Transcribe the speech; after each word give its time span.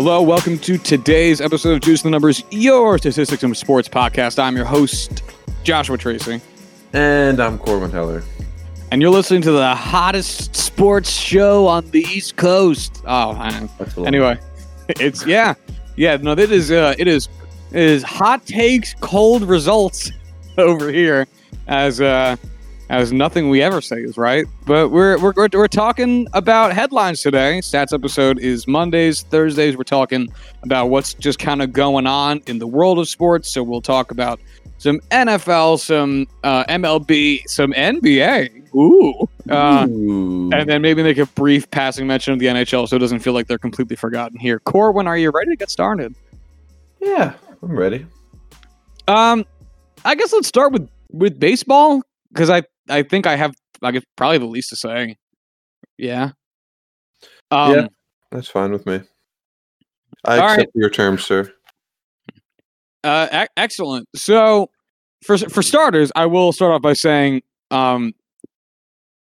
Hello, 0.00 0.22
welcome 0.22 0.60
to 0.60 0.78
today's 0.78 1.40
episode 1.40 1.72
of 1.72 1.80
Juice 1.80 2.02
the 2.02 2.10
Numbers, 2.10 2.44
your 2.52 2.98
statistics 2.98 3.42
and 3.42 3.56
sports 3.56 3.88
podcast. 3.88 4.38
I'm 4.38 4.54
your 4.54 4.64
host, 4.64 5.24
Joshua 5.64 5.98
Tracy, 5.98 6.40
And 6.92 7.40
I'm 7.40 7.58
Corbin 7.58 7.90
Heller. 7.90 8.22
and 8.92 9.02
you're 9.02 9.10
listening 9.10 9.42
to 9.42 9.50
the 9.50 9.74
hottest 9.74 10.54
sports 10.54 11.10
show 11.10 11.66
on 11.66 11.90
the 11.90 12.02
East 12.02 12.36
Coast. 12.36 13.02
Oh, 13.08 13.32
man. 13.32 13.68
That's 13.76 13.96
a 13.96 14.00
lot. 14.02 14.06
anyway, 14.06 14.38
it's 14.88 15.26
yeah, 15.26 15.54
yeah. 15.96 16.16
No, 16.16 16.30
it 16.30 16.52
is. 16.52 16.70
Uh, 16.70 16.94
it 16.96 17.08
is. 17.08 17.28
It 17.72 17.82
is 17.82 18.04
hot 18.04 18.46
takes, 18.46 18.94
cold 19.00 19.42
results 19.42 20.12
over 20.58 20.92
here, 20.92 21.26
as 21.66 22.00
uh, 22.00 22.36
as 22.88 23.12
nothing 23.12 23.50
we 23.50 23.62
ever 23.62 23.80
say 23.80 23.98
is 23.98 24.16
right. 24.16 24.46
But 24.66 24.90
we're 24.90 25.18
we're 25.18 25.32
we're, 25.36 25.48
we're 25.52 25.68
talking 25.68 26.26
about 26.32 26.72
headlines 26.72 27.22
today. 27.22 27.58
Stats 27.58 27.92
episode 27.92 28.38
is 28.38 28.66
Mondays, 28.66 29.22
Thursdays. 29.22 29.76
We're 29.76 29.84
talking 29.84 30.28
about 30.62 30.86
what's 30.86 31.14
just 31.14 31.38
kind 31.38 31.62
of 31.62 31.72
going 31.72 32.06
on 32.06 32.42
in 32.46 32.58
the 32.58 32.66
world 32.66 32.98
of 32.98 33.08
sports. 33.08 33.50
So 33.50 33.62
we'll 33.62 33.82
talk 33.82 34.10
about 34.10 34.40
some 34.78 35.00
NFL, 35.10 35.80
some 35.80 36.26
uh, 36.44 36.64
MLB, 36.64 37.48
some 37.48 37.72
NBA. 37.72 38.74
Ooh. 38.74 39.28
Uh, 39.50 39.86
Ooh. 39.88 40.50
and 40.52 40.68
then 40.68 40.82
maybe 40.82 41.02
make 41.02 41.18
a 41.18 41.26
brief 41.26 41.70
passing 41.70 42.06
mention 42.06 42.34
of 42.34 42.38
the 42.38 42.46
NHL 42.46 42.86
so 42.88 42.96
it 42.96 42.98
doesn't 42.98 43.20
feel 43.20 43.32
like 43.32 43.46
they're 43.46 43.58
completely 43.58 43.96
forgotten 43.96 44.38
here. 44.38 44.60
Corwin, 44.60 45.06
are 45.06 45.16
you 45.16 45.30
ready 45.30 45.50
to 45.50 45.56
get 45.56 45.70
started? 45.70 46.14
yeah, 47.00 47.34
I'm 47.62 47.76
ready. 47.76 48.06
Um, 49.06 49.44
I 50.04 50.14
guess 50.14 50.32
let's 50.32 50.48
start 50.48 50.72
with 50.72 50.88
with 51.10 51.40
baseball 51.40 52.02
because 52.32 52.50
I 52.50 52.62
I 52.90 53.02
think 53.02 53.26
I 53.26 53.36
have 53.36 53.54
like 53.80 53.94
guess 53.94 54.02
probably 54.16 54.38
the 54.38 54.46
least 54.46 54.70
to 54.70 54.76
say. 54.76 55.16
Yeah. 55.96 56.30
Um, 57.50 57.74
Yeah. 57.74 57.86
That's 58.30 58.48
fine 58.48 58.72
with 58.72 58.86
me. 58.86 59.00
I 60.24 60.36
accept 60.36 60.58
right. 60.58 60.68
your 60.74 60.90
terms, 60.90 61.24
sir. 61.24 61.50
Uh, 63.04 63.46
excellent. 63.56 64.08
So, 64.14 64.70
for 65.24 65.38
for 65.38 65.62
starters, 65.62 66.12
I 66.14 66.26
will 66.26 66.52
start 66.52 66.72
off 66.72 66.82
by 66.82 66.92
saying, 66.92 67.42
um, 67.70 68.12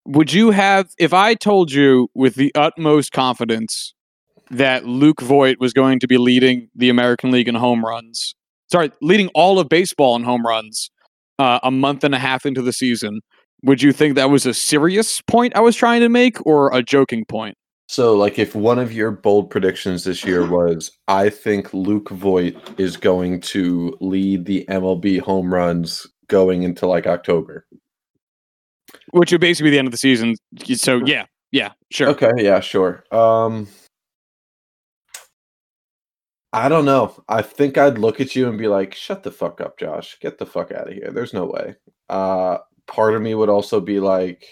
would 0.05 0.31
you 0.33 0.51
have 0.51 0.89
if 0.97 1.13
I 1.13 1.35
told 1.35 1.71
you 1.71 2.09
with 2.15 2.35
the 2.35 2.51
utmost 2.55 3.11
confidence 3.11 3.93
that 4.49 4.85
Luke 4.85 5.21
Voit 5.21 5.59
was 5.59 5.73
going 5.73 5.99
to 5.99 6.07
be 6.07 6.17
leading 6.17 6.69
the 6.75 6.89
American 6.89 7.31
League 7.31 7.47
in 7.47 7.55
home 7.55 7.85
runs? 7.85 8.33
Sorry, 8.71 8.91
leading 9.01 9.27
all 9.35 9.59
of 9.59 9.69
baseball 9.69 10.15
in 10.15 10.23
home 10.23 10.45
runs 10.45 10.89
uh, 11.37 11.59
a 11.61 11.71
month 11.71 12.03
and 12.03 12.15
a 12.15 12.19
half 12.19 12.45
into 12.45 12.61
the 12.61 12.73
season. 12.73 13.21
Would 13.65 13.81
you 13.81 13.91
think 13.91 14.15
that 14.15 14.29
was 14.29 14.45
a 14.45 14.53
serious 14.53 15.21
point 15.21 15.55
I 15.55 15.59
was 15.59 15.75
trying 15.75 16.01
to 16.01 16.09
make, 16.09 16.43
or 16.45 16.71
a 16.71 16.83
joking 16.83 17.25
point? 17.25 17.57
So, 17.87 18.15
like, 18.15 18.39
if 18.39 18.55
one 18.55 18.79
of 18.79 18.93
your 18.93 19.11
bold 19.11 19.49
predictions 19.49 20.03
this 20.03 20.23
year 20.23 20.45
was, 20.49 20.91
I 21.07 21.29
think 21.29 21.73
Luke 21.73 22.09
Voit 22.09 22.55
is 22.79 22.95
going 22.95 23.41
to 23.41 23.97
lead 23.99 24.45
the 24.45 24.65
MLB 24.69 25.19
home 25.19 25.53
runs 25.53 26.07
going 26.27 26.63
into 26.63 26.87
like 26.87 27.07
October. 27.07 27.65
Which 29.11 29.31
would 29.31 29.41
basically 29.41 29.67
be 29.67 29.71
the 29.71 29.79
end 29.79 29.87
of 29.87 29.91
the 29.91 29.97
season. 29.97 30.35
So 30.75 31.01
yeah, 31.05 31.25
yeah, 31.51 31.71
sure. 31.91 32.09
Okay, 32.09 32.31
yeah, 32.37 32.59
sure. 32.59 33.03
Um 33.11 33.67
I 36.53 36.69
don't 36.69 36.85
know. 36.85 37.21
I 37.27 37.41
think 37.41 37.77
I'd 37.77 37.97
look 37.97 38.21
at 38.21 38.35
you 38.35 38.47
and 38.47 38.57
be 38.57 38.67
like, 38.67 38.95
"Shut 38.95 39.23
the 39.23 39.31
fuck 39.31 39.59
up, 39.59 39.77
Josh. 39.77 40.17
Get 40.21 40.37
the 40.37 40.45
fuck 40.45 40.71
out 40.71 40.87
of 40.87 40.93
here. 40.93 41.11
There's 41.11 41.33
no 41.33 41.45
way." 41.45 41.75
Uh 42.09 42.59
part 42.87 43.15
of 43.15 43.21
me 43.21 43.35
would 43.35 43.49
also 43.49 43.79
be 43.81 43.99
like, 43.99 44.45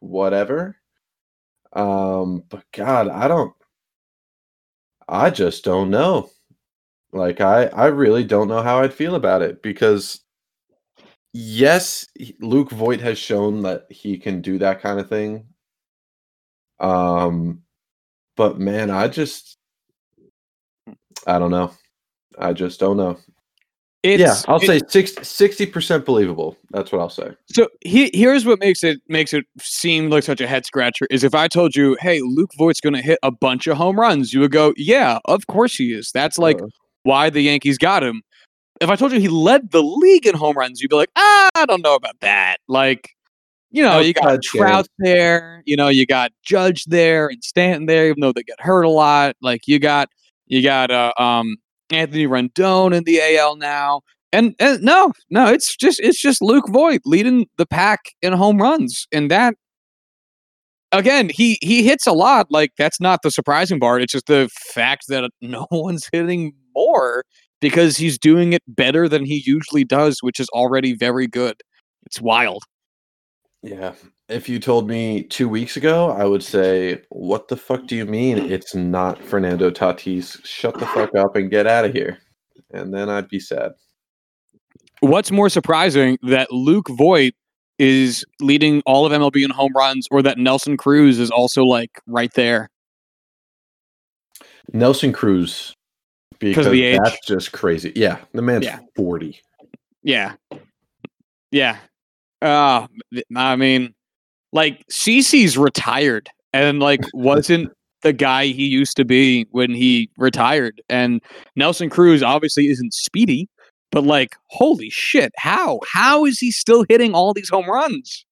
"Whatever." 0.00 0.76
Um 1.72 2.44
but 2.48 2.64
god, 2.72 3.08
I 3.08 3.28
don't 3.28 3.54
I 5.08 5.30
just 5.30 5.64
don't 5.64 5.90
know. 5.90 6.30
Like 7.12 7.40
I 7.40 7.66
I 7.66 7.86
really 7.86 8.24
don't 8.24 8.48
know 8.48 8.62
how 8.62 8.80
I'd 8.82 8.94
feel 8.94 9.14
about 9.16 9.42
it 9.42 9.62
because 9.62 10.20
yes, 11.32 12.06
Luke 12.40 12.70
Voit 12.70 13.00
has 13.00 13.18
shown 13.18 13.62
that 13.62 13.86
he 13.90 14.18
can 14.18 14.40
do 14.40 14.58
that 14.58 14.80
kind 14.80 14.98
of 15.00 15.08
thing. 15.08 15.46
Um, 16.80 17.62
but 18.36 18.58
man, 18.58 18.90
I 18.90 19.08
just, 19.08 19.58
I 21.26 21.38
don't 21.38 21.50
know. 21.50 21.72
I 22.38 22.52
just 22.52 22.80
don't 22.80 22.96
know. 22.96 23.18
It's, 24.06 24.20
yeah, 24.20 24.34
I'll 24.46 24.60
it- 24.62 24.88
say 24.90 25.12
60 25.22 25.66
percent 25.66 26.04
believable. 26.04 26.56
That's 26.70 26.92
what 26.92 27.00
I'll 27.00 27.10
say. 27.10 27.30
So 27.46 27.68
he, 27.80 28.10
here's 28.14 28.44
what 28.44 28.60
makes 28.60 28.84
it 28.84 29.00
makes 29.08 29.32
it 29.34 29.44
seem 29.58 30.10
like 30.10 30.22
such 30.22 30.40
a 30.40 30.46
head 30.46 30.64
scratcher 30.64 31.06
is 31.10 31.24
if 31.24 31.34
I 31.34 31.48
told 31.48 31.74
you, 31.74 31.96
hey, 32.00 32.20
Luke 32.20 32.50
Voit's 32.56 32.80
going 32.80 32.94
to 32.94 33.02
hit 33.02 33.18
a 33.22 33.30
bunch 33.30 33.66
of 33.66 33.76
home 33.76 33.98
runs, 33.98 34.32
you 34.32 34.40
would 34.40 34.52
go, 34.52 34.72
yeah, 34.76 35.18
of 35.24 35.46
course 35.48 35.74
he 35.74 35.92
is. 35.92 36.10
That's 36.12 36.38
like 36.38 36.60
Uh, 36.62 36.66
why 37.02 37.30
the 37.30 37.40
Yankees 37.40 37.78
got 37.78 38.02
him. 38.04 38.22
If 38.80 38.90
I 38.90 38.96
told 38.96 39.12
you 39.12 39.18
he 39.20 39.28
led 39.28 39.70
the 39.70 39.82
league 39.82 40.26
in 40.26 40.34
home 40.34 40.56
runs, 40.56 40.80
you'd 40.82 40.90
be 40.90 40.96
like, 40.96 41.10
ah, 41.16 41.48
I 41.54 41.64
don't 41.66 41.82
know 41.82 41.94
about 41.94 42.20
that. 42.20 42.58
Like, 42.68 43.10
you 43.70 43.82
know, 43.82 44.00
you 44.00 44.12
got 44.12 44.24
Outside 44.24 44.42
Trout 44.42 44.74
chance. 44.84 44.88
there, 44.98 45.62
you 45.66 45.76
know, 45.76 45.88
you 45.88 46.04
got 46.06 46.30
Judge 46.44 46.84
there 46.84 47.26
and 47.28 47.42
Stanton 47.42 47.86
there, 47.86 48.08
even 48.08 48.20
though 48.20 48.32
they 48.32 48.42
get 48.42 48.60
hurt 48.60 48.82
a 48.82 48.90
lot. 48.90 49.34
Like 49.40 49.66
you 49.66 49.78
got 49.78 50.10
you 50.46 50.62
got 50.62 50.90
uh, 50.90 51.12
um 51.18 51.56
Anthony 51.90 52.26
Rendon 52.26 52.94
in 52.94 53.04
the 53.04 53.20
AL 53.20 53.56
now. 53.56 54.02
And, 54.32 54.54
and 54.58 54.82
no, 54.82 55.12
no, 55.30 55.46
it's 55.46 55.76
just 55.76 56.00
it's 56.00 56.20
just 56.20 56.42
Luke 56.42 56.68
Voit 56.68 57.00
leading 57.04 57.46
the 57.58 57.66
pack 57.66 58.00
in 58.22 58.32
home 58.32 58.60
runs, 58.60 59.06
and 59.12 59.30
that 59.30 59.54
again 60.92 61.30
he 61.32 61.58
he 61.62 61.84
hits 61.84 62.06
a 62.06 62.12
lot. 62.12 62.48
Like 62.50 62.72
that's 62.76 63.00
not 63.00 63.22
the 63.22 63.30
surprising 63.30 63.80
part. 63.80 64.02
It's 64.02 64.12
just 64.12 64.26
the 64.26 64.50
fact 64.74 65.04
that 65.08 65.30
no 65.40 65.66
one's 65.70 66.08
hitting 66.12 66.52
more 66.74 67.24
because 67.60 67.96
he's 67.96 68.18
doing 68.18 68.52
it 68.52 68.62
better 68.68 69.08
than 69.08 69.24
he 69.24 69.42
usually 69.46 69.84
does, 69.84 70.18
which 70.20 70.40
is 70.40 70.48
already 70.50 70.94
very 70.94 71.26
good. 71.26 71.56
It's 72.04 72.20
wild. 72.20 72.64
Yeah. 73.66 73.94
If 74.28 74.48
you 74.48 74.60
told 74.60 74.88
me 74.88 75.24
two 75.24 75.48
weeks 75.48 75.76
ago, 75.76 76.10
I 76.10 76.24
would 76.24 76.42
say, 76.42 77.02
"What 77.08 77.48
the 77.48 77.56
fuck 77.56 77.86
do 77.86 77.96
you 77.96 78.06
mean 78.06 78.38
it's 78.38 78.74
not 78.74 79.22
Fernando 79.22 79.70
Tatis? 79.70 80.44
Shut 80.44 80.78
the 80.78 80.86
fuck 80.86 81.14
up 81.16 81.34
and 81.34 81.50
get 81.50 81.66
out 81.66 81.84
of 81.84 81.92
here." 81.92 82.18
And 82.72 82.94
then 82.94 83.08
I'd 83.08 83.28
be 83.28 83.40
sad. 83.40 83.72
What's 85.00 85.30
more 85.32 85.48
surprising 85.48 86.16
that 86.22 86.52
Luke 86.52 86.88
Voit 86.90 87.34
is 87.78 88.24
leading 88.40 88.82
all 88.86 89.04
of 89.04 89.12
MLB 89.12 89.44
in 89.44 89.50
home 89.50 89.72
runs, 89.76 90.06
or 90.10 90.22
that 90.22 90.38
Nelson 90.38 90.76
Cruz 90.76 91.18
is 91.18 91.30
also 91.30 91.64
like 91.64 91.90
right 92.06 92.32
there? 92.34 92.70
Nelson 94.72 95.12
Cruz, 95.12 95.74
because 96.38 96.66
the 96.66 96.84
age? 96.84 97.00
that's 97.02 97.26
just 97.26 97.52
crazy. 97.52 97.92
Yeah, 97.96 98.18
the 98.32 98.42
man's 98.42 98.64
Yeah. 98.64 98.78
forty. 98.94 99.40
Yeah. 100.02 100.34
Yeah. 101.50 101.78
Uh 102.42 102.86
I 103.36 103.56
mean, 103.56 103.94
like 104.52 104.84
CC's 104.88 105.56
retired 105.58 106.28
and 106.52 106.80
like 106.80 107.00
wasn't 107.14 107.70
the 108.02 108.12
guy 108.12 108.46
he 108.46 108.66
used 108.66 108.96
to 108.98 109.04
be 109.04 109.46
when 109.50 109.70
he 109.70 110.10
retired. 110.18 110.80
And 110.88 111.20
Nelson 111.56 111.90
Cruz 111.90 112.22
obviously 112.22 112.68
isn't 112.68 112.92
speedy, 112.94 113.48
but 113.90 114.04
like, 114.04 114.36
holy 114.48 114.90
shit, 114.90 115.32
how? 115.38 115.80
How 115.90 116.24
is 116.26 116.38
he 116.38 116.50
still 116.52 116.84
hitting 116.88 117.14
all 117.14 117.32
these 117.32 117.48
home 117.48 117.68
runs? 117.68 118.24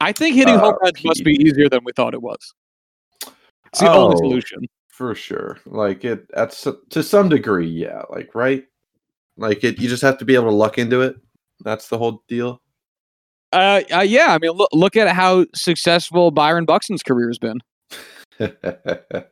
I 0.00 0.12
think 0.12 0.34
hitting 0.34 0.58
home 0.58 0.74
Uh, 0.74 0.78
runs 0.84 1.04
must 1.04 1.22
be 1.24 1.32
easier 1.34 1.68
than 1.68 1.84
we 1.84 1.92
thought 1.92 2.14
it 2.14 2.22
was. 2.22 2.54
It's 3.66 3.80
the 3.80 3.90
only 3.90 4.14
Oh. 4.16 4.18
solution. 4.18 4.60
For 4.88 5.14
sure. 5.14 5.58
Like 5.66 6.04
it 6.04 6.26
that's 6.34 6.66
to 6.90 7.02
some 7.02 7.28
degree, 7.28 7.68
yeah. 7.68 8.02
Like 8.10 8.34
right? 8.34 8.64
Like 9.36 9.62
it 9.64 9.78
you 9.78 9.88
just 9.88 10.02
have 10.02 10.18
to 10.18 10.24
be 10.24 10.34
able 10.34 10.48
to 10.48 10.54
luck 10.54 10.78
into 10.78 11.02
it. 11.02 11.16
That's 11.62 11.88
the 11.88 11.98
whole 11.98 12.22
deal. 12.26 12.60
Uh, 13.52 13.82
uh 13.92 14.00
yeah, 14.00 14.28
I 14.28 14.38
mean 14.38 14.52
look 14.52 14.70
look 14.72 14.96
at 14.96 15.08
how 15.08 15.46
successful 15.54 16.30
Byron 16.30 16.64
Buxton's 16.64 17.02
career 17.02 17.28
has 17.28 17.38
been. 17.38 17.60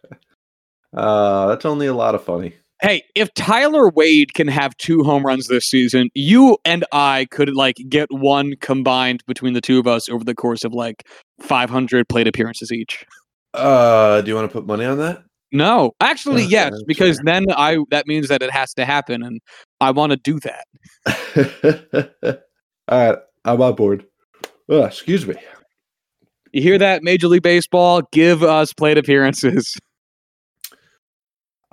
uh 0.97 1.47
that's 1.47 1.65
only 1.65 1.87
a 1.87 1.95
lot 1.95 2.15
of 2.15 2.25
funny. 2.25 2.55
Hey, 2.81 3.03
if 3.17 3.33
Tyler 3.35 3.91
Wade 3.91 4.35
can 4.35 4.47
have 4.47 4.77
two 4.77 5.03
home 5.03 5.27
runs 5.27 5.49
this 5.49 5.65
season, 5.65 6.11
you 6.15 6.59
and 6.65 6.85
I 6.93 7.27
could 7.33 7.55
like 7.55 7.77
get 7.89 8.09
one 8.11 8.55
combined 8.61 9.25
between 9.27 9.55
the 9.55 9.61
two 9.61 9.81
of 9.81 9.89
us 9.89 10.09
over 10.09 10.23
the 10.25 10.35
course 10.35 10.63
of 10.65 10.73
like 10.73 11.05
500 11.41 12.09
plate 12.09 12.29
appearances 12.29 12.73
each. 12.73 13.05
Uh 13.55 14.21
do 14.21 14.31
you 14.31 14.35
want 14.35 14.49
to 14.49 14.53
put 14.53 14.67
money 14.67 14.85
on 14.85 14.99
that? 14.99 15.23
No, 15.51 15.93
actually, 16.01 16.43
Okay, 16.43 16.53
yes, 16.53 16.73
because 16.87 17.19
then 17.25 17.47
I 17.51 17.79
that 17.91 18.07
means 18.07 18.29
that 18.29 18.43
it 18.43 18.51
has 18.51 18.75
to 18.75 18.85
happen, 18.85 19.23
and 19.23 19.41
I 19.81 19.93
want 19.93 20.13
to 20.13 20.17
do 20.17 20.39
that. 20.41 20.67
All 22.89 23.11
right, 23.11 23.19
I'm 23.49 23.63
on 23.63 23.75
board. 23.75 24.05
Oh, 24.69 24.85
excuse 24.85 25.27
me. 25.27 25.35
You 26.53 26.63
hear 26.63 26.79
that, 26.79 27.03
Major 27.03 27.29
League 27.29 27.43
Baseball? 27.43 28.03
Give 28.13 28.43
us 28.43 28.73
plate 28.73 28.99
appearances. 28.99 29.77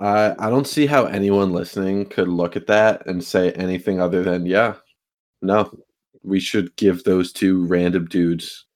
I 0.00 0.34
I 0.38 0.50
don't 0.50 0.66
see 0.66 0.86
how 0.86 1.06
anyone 1.06 1.52
listening 1.52 2.06
could 2.06 2.28
look 2.28 2.56
at 2.56 2.66
that 2.66 3.06
and 3.06 3.24
say 3.24 3.52
anything 3.52 4.00
other 4.00 4.22
than 4.22 4.44
yeah, 4.44 4.74
no, 5.40 5.70
we 6.22 6.38
should 6.40 6.76
give 6.76 7.04
those 7.04 7.32
two 7.32 7.66
random 7.66 8.06
dudes 8.06 8.66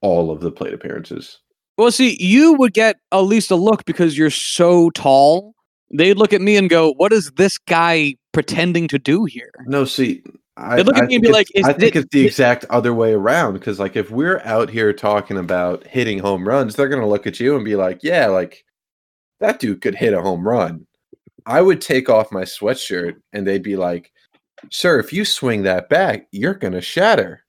all 0.00 0.30
of 0.30 0.40
the 0.40 0.52
plate 0.52 0.74
appearances. 0.74 1.40
Well, 1.76 1.90
see, 1.90 2.16
you 2.20 2.54
would 2.54 2.72
get 2.72 2.96
at 3.12 3.18
least 3.18 3.50
a 3.50 3.56
look 3.56 3.84
because 3.84 4.16
you're 4.16 4.30
so 4.30 4.90
tall. 4.90 5.54
They'd 5.92 6.18
look 6.18 6.32
at 6.32 6.40
me 6.40 6.56
and 6.56 6.70
go, 6.70 6.92
"What 6.92 7.12
is 7.12 7.32
this 7.32 7.58
guy 7.58 8.14
pretending 8.32 8.86
to 8.88 8.98
do 8.98 9.24
here?" 9.24 9.50
No, 9.66 9.84
see, 9.84 10.22
I, 10.58 10.76
look 10.82 10.96
at 10.96 11.04
I 11.04 11.06
me 11.06 11.14
and 11.16 11.22
think 11.22 11.22
be 11.22 11.28
it's- 11.28 11.34
like, 11.54 11.64
I 11.64 11.72
think 11.72 11.92
thi- 11.94 11.98
it's 12.00 12.08
the 12.10 12.26
exact 12.26 12.64
other 12.70 12.92
way 12.92 13.12
around. 13.12 13.54
Because 13.54 13.78
like, 13.78 13.96
if 13.96 14.10
we're 14.10 14.40
out 14.44 14.68
here 14.70 14.92
talking 14.92 15.38
about 15.38 15.86
hitting 15.86 16.18
home 16.18 16.46
runs, 16.46 16.74
they're 16.74 16.88
gonna 16.88 17.08
look 17.08 17.26
at 17.26 17.38
you 17.40 17.54
and 17.56 17.64
be 17.64 17.76
like, 17.76 18.00
"Yeah, 18.02 18.26
like 18.26 18.64
that 19.40 19.60
dude 19.60 19.80
could 19.80 19.94
hit 19.94 20.12
a 20.14 20.20
home 20.20 20.46
run." 20.46 20.86
I 21.46 21.62
would 21.62 21.80
take 21.80 22.08
off 22.10 22.32
my 22.32 22.42
sweatshirt, 22.42 23.14
and 23.32 23.46
they'd 23.46 23.62
be 23.62 23.76
like, 23.76 24.10
"Sir, 24.70 24.98
if 24.98 25.12
you 25.12 25.24
swing 25.24 25.62
that 25.62 25.88
back, 25.88 26.26
you're 26.32 26.54
gonna 26.54 26.80
shatter." 26.80 27.42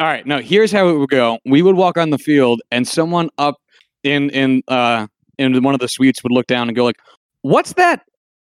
All 0.00 0.08
right, 0.08 0.26
Now, 0.26 0.40
Here's 0.40 0.70
how 0.72 0.88
it 0.88 0.98
would 0.98 1.08
go. 1.10 1.38
We 1.46 1.62
would 1.62 1.76
walk 1.76 1.96
on 1.96 2.10
the 2.10 2.18
field, 2.18 2.60
and 2.70 2.86
someone 2.86 3.30
up 3.38 3.56
in 4.02 4.28
in 4.30 4.62
uh 4.68 5.06
in 5.38 5.62
one 5.62 5.74
of 5.74 5.80
the 5.80 5.88
suites 5.88 6.22
would 6.22 6.32
look 6.32 6.46
down 6.46 6.68
and 6.68 6.76
go 6.76 6.84
like, 6.84 6.98
"What's 7.42 7.72
that 7.74 8.02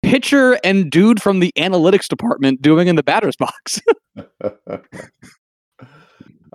pitcher 0.08 0.58
and 0.64 0.90
dude 0.90 1.22
from 1.22 1.40
the 1.40 1.52
analytics 1.56 2.08
department 2.08 2.62
doing 2.62 2.88
in 2.88 2.96
the 2.96 3.02
batter's 3.02 3.36
box?" 3.36 3.80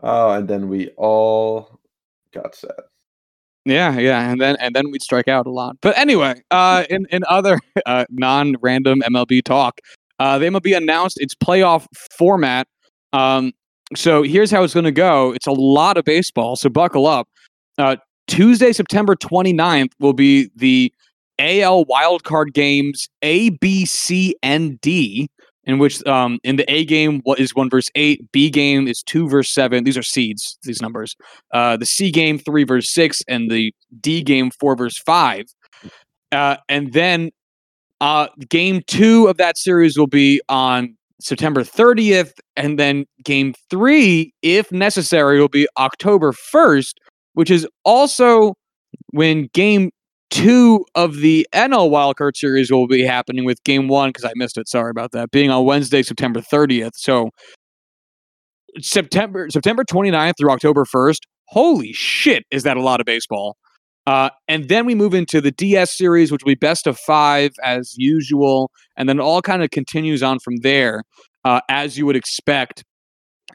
oh, 0.04 0.32
and 0.32 0.48
then 0.48 0.68
we 0.70 0.90
all 0.98 1.80
got 2.34 2.56
sad. 2.56 2.72
yeah, 3.66 3.98
yeah, 3.98 4.30
and 4.30 4.42
then 4.42 4.56
and 4.60 4.76
then 4.76 4.92
we'd 4.92 5.02
strike 5.02 5.28
out 5.28 5.46
a 5.48 5.52
lot. 5.52 5.78
But 5.82 5.98
anyway, 5.98 6.42
uh, 6.52 6.86
in 6.90 7.06
in 7.12 7.24
other 7.28 7.60
uh, 7.86 8.06
non-random 8.10 9.02
MLB 9.02 9.44
talk, 9.44 9.80
uh, 10.20 10.38
the 10.40 10.46
MLB 10.46 10.76
announced 10.76 11.20
its 11.22 11.36
playoff 11.36 11.88
format. 12.18 12.68
Um, 13.14 13.54
so 13.96 14.24
here's 14.24 14.50
how 14.50 14.64
it's 14.64 14.74
going 14.74 14.86
to 14.86 14.92
go. 14.92 15.34
It's 15.34 15.48
a 15.48 15.52
lot 15.52 15.98
of 15.98 16.06
baseball, 16.06 16.56
so 16.56 16.70
buckle 16.70 17.06
up. 17.06 17.28
Uh, 17.78 17.98
Tuesday, 18.28 18.72
September 18.72 19.16
29th 19.16 19.92
will 20.00 20.14
be 20.14 20.50
the 20.56 20.92
AL 21.40 21.86
wildcard 21.86 22.54
games 22.54 23.10
A, 23.22 23.50
B, 23.50 23.86
C, 23.86 24.36
and 24.44 24.80
D, 24.82 25.30
in 25.66 25.80
which 25.80 26.06
um, 26.06 26.40
in 26.44 26.58
the 26.58 26.72
A 26.72 26.86
game 26.86 27.22
what 27.24 27.40
is 27.40 27.56
one 27.56 27.70
verse 27.70 27.90
eight, 27.96 28.32
B 28.32 28.50
game 28.50 28.88
is 28.88 29.02
two 29.04 29.30
verse 29.30 29.50
seven. 29.50 29.84
These 29.84 29.98
are 29.98 30.04
seeds, 30.04 30.58
these 30.64 30.82
numbers. 30.82 31.16
Uh, 31.54 31.78
the 31.78 31.86
C 31.86 32.12
game 32.12 32.38
three 32.38 32.64
verse 32.64 32.94
six, 32.94 33.22
and 33.28 33.50
the 33.50 33.74
D 34.02 34.22
game 34.22 34.52
four 34.60 34.76
verse 34.76 34.98
five. 35.00 35.46
Uh, 36.32 36.58
and 36.68 36.94
then 36.94 37.30
uh, 38.02 38.28
game 38.50 38.82
two 38.88 39.28
of 39.28 39.38
that 39.38 39.58
series 39.58 39.98
will 39.98 40.08
be 40.08 40.42
on 40.50 40.96
September 41.22 41.64
30th, 41.64 42.34
and 42.58 42.78
then 42.78 43.06
game 43.24 43.54
three, 43.70 44.34
if 44.42 44.72
necessary, 44.72 45.40
will 45.40 45.48
be 45.48 45.68
October 45.78 46.34
1st, 46.34 46.96
which 47.34 47.50
is 47.50 47.66
also 47.86 48.56
when 49.12 49.50
game 49.54 49.90
two 50.34 50.84
of 50.96 51.18
the 51.18 51.48
NL 51.54 51.92
wildcard 51.92 52.36
series 52.36 52.72
will 52.72 52.88
be 52.88 53.04
happening 53.04 53.46
with 53.46 53.64
game 53.64 53.88
one, 53.88 54.10
because 54.10 54.26
I 54.26 54.32
missed 54.36 54.58
it. 54.58 54.68
Sorry 54.68 54.90
about 54.90 55.12
that. 55.12 55.30
Being 55.30 55.52
on 55.52 55.64
Wednesday, 55.64 56.02
September 56.02 56.42
30th. 56.42 56.94
So 56.96 57.30
September 58.80 59.48
September 59.52 59.84
29th 59.84 60.34
through 60.40 60.50
October 60.50 60.86
1st. 60.86 61.20
Holy 61.50 61.94
shit, 61.94 62.44
is 62.50 62.64
that 62.64 62.78
a 62.78 62.82
lot 62.82 63.00
of 63.00 63.06
baseball? 63.06 63.58
Uh, 64.08 64.32
and 64.48 64.70
then 64.70 64.88
we 64.88 64.96
move 64.96 65.14
into 65.14 65.40
the 65.40 65.52
DS 65.52 65.96
series, 65.96 66.32
which 66.32 66.44
will 66.44 66.52
be 66.52 66.56
best 66.56 66.88
of 66.88 66.98
five 66.98 67.52
as 67.64 67.94
usual, 67.96 68.72
and 68.98 69.08
then 69.08 69.20
all 69.20 69.42
kind 69.42 69.64
of 69.64 69.70
continues 69.70 70.24
on 70.24 70.40
from 70.40 70.56
there, 70.58 71.04
uh, 71.46 71.62
as 71.70 71.96
you 71.96 72.08
would 72.08 72.16
expect. 72.16 72.84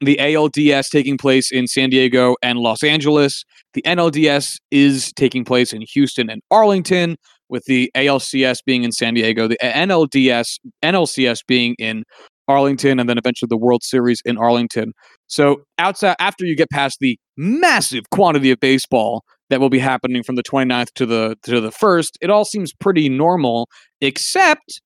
The 0.00 0.17
ALDS 0.17 0.91
taking 0.91 1.19
place 1.19 1.50
in 1.50 1.67
San 1.67 1.91
Diego 1.91 2.37
and 2.43 2.59
Los 2.59 2.83
Angeles. 2.83 3.45
The 3.75 3.83
NLDS 3.83 4.59
is 4.71 5.12
taking 5.15 5.45
place 5.45 5.73
in 5.73 5.83
Houston 5.93 6.31
and 6.31 6.41
Arlington, 6.50 7.17
with 7.49 7.65
the 7.65 7.91
ALCS 7.95 8.59
being 8.65 8.85
in 8.85 8.93
San 8.93 9.15
Diego, 9.15 9.49
the 9.49 9.59
NLDS, 9.62 10.59
NLCS 10.83 11.41
being 11.47 11.75
in 11.79 12.05
Arlington, 12.47 12.99
and 12.99 13.09
then 13.09 13.19
eventually 13.19 13.49
the 13.49 13.56
World 13.56 13.83
Series 13.83 14.23
in 14.25 14.39
Arlington. 14.39 14.93
So 15.27 15.62
outside 15.79 16.17
after 16.19 16.45
you 16.45 16.56
get 16.56 16.71
past 16.71 16.99
the 17.00 17.19
massive 17.37 18.11
quantity 18.11 18.50
of 18.50 18.61
baseball 18.61 19.23
that 19.50 19.61
will 19.61 19.71
be 19.71 19.79
happening 19.79 20.23
from 20.23 20.37
the 20.37 20.43
29th 20.43 20.93
to 20.95 21.06
the 21.06 21.37
to 21.45 21.61
the 21.61 21.71
1st, 21.71 22.12
it 22.21 22.31
all 22.31 22.45
seems 22.45 22.73
pretty 22.73 23.09
normal 23.09 23.69
except 24.00 24.81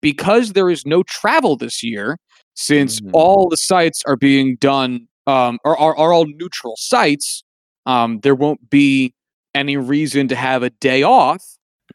because 0.00 0.52
there 0.52 0.70
is 0.70 0.84
no 0.84 1.02
travel 1.04 1.56
this 1.56 1.82
year 1.82 2.16
since 2.54 3.00
Mhm. 3.00 3.10
all 3.12 3.48
the 3.48 3.56
sites 3.56 4.02
are 4.06 4.16
being 4.16 4.56
done 4.56 5.06
um 5.26 5.58
are, 5.64 5.76
are, 5.78 5.96
are 5.96 6.12
all 6.12 6.26
neutral 6.26 6.74
sites 6.76 7.42
um 7.86 8.20
there 8.20 8.34
won't 8.34 8.68
be 8.70 9.14
any 9.54 9.76
reason 9.76 10.28
to 10.28 10.34
have 10.36 10.62
a 10.62 10.70
day 10.70 11.02
off 11.02 11.42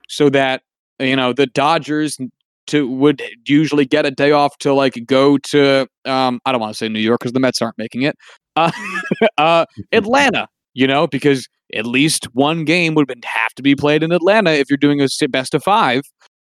so 0.07 0.29
that 0.29 0.61
you 0.99 1.15
know 1.15 1.33
the 1.33 1.47
Dodgers 1.47 2.17
to 2.67 2.87
would 2.89 3.21
usually 3.45 3.85
get 3.85 4.05
a 4.05 4.11
day 4.11 4.31
off 4.31 4.57
to 4.59 4.73
like 4.73 4.95
go 5.05 5.37
to 5.39 5.87
um 6.05 6.39
I 6.45 6.51
don't 6.51 6.61
want 6.61 6.73
to 6.73 6.77
say 6.77 6.89
New 6.89 6.99
York 6.99 7.19
because 7.19 7.33
the 7.33 7.39
Mets 7.39 7.61
aren't 7.61 7.77
making 7.77 8.03
it 8.03 8.15
uh, 8.55 8.71
uh 9.37 9.65
Atlanta 9.91 10.47
you 10.73 10.87
know 10.87 11.07
because 11.07 11.47
at 11.75 11.85
least 11.85 12.25
one 12.33 12.63
game 12.65 12.95
would 12.95 13.09
have 13.25 13.53
to 13.55 13.61
be 13.63 13.75
played 13.75 14.03
in 14.03 14.11
Atlanta 14.11 14.51
if 14.51 14.69
you're 14.69 14.77
doing 14.77 15.01
a 15.01 15.07
best 15.29 15.53
of 15.53 15.63
five 15.63 16.01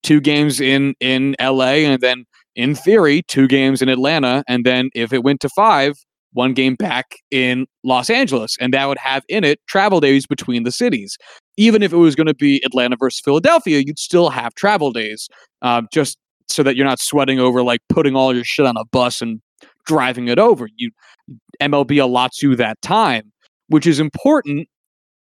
two 0.03 0.19
games 0.19 0.59
in 0.59 0.93
in 0.99 1.35
LA 1.39 1.83
and 1.85 2.01
then 2.01 2.25
in 2.55 2.75
theory 2.75 3.21
two 3.27 3.47
games 3.47 3.81
in 3.81 3.89
Atlanta 3.89 4.43
and 4.47 4.65
then 4.65 4.89
if 4.93 5.11
it 5.13 5.23
went 5.23 5.39
to 5.41 5.49
five 5.49 5.93
one 6.33 6.53
game 6.53 6.75
back 6.75 7.17
in 7.31 7.65
Los 7.83 8.09
Angeles 8.09 8.57
and 8.59 8.73
that 8.73 8.87
would 8.87 8.97
have 8.97 9.23
in 9.29 9.43
it 9.43 9.59
travel 9.67 9.99
days 9.99 10.25
between 10.25 10.63
the 10.63 10.71
cities. 10.71 11.17
Even 11.57 11.83
if 11.83 11.93
it 11.93 11.97
was 11.97 12.15
going 12.15 12.27
to 12.27 12.33
be 12.33 12.61
Atlanta 12.65 12.95
versus 12.99 13.21
Philadelphia 13.23 13.79
you'd 13.85 13.99
still 13.99 14.29
have 14.29 14.53
travel 14.55 14.91
days 14.91 15.27
uh, 15.61 15.81
just 15.91 16.17
so 16.49 16.63
that 16.63 16.75
you're 16.75 16.85
not 16.85 16.99
sweating 16.99 17.39
over 17.39 17.63
like 17.63 17.79
putting 17.89 18.15
all 18.15 18.33
your 18.35 18.43
shit 18.43 18.65
on 18.65 18.75
a 18.77 18.85
bus 18.91 19.21
and 19.21 19.41
driving 19.85 20.27
it 20.27 20.39
over. 20.39 20.67
You 20.75 20.91
MLB 21.61 21.97
allots 21.97 22.41
you 22.41 22.55
that 22.55 22.81
time 22.81 23.31
which 23.67 23.87
is 23.87 23.99
important 23.99 24.67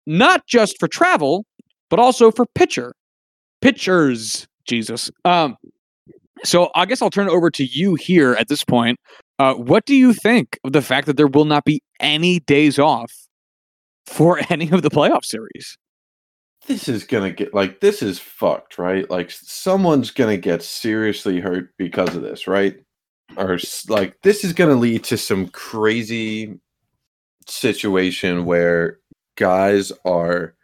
not 0.06 0.46
just 0.48 0.78
for 0.80 0.88
travel 0.88 1.46
but 1.90 2.00
also 2.00 2.32
for 2.32 2.46
pitcher 2.56 2.94
pitchers 3.62 4.48
jesus. 4.68 5.10
Um 5.24 5.56
so 6.46 6.70
i 6.76 6.86
guess 6.86 7.02
i'll 7.02 7.10
turn 7.10 7.28
it 7.28 7.32
over 7.32 7.50
to 7.50 7.66
you 7.66 7.96
here 7.96 8.34
at 8.34 8.48
this 8.48 8.64
point 8.64 8.98
uh 9.40 9.54
what 9.54 9.86
do 9.86 9.96
you 9.96 10.14
think 10.14 10.60
of 10.64 10.74
the 10.74 10.82
fact 10.82 11.08
that 11.08 11.18
there 11.18 11.28
will 11.28 11.46
not 11.46 11.66
be 11.66 11.82
any 12.00 12.40
days 12.42 12.80
off 12.80 13.12
for 14.06 14.40
any 14.50 14.70
of 14.72 14.82
the 14.82 14.90
playoff 14.90 15.26
series 15.26 15.78
this 16.68 16.90
is 16.90 17.04
gonna 17.04 17.32
get 17.32 17.54
like 17.54 17.80
this 17.80 18.02
is 18.02 18.20
fucked, 18.20 18.78
right? 18.78 19.10
Like 19.10 19.30
someone's 19.32 20.12
gonna 20.12 20.38
get 20.38 20.64
seriously 20.64 21.40
hurt 21.40 21.74
because 21.78 22.16
of 22.16 22.24
this, 22.24 22.48
right? 22.48 22.78
Or 23.38 23.60
like 23.88 24.20
this 24.24 24.44
is 24.44 24.54
gonna 24.54 24.76
lead 24.76 25.04
to 25.06 25.18
some 25.18 25.48
crazy 25.50 26.60
situation 27.48 28.46
where 28.46 29.00
guys 29.36 29.92
are 30.06 30.56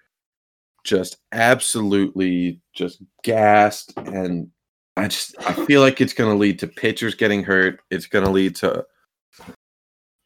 just 0.84 1.18
absolutely 1.32 2.60
just 2.74 3.04
gassed 3.24 3.94
and 3.98 4.50
I 4.98 5.07
just 5.07 5.36
I 5.48 5.53
feel 5.65 5.81
like 5.81 6.01
it's 6.01 6.13
gonna 6.13 6.36
lead 6.36 6.60
to 6.60 6.67
pitchers 6.67 7.15
getting 7.15 7.43
hurt. 7.43 7.79
It's 7.89 8.07
gonna 8.07 8.31
lead 8.31 8.55
to 8.57 8.86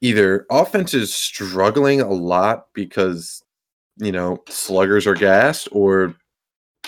either 0.01 0.45
offenses 0.51 1.13
struggling 1.13 2.01
a 2.01 2.11
lot 2.11 2.67
because 2.73 3.43
you 3.97 4.11
know, 4.11 4.43
sluggers 4.49 5.07
are 5.07 5.15
gassed, 5.15 5.67
or 5.71 6.15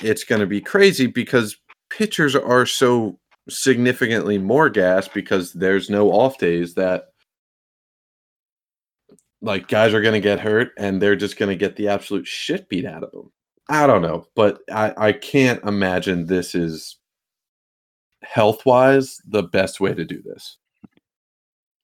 it's 0.02 0.24
going 0.24 0.42
to 0.42 0.48
be 0.48 0.62
crazy 0.62 1.08
because 1.08 1.58
pitchers 1.90 2.36
are 2.36 2.66
so 2.66 3.18
significantly 3.50 4.38
more 4.38 4.70
gassed 4.70 5.14
because 5.14 5.54
there's 5.54 5.90
no 5.90 6.12
off 6.12 6.38
days 6.38 6.74
that 6.74 7.06
like 9.42 9.68
guys 9.68 9.94
are 9.94 10.02
going 10.02 10.14
to 10.14 10.20
get 10.20 10.40
hurt 10.40 10.72
and 10.78 11.02
they're 11.02 11.16
just 11.16 11.38
going 11.38 11.50
to 11.50 11.56
get 11.56 11.76
the 11.76 11.88
absolute 11.88 12.28
shit 12.28 12.68
beat 12.68 12.86
out 12.86 13.04
of 13.04 13.12
them. 13.12 13.32
I 13.70 13.88
don't 13.88 14.02
know, 14.02 14.26
but 14.36 14.60
I, 14.72 14.94
I 14.98 15.12
can't 15.14 15.64
imagine 15.64 16.26
this 16.26 16.56
is 16.56 16.98
health 18.24 18.66
wise 18.66 19.20
the 19.28 19.44
best 19.44 19.80
way 19.80 19.94
to 19.94 20.06
do 20.06 20.22
this. 20.22 20.58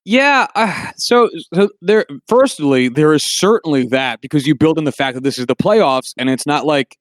Yeah, 0.05 0.47
uh, 0.55 0.91
so, 0.97 1.29
so 1.53 1.69
there. 1.81 2.05
Firstly, 2.27 2.89
there 2.89 3.13
is 3.13 3.23
certainly 3.23 3.87
that 3.87 4.19
because 4.19 4.45
you 4.45 4.53
build 4.53 4.77
in 4.77 4.83
the 4.83 4.91
fact 4.91 5.15
that 5.15 5.23
this 5.23 5.39
is 5.39 5.45
the 5.45 5.55
playoffs, 5.55 6.13
and 6.17 6.29
it's 6.29 6.45
not 6.45 6.65
like, 6.65 6.97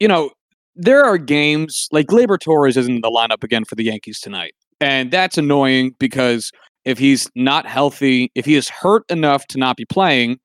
you 0.00 0.08
know, 0.08 0.30
there 0.74 1.04
are 1.04 1.16
games 1.16 1.88
like 1.92 2.06
Gleyber 2.06 2.40
Torres 2.40 2.76
isn't 2.76 2.92
in 2.92 3.00
the 3.02 3.10
lineup 3.10 3.44
again 3.44 3.64
for 3.64 3.76
the 3.76 3.84
Yankees 3.84 4.18
tonight, 4.18 4.54
and 4.80 5.12
that's 5.12 5.38
annoying 5.38 5.94
because 6.00 6.50
if 6.84 6.98
he's 6.98 7.30
not 7.36 7.66
healthy, 7.66 8.32
if 8.34 8.44
he 8.44 8.56
is 8.56 8.68
hurt 8.68 9.04
enough 9.10 9.46
to 9.48 9.58
not 9.58 9.76
be 9.76 9.84
playing, 9.84 10.40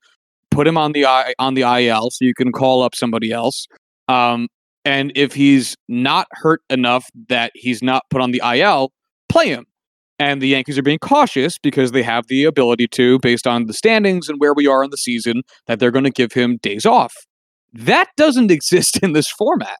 put 0.52 0.68
him 0.68 0.78
on 0.78 0.92
the 0.92 1.06
on 1.40 1.56
the 1.56 1.62
IL 1.62 2.12
so 2.12 2.24
you 2.24 2.36
can 2.36 2.52
call 2.52 2.84
up 2.84 2.94
somebody 2.94 3.32
else. 3.32 3.68
Um, 4.10 4.48
and 4.86 5.12
if 5.16 5.34
he's 5.34 5.75
not 5.88 6.28
hurt 6.32 6.62
enough 6.70 7.10
that 7.30 7.52
he's 7.56 7.82
not 7.82 8.04
put 8.10 8.22
on 8.22 8.32
the 8.32 8.42
IL, 8.44 8.92
play 9.30 9.48
him. 9.48 9.66
And 10.20 10.42
the 10.42 10.48
Yankees 10.48 10.78
are 10.78 10.84
being 10.84 11.00
cautious 11.00 11.58
because 11.58 11.92
they 11.92 12.04
have 12.04 12.28
the 12.28 12.46
ability 12.46 12.88
to, 12.90 13.20
based 13.20 13.48
on 13.48 13.66
the 13.66 13.74
standings 13.74 14.30
and 14.30 14.40
where 14.40 14.54
we 14.54 14.68
are 14.68 14.84
in 14.84 14.92
the 14.92 14.98
season, 14.98 15.42
that 15.68 15.80
they're 15.80 15.92
going 15.92 16.06
to 16.06 16.12
give 16.12 16.34
him 16.34 16.58
days 16.58 16.86
off. 16.86 17.13
That 17.74 18.10
doesn't 18.16 18.52
exist 18.58 18.98
in 19.02 19.13
this 19.13 19.30
format. 19.30 19.80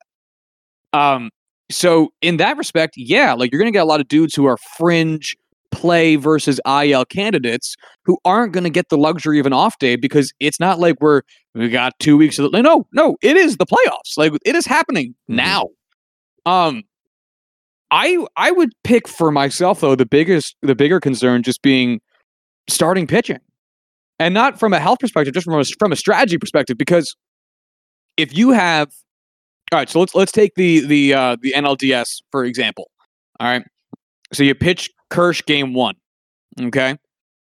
Um, 0.92 1.30
so 1.70 2.10
in 2.22 2.38
that 2.38 2.58
respect, 2.58 2.96
yeah, 2.98 3.34
like 3.34 3.52
you're 3.52 3.60
going 3.60 3.72
to 3.72 3.76
get 3.76 3.84
a 3.84 3.86
lot 3.86 4.02
of 4.02 4.08
dudes 4.08 4.36
who 4.36 4.46
are 4.46 4.58
fringe 4.78 5.36
play 5.84 6.16
versus 6.16 6.62
IL 6.66 7.04
candidates 7.04 7.76
who 8.06 8.18
aren't 8.24 8.54
going 8.54 8.64
to 8.64 8.70
get 8.70 8.88
the 8.88 8.98
luxury 8.98 9.38
of 9.38 9.46
an 9.46 9.52
off 9.52 9.78
day 9.80 9.98
because 9.98 10.32
it's 10.40 10.58
not 10.58 10.80
like 10.80 10.96
we're 11.02 11.24
we 11.54 11.68
got 11.68 11.92
two 12.00 12.16
weeks 12.16 12.40
of 12.40 12.50
the, 12.50 12.62
no 12.62 12.88
no 12.94 13.18
it 13.22 13.36
is 13.36 13.58
the 13.58 13.66
playoffs 13.66 14.16
like 14.16 14.32
it 14.46 14.56
is 14.56 14.66
happening 14.66 15.14
mm-hmm. 15.30 15.36
now. 15.36 15.68
Um, 16.46 16.84
I 17.92 18.26
I 18.38 18.52
would 18.52 18.72
pick 18.86 19.10
for 19.10 19.30
myself 19.30 19.82
though 19.82 19.96
the 19.96 20.06
biggest 20.06 20.56
the 20.62 20.74
bigger 20.74 21.02
concern 21.02 21.44
just 21.44 21.62
being 21.62 22.00
starting 22.70 23.06
pitching, 23.06 23.40
and 24.20 24.34
not 24.34 24.58
from 24.58 24.72
a 24.72 24.80
health 24.80 25.00
perspective, 25.00 25.34
just 25.34 25.44
from 25.44 25.60
a, 25.60 25.66
from 25.80 25.92
a 25.92 25.98
strategy 25.98 26.38
perspective 26.38 26.78
because 26.78 27.14
if 28.16 28.38
you 28.38 28.52
have 28.52 28.90
all 29.74 29.80
right, 29.80 29.90
so 29.90 30.00
let's 30.00 30.16
let's 30.16 30.32
take 30.32 30.56
the 30.56 30.80
the 30.86 31.14
uh, 31.14 31.36
the 31.42 31.52
NLDS 31.52 32.22
for 32.32 32.46
example. 32.46 32.90
All 33.42 33.48
right, 33.48 33.64
so 34.32 34.44
you 34.44 34.56
pitch 34.56 34.90
Kersh 35.14 35.46
game 35.46 35.74
one. 35.74 35.96
Okay, 36.60 36.98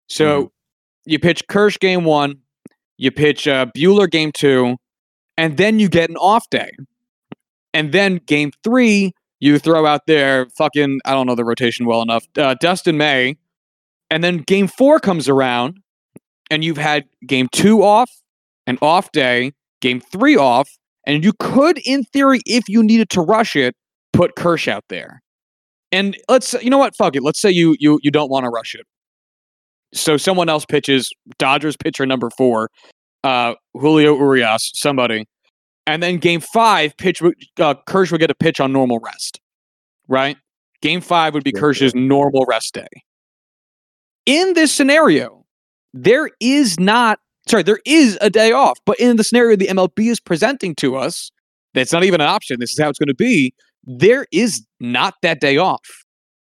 so 0.07 0.25
mm-hmm. 0.25 0.47
you 1.05 1.19
pitch 1.19 1.47
Kersh 1.47 1.79
game 1.79 2.03
one, 2.03 2.39
you 2.97 3.11
pitch 3.11 3.47
uh, 3.47 3.67
Buehler 3.77 4.09
game 4.09 4.31
two, 4.31 4.77
and 5.37 5.57
then 5.57 5.79
you 5.79 5.87
get 5.87 6.09
an 6.09 6.17
off 6.17 6.49
day, 6.49 6.71
and 7.73 7.91
then 7.91 8.19
game 8.25 8.51
three 8.63 9.13
you 9.39 9.57
throw 9.57 9.85
out 9.85 10.01
there 10.07 10.47
fucking 10.57 10.99
I 11.05 11.11
don't 11.11 11.27
know 11.27 11.35
the 11.35 11.45
rotation 11.45 11.85
well 11.85 12.01
enough. 12.01 12.25
Uh, 12.37 12.55
Dustin 12.59 12.97
May, 12.97 13.37
and 14.09 14.23
then 14.23 14.37
game 14.37 14.67
four 14.67 14.99
comes 14.99 15.29
around, 15.29 15.79
and 16.51 16.63
you've 16.63 16.77
had 16.77 17.05
game 17.25 17.47
two 17.51 17.83
off, 17.83 18.11
an 18.67 18.77
off 18.81 19.11
day, 19.11 19.53
game 19.81 20.01
three 20.01 20.35
off, 20.35 20.69
and 21.05 21.23
you 21.23 21.33
could, 21.39 21.79
in 21.85 22.03
theory, 22.03 22.41
if 22.45 22.67
you 22.67 22.83
needed 22.83 23.09
to 23.11 23.21
rush 23.21 23.55
it, 23.55 23.75
put 24.13 24.35
Kersh 24.35 24.67
out 24.67 24.83
there. 24.89 25.21
And 25.91 26.17
let's 26.27 26.53
you 26.61 26.69
know 26.69 26.77
what, 26.77 26.95
fuck 26.95 27.15
it. 27.15 27.23
Let's 27.23 27.41
say 27.41 27.49
you 27.49 27.75
you 27.79 27.99
you 28.03 28.11
don't 28.11 28.29
want 28.29 28.43
to 28.45 28.49
rush 28.49 28.75
it. 28.75 28.85
So 29.93 30.17
someone 30.17 30.49
else 30.49 30.65
pitches 30.65 31.11
Dodgers 31.39 31.75
pitcher 31.75 32.05
number 32.05 32.29
four, 32.37 32.69
uh, 33.23 33.55
Julio 33.73 34.15
Urias, 34.15 34.71
somebody, 34.75 35.25
and 35.87 36.03
then 36.03 36.17
game 36.17 36.41
five, 36.41 36.95
pitch 36.97 37.21
uh, 37.23 37.73
Kersh 37.87 38.11
would 38.11 38.21
get 38.21 38.29
a 38.29 38.35
pitch 38.35 38.59
on 38.59 38.71
normal 38.71 38.99
rest, 38.99 39.39
right? 40.07 40.37
Game 40.81 41.01
five 41.01 41.33
would 41.33 41.43
be 41.43 41.51
yeah, 41.53 41.61
Kersh's 41.61 41.93
yeah. 41.95 42.01
normal 42.01 42.45
rest 42.47 42.75
day. 42.75 42.87
In 44.27 44.53
this 44.53 44.71
scenario, 44.71 45.43
there 45.93 46.29
is 46.39 46.79
not 46.79 47.19
sorry, 47.49 47.63
there 47.63 47.79
is 47.85 48.17
a 48.21 48.29
day 48.29 48.51
off. 48.51 48.79
But 48.85 48.99
in 48.99 49.17
the 49.17 49.23
scenario 49.23 49.55
the 49.55 49.67
MLB 49.67 50.09
is 50.09 50.19
presenting 50.19 50.75
to 50.75 50.95
us, 50.95 51.31
that's 51.73 51.91
not 51.91 52.03
even 52.03 52.21
an 52.21 52.27
option. 52.27 52.59
This 52.59 52.71
is 52.71 52.79
how 52.79 52.89
it's 52.89 52.99
going 52.99 53.07
to 53.07 53.15
be. 53.15 53.53
There 53.91 54.27
is 54.31 54.63
not 54.79 55.15
that 55.23 55.41
day 55.41 55.57
off, 55.57 55.81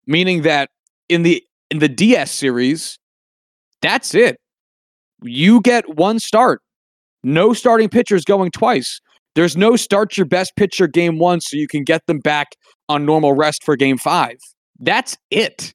meaning 0.07 0.43
that 0.43 0.69
in 1.09 1.23
the 1.23 1.43
in 1.71 1.79
the 1.79 1.89
DS 1.89 2.31
series, 2.31 2.99
that's 3.81 4.15
it. 4.15 4.37
You 5.23 5.63
get 5.63 5.97
one 5.97 6.19
start. 6.19 6.61
No 7.23 7.55
starting 7.55 7.89
pitchers 7.89 8.27
going 8.27 8.51
twice. 8.51 9.01
There's 9.35 9.57
no 9.57 9.77
start 9.77 10.19
your 10.19 10.27
best 10.27 10.53
pitcher 10.57 10.87
game 10.87 11.19
one 11.19 11.41
so 11.41 11.57
you 11.57 11.67
can 11.67 11.85
get 11.85 12.03
them 12.07 12.19
back 12.19 12.49
on 12.91 13.07
normal 13.07 13.33
rest 13.33 13.65
for 13.65 13.77
game 13.77 13.97
five. 13.97 14.37
That's 14.79 15.17
it. 15.31 15.73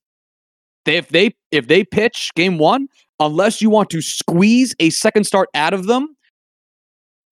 if 0.86 1.10
they 1.10 1.32
if 1.50 1.68
they 1.68 1.84
pitch 1.84 2.30
game 2.36 2.60
one, 2.60 2.86
unless 3.20 3.64
you 3.64 3.72
want 3.72 3.90
to 3.90 4.02
squeeze 4.04 4.76
a 4.80 4.92
second 4.92 5.24
start 5.24 5.50
out 5.56 5.74
of 5.74 5.88
them 5.88 6.16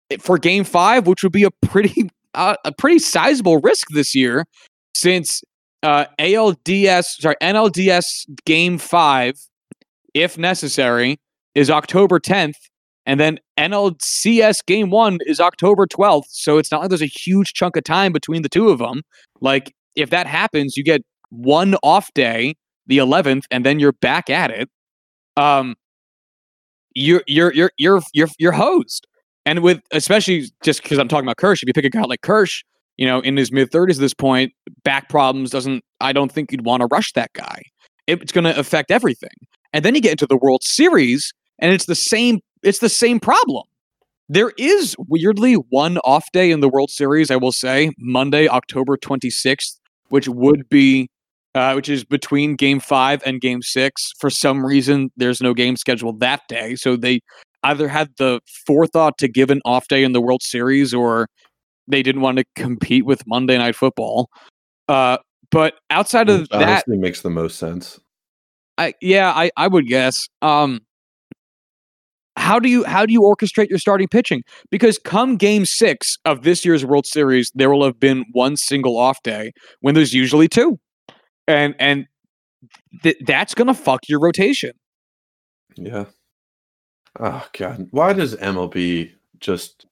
eh, 0.10 0.18
for 0.20 0.40
game 0.40 0.64
five, 0.64 1.06
which 1.06 1.22
would 1.22 1.32
be 1.32 1.44
a 1.44 1.52
pretty 1.62 2.10
uh, 2.36 2.56
a 2.66 2.72
pretty 2.72 3.00
sizable 3.00 3.60
risk 3.60 3.88
this 3.92 4.16
year, 4.16 4.46
since 4.94 5.42
uh, 5.84 6.06
ALDS 6.20 7.06
sorry 7.20 7.36
NLDS 7.42 8.06
game 8.46 8.78
five, 8.78 9.36
if 10.14 10.38
necessary, 10.38 11.18
is 11.56 11.70
October 11.70 12.20
10th, 12.20 12.56
and 13.06 13.20
then 13.20 13.40
NLCS 13.58 14.66
game 14.66 14.90
one 14.90 15.20
is 15.26 15.40
October 15.40 15.88
12th. 15.88 16.26
So 16.30 16.58
it's 16.58 16.72
not 16.72 16.82
like 16.82 16.90
there's 16.90 17.02
a 17.02 17.06
huge 17.06 17.54
chunk 17.54 17.78
of 17.78 17.84
time 17.84 18.12
between 18.12 18.42
the 18.42 18.50
two 18.50 18.70
of 18.70 18.80
them. 18.80 19.02
Like 19.42 19.74
if 19.96 20.10
that 20.10 20.28
happens, 20.28 20.76
you 20.76 20.84
get 20.84 21.02
one 21.30 21.76
off 21.84 22.14
day, 22.14 22.56
the 22.88 22.98
11th, 22.98 23.44
and 23.52 23.66
then 23.66 23.80
you're 23.80 23.94
back 23.94 24.30
at 24.30 24.52
it 24.52 24.70
um, 25.38 25.76
you're 26.94 27.24
you're 27.28 27.54
you're 27.54 27.72
you're 27.78 28.02
you're 28.14 28.28
you're 28.38 28.52
hosed. 28.52 29.08
And 29.46 29.62
with 29.62 29.82
especially 29.92 30.46
just 30.64 30.82
because 30.84 30.98
I'm 30.98 31.08
talking 31.08 31.26
about 31.26 31.38
Kersh, 31.38 31.62
if 31.62 31.68
you 31.68 31.74
pick 31.74 31.86
a 31.86 31.90
guy 31.90 32.02
like 32.02 32.22
Kersh, 32.22 32.64
you 32.98 33.06
know, 33.06 33.20
in 33.20 33.38
his 33.38 33.52
mid 33.52 33.72
30s 33.72 33.96
at 33.96 33.98
this 34.00 34.14
point, 34.14 34.54
back 34.84 35.10
problems 35.10 35.52
doesn't. 35.52 35.84
I 36.02 36.14
don't 36.14 36.32
think 36.32 36.52
you'd 36.52 36.66
want 36.66 36.82
to 36.82 36.88
rush 36.88 37.14
that 37.14 37.32
guy. 37.34 37.62
It's 38.08 38.32
going 38.32 38.44
to 38.44 38.58
affect 38.58 38.92
everything. 38.92 39.30
And 39.74 39.84
then 39.84 39.96
you 39.96 40.02
get 40.02 40.12
into 40.12 40.28
the 40.28 40.38
World 40.38 40.64
Series, 40.64 41.34
and 41.60 41.74
it's 41.74 41.86
the 41.86 41.96
same. 41.96 42.40
It's 42.64 42.80
the 42.80 42.90
same 42.90 43.20
problem. 43.20 43.64
There 44.28 44.54
is 44.58 44.96
weirdly 45.08 45.54
one 45.54 46.00
off 46.00 46.32
day 46.32 46.50
in 46.50 46.60
the 46.60 46.70
World 46.70 46.90
Series. 46.90 47.30
I 47.30 47.36
will 47.36 47.52
say 47.52 47.92
Monday, 48.00 48.48
October 48.48 48.98
26th, 48.98 49.78
which 50.10 50.28
would 50.28 50.68
be 50.70 51.10
uh, 51.54 51.74
which 51.74 51.90
is 51.90 52.04
between 52.04 52.56
game 52.56 52.80
five 52.80 53.22
and 53.26 53.40
game 53.40 53.62
six. 53.62 54.12
For 54.20 54.30
some 54.30 54.66
reason, 54.66 55.12
there's 55.16 55.42
no 55.42 55.54
game 55.54 55.78
scheduled 55.78 56.20
that 56.20 56.42
day. 56.50 56.76
So 56.76 56.96
they 56.96 57.22
either 57.66 57.88
had 57.88 58.10
the 58.18 58.40
forethought 58.66 59.18
to 59.20 59.28
give 59.28 59.50
an 59.50 59.62
off 59.66 59.88
day 59.88 60.04
in 60.04 60.14
the 60.14 60.22
World 60.22 60.44
Series 60.44 60.94
or 60.94 61.28
they 61.88 62.02
didn't 62.02 62.22
want 62.22 62.38
to 62.38 62.46
compete 62.56 63.06
with 63.06 63.26
Monday 63.28 63.58
Night 63.58 63.76
Football. 63.76 64.30
Uh, 64.88 65.18
but 65.52 65.76
outside 65.90 66.30
of 66.30 66.50
that, 66.50 66.62
honestly 66.62 66.98
makes 66.98 67.22
the 67.22 67.30
most 67.30 67.58
sense. 67.58 68.00
I 68.78 68.94
yeah, 69.02 69.32
I 69.32 69.52
I 69.58 69.68
would 69.68 69.88
guess. 69.88 70.28
Um, 70.42 70.82
how 72.38 72.60
do 72.60 72.68
you 72.68 72.84
how 72.84 73.06
do 73.06 73.14
you 73.14 73.22
orchestrate 73.22 73.70
your 73.70 73.80
starting 73.80 74.08
pitching? 74.08 74.44
Because 74.70 75.00
come 75.00 75.38
game 75.38 75.66
six 75.66 76.18
of 76.26 76.44
this 76.44 76.66
year's 76.66 76.84
World 76.84 77.06
Series, 77.06 77.52
there 77.56 77.70
will 77.70 77.86
have 77.86 78.00
been 78.00 78.26
one 78.34 78.58
single 78.58 78.98
off 78.98 79.22
day 79.24 79.54
when 79.82 79.96
there's 79.96 80.14
usually 80.14 80.48
two 80.48 80.80
and 81.48 81.76
and 81.80 82.08
th- 83.04 83.18
that's 83.26 83.54
gonna 83.54 83.74
fuck 83.74 84.02
your 84.08 84.20
rotation. 84.20 84.72
Yeah. 85.76 86.06
Oh 87.20 87.48
god, 87.58 87.88
why 87.92 88.14
does 88.14 88.36
MLB 88.36 89.12
just? 89.40 89.86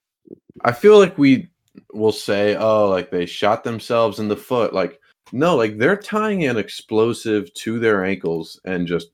I 0.64 0.72
feel 0.72 0.98
like 0.98 1.16
we 1.18 1.48
will 1.92 2.12
say, 2.12 2.56
oh, 2.56 2.88
like 2.88 3.10
they 3.10 3.26
shot 3.26 3.64
themselves 3.64 4.18
in 4.18 4.28
the 4.28 4.36
foot. 4.36 4.72
Like 4.74 5.00
no, 5.32 5.56
like 5.56 5.78
they're 5.78 5.96
tying 5.96 6.44
an 6.44 6.56
explosive 6.56 7.52
to 7.54 7.78
their 7.78 8.04
ankles 8.04 8.60
and 8.64 8.86
just 8.86 9.08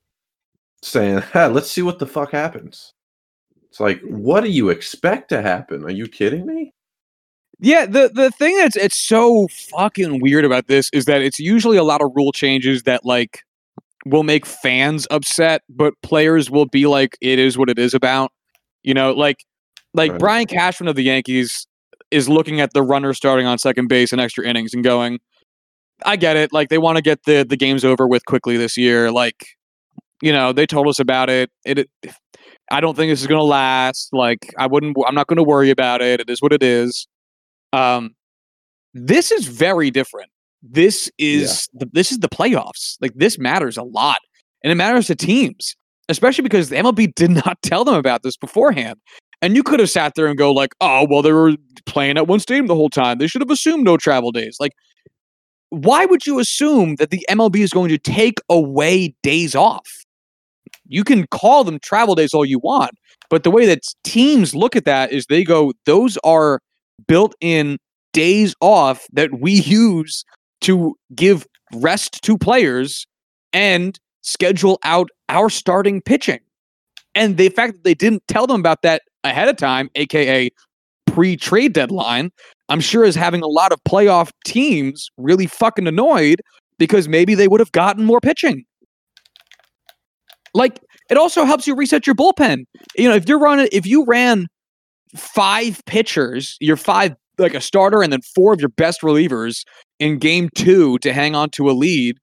saying, 0.81 1.21
hey, 1.33 1.47
let's 1.47 1.71
see 1.71 1.81
what 1.81 1.99
the 1.99 2.07
fuck 2.07 2.31
happens. 2.31 2.93
It's 3.69 3.79
like, 3.79 4.01
what 4.01 4.41
do 4.41 4.49
you 4.49 4.69
expect 4.69 5.29
to 5.29 5.41
happen? 5.41 5.85
Are 5.85 5.91
you 5.91 6.07
kidding 6.07 6.45
me? 6.45 6.73
Yeah, 7.59 7.85
the 7.85 8.09
the 8.13 8.31
thing 8.31 8.57
that's 8.57 8.75
it's 8.75 8.99
so 8.99 9.47
fucking 9.69 10.19
weird 10.19 10.45
about 10.45 10.67
this 10.67 10.89
is 10.93 11.05
that 11.05 11.21
it's 11.21 11.39
usually 11.39 11.77
a 11.77 11.83
lot 11.83 12.01
of 12.01 12.11
rule 12.15 12.31
changes 12.31 12.83
that 12.83 13.05
like 13.05 13.43
will 14.05 14.23
make 14.23 14.45
fans 14.45 15.07
upset, 15.11 15.61
but 15.69 15.93
players 16.01 16.49
will 16.49 16.65
be 16.65 16.87
like, 16.87 17.17
it 17.21 17.39
is 17.39 17.57
what 17.57 17.69
it 17.69 17.79
is 17.79 17.93
about. 17.93 18.31
You 18.83 18.93
know, 18.93 19.13
like 19.13 19.45
like 19.93 20.11
right. 20.11 20.19
Brian 20.19 20.47
Cashman 20.47 20.87
of 20.87 20.95
the 20.95 21.03
Yankees 21.03 21.67
is 22.09 22.27
looking 22.27 22.59
at 22.59 22.73
the 22.73 22.83
runner 22.83 23.13
starting 23.13 23.45
on 23.45 23.57
second 23.57 23.87
base 23.87 24.11
in 24.11 24.19
extra 24.19 24.45
innings 24.45 24.73
and 24.73 24.83
going, 24.83 25.19
I 26.05 26.15
get 26.15 26.35
it. 26.35 26.51
Like 26.51 26.69
they 26.69 26.77
want 26.77 26.97
to 26.97 27.01
get 27.01 27.23
the 27.25 27.45
the 27.47 27.57
games 27.57 27.85
over 27.85 28.07
with 28.07 28.25
quickly 28.25 28.57
this 28.57 28.77
year. 28.77 29.11
Like, 29.11 29.45
you 30.21 30.31
know, 30.31 30.51
they 30.51 30.65
told 30.65 30.87
us 30.87 30.99
about 30.99 31.29
it. 31.29 31.51
It, 31.65 31.79
it 31.79 31.89
I 32.71 32.79
don't 32.79 32.95
think 32.95 33.11
this 33.11 33.21
is 33.21 33.27
gonna 33.27 33.43
last. 33.43 34.09
Like, 34.13 34.53
I 34.57 34.67
wouldn't. 34.67 34.95
I'm 35.05 35.15
not 35.15 35.27
gonna 35.27 35.43
worry 35.43 35.69
about 35.69 36.01
it. 36.01 36.21
It 36.21 36.29
is 36.29 36.41
what 36.41 36.53
it 36.53 36.63
is. 36.63 37.07
Um, 37.73 38.15
this 38.93 39.31
is 39.31 39.45
very 39.45 39.91
different. 39.91 40.30
This 40.61 41.09
is 41.17 41.67
yeah. 41.73 41.79
the, 41.79 41.89
this 41.93 42.11
is 42.11 42.19
the 42.19 42.29
playoffs. 42.29 42.97
Like 43.01 43.13
this 43.15 43.39
matters 43.39 43.77
a 43.77 43.83
lot, 43.83 44.19
and 44.63 44.71
it 44.71 44.75
matters 44.75 45.07
to 45.07 45.15
teams, 45.15 45.75
especially 46.09 46.43
because 46.43 46.69
the 46.69 46.75
MLB 46.77 47.13
did 47.15 47.31
not 47.31 47.61
tell 47.61 47.83
them 47.83 47.95
about 47.95 48.23
this 48.23 48.37
beforehand. 48.37 48.99
And 49.43 49.55
you 49.55 49.63
could 49.63 49.79
have 49.79 49.89
sat 49.89 50.13
there 50.15 50.27
and 50.27 50.37
go 50.37 50.51
like, 50.51 50.75
"Oh, 50.79 51.07
well, 51.09 51.23
they 51.23 51.31
were 51.31 51.53
playing 51.85 52.17
at 52.17 52.27
one 52.27 52.39
stadium 52.39 52.67
the 52.67 52.75
whole 52.75 52.89
time. 52.91 53.17
They 53.17 53.27
should 53.27 53.41
have 53.41 53.49
assumed 53.49 53.83
no 53.83 53.97
travel 53.97 54.31
days." 54.31 54.57
Like, 54.59 54.73
why 55.69 56.05
would 56.05 56.27
you 56.27 56.39
assume 56.39 56.95
that 56.95 57.09
the 57.09 57.25
MLB 57.29 57.57
is 57.57 57.71
going 57.71 57.89
to 57.89 57.97
take 57.97 58.39
away 58.49 59.15
days 59.23 59.55
off? 59.55 59.89
You 60.87 61.03
can 61.03 61.25
call 61.27 61.63
them 61.63 61.79
travel 61.79 62.13
days 62.13 62.35
all 62.35 62.45
you 62.45 62.59
want, 62.59 62.91
but 63.31 63.43
the 63.43 63.49
way 63.49 63.65
that 63.65 63.81
teams 64.03 64.53
look 64.53 64.75
at 64.75 64.85
that 64.85 65.11
is 65.11 65.25
they 65.25 65.43
go, 65.43 65.73
"Those 65.87 66.19
are 66.23 66.59
built 67.07 67.33
in 67.41 67.79
days 68.13 68.53
off 68.61 69.07
that 69.13 69.39
we 69.39 69.53
use 69.61 70.23
to 70.61 70.95
give 71.15 71.45
rest 71.73 72.23
to 72.23 72.37
players 72.37 73.05
and 73.53 73.99
schedule 74.21 74.79
out 74.83 75.09
our 75.29 75.49
starting 75.49 76.01
pitching. 76.01 76.39
And 77.15 77.37
the 77.37 77.49
fact 77.49 77.73
that 77.73 77.83
they 77.83 77.93
didn't 77.93 78.23
tell 78.27 78.47
them 78.47 78.59
about 78.59 78.81
that 78.83 79.01
ahead 79.23 79.49
of 79.49 79.57
time, 79.57 79.89
aka 79.95 80.49
pre-trade 81.07 81.73
deadline, 81.73 82.31
I'm 82.69 82.79
sure 82.79 83.03
is 83.03 83.15
having 83.15 83.41
a 83.41 83.47
lot 83.47 83.73
of 83.73 83.83
playoff 83.83 84.31
teams 84.45 85.09
really 85.17 85.47
fucking 85.47 85.87
annoyed 85.87 86.41
because 86.77 87.07
maybe 87.07 87.35
they 87.35 87.47
would 87.47 87.59
have 87.59 87.71
gotten 87.73 88.05
more 88.05 88.21
pitching. 88.21 88.63
Like 90.53 90.79
it 91.09 91.17
also 91.17 91.43
helps 91.43 91.67
you 91.67 91.75
reset 91.75 92.07
your 92.07 92.15
bullpen. 92.15 92.65
You 92.95 93.09
know, 93.09 93.15
if 93.15 93.27
you're 93.27 93.39
running, 93.39 93.67
if 93.71 93.85
you 93.85 94.05
ran 94.05 94.47
five 95.15 95.81
pitchers, 95.85 96.55
your 96.61 96.77
five 96.77 97.15
like 97.37 97.53
a 97.53 97.61
starter, 97.61 98.01
and 98.01 98.11
then 98.11 98.21
four 98.35 98.53
of 98.53 98.59
your 98.59 98.69
best 98.69 99.01
relievers 99.01 99.63
in 99.99 100.17
game 100.17 100.49
two 100.55 100.97
to 100.99 101.13
hang 101.13 101.35
on 101.35 101.49
to 101.51 101.69
a 101.69 101.73
lead, 101.73 102.17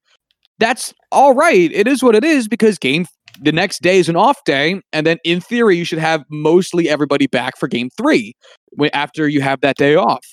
that's 0.58 0.92
all 1.12 1.34
right. 1.34 1.70
It 1.72 1.86
is 1.86 2.02
what 2.02 2.14
it 2.14 2.24
is 2.24 2.48
because 2.48 2.78
game 2.78 3.06
the 3.40 3.52
next 3.52 3.82
day 3.82 3.98
is 3.98 4.08
an 4.08 4.16
off 4.16 4.42
day, 4.44 4.80
and 4.92 5.06
then 5.06 5.18
in 5.24 5.40
theory 5.40 5.76
you 5.76 5.84
should 5.84 5.98
have 5.98 6.24
mostly 6.30 6.88
everybody 6.88 7.26
back 7.26 7.56
for 7.58 7.68
game 7.68 7.90
three 7.96 8.34
after 8.92 9.28
you 9.28 9.40
have 9.40 9.60
that 9.60 9.76
day 9.76 9.94
off. 9.94 10.24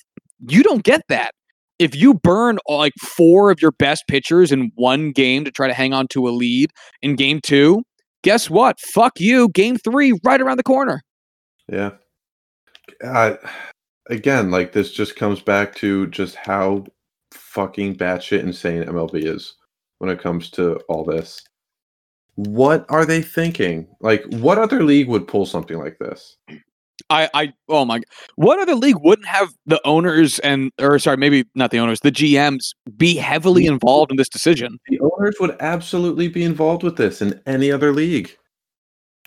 You 0.47 0.63
don't 0.63 0.83
get 0.83 1.01
that. 1.09 1.31
If 1.77 1.95
you 1.95 2.13
burn 2.13 2.57
like 2.69 2.93
four 3.01 3.51
of 3.51 3.61
your 3.61 3.71
best 3.71 4.05
pitchers 4.07 4.51
in 4.51 4.71
one 4.75 5.11
game 5.11 5.43
to 5.45 5.51
try 5.51 5.67
to 5.67 5.73
hang 5.73 5.93
on 5.93 6.07
to 6.09 6.27
a 6.27 6.31
lead 6.31 6.71
in 7.01 7.15
game 7.15 7.41
two, 7.41 7.83
guess 8.23 8.49
what? 8.49 8.79
Fuck 8.79 9.19
you. 9.19 9.49
Game 9.49 9.77
three, 9.77 10.17
right 10.23 10.41
around 10.41 10.57
the 10.57 10.63
corner. 10.63 11.01
Yeah. 11.71 11.91
Uh, 13.03 13.35
again, 14.09 14.51
like 14.51 14.71
this 14.71 14.91
just 14.91 15.15
comes 15.15 15.41
back 15.41 15.75
to 15.75 16.07
just 16.07 16.35
how 16.35 16.85
fucking 17.31 17.95
batshit 17.95 18.41
insane 18.41 18.83
MLB 18.83 19.25
is 19.25 19.55
when 19.99 20.09
it 20.09 20.21
comes 20.21 20.49
to 20.51 20.75
all 20.89 21.03
this. 21.03 21.43
What 22.35 22.85
are 22.89 23.05
they 23.05 23.21
thinking? 23.21 23.87
Like, 24.01 24.23
what 24.29 24.57
other 24.57 24.83
league 24.83 25.07
would 25.07 25.27
pull 25.27 25.45
something 25.45 25.77
like 25.77 25.97
this? 25.99 26.37
I, 27.09 27.29
I, 27.33 27.53
oh 27.69 27.85
my, 27.85 28.01
what 28.35 28.59
other 28.59 28.75
league 28.75 28.97
wouldn't 28.99 29.27
have 29.27 29.49
the 29.65 29.79
owners 29.85 30.39
and, 30.39 30.71
or 30.81 30.97
sorry, 30.99 31.17
maybe 31.17 31.45
not 31.53 31.71
the 31.71 31.77
owners, 31.77 31.99
the 31.99 32.11
GMs 32.11 32.73
be 32.97 33.15
heavily 33.15 33.67
involved 33.67 34.11
in 34.11 34.17
this 34.17 34.27
decision? 34.27 34.79
The 34.89 34.99
owners 34.99 35.35
would 35.39 35.55
absolutely 35.59 36.27
be 36.27 36.43
involved 36.43 36.83
with 36.83 36.97
this 36.97 37.21
in 37.21 37.39
any 37.45 37.71
other 37.71 37.91
league. 37.93 38.35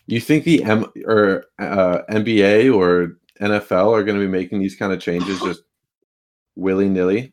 You 0.07 0.21
think 0.21 0.45
the 0.45 0.65
M 0.65 0.87
or 1.07 1.45
uh, 1.59 1.99
NBA 2.11 2.75
or 2.75 3.19
NFL 3.41 3.93
are 3.93 4.05
going 4.05 4.19
to 4.19 4.25
be 4.25 4.31
making 4.31 4.61
these 4.61 4.77
kind 4.77 4.93
of 4.93 5.01
changes 5.01 5.41
just 5.41 5.63
willy 6.57 6.89
nilly? 6.89 7.33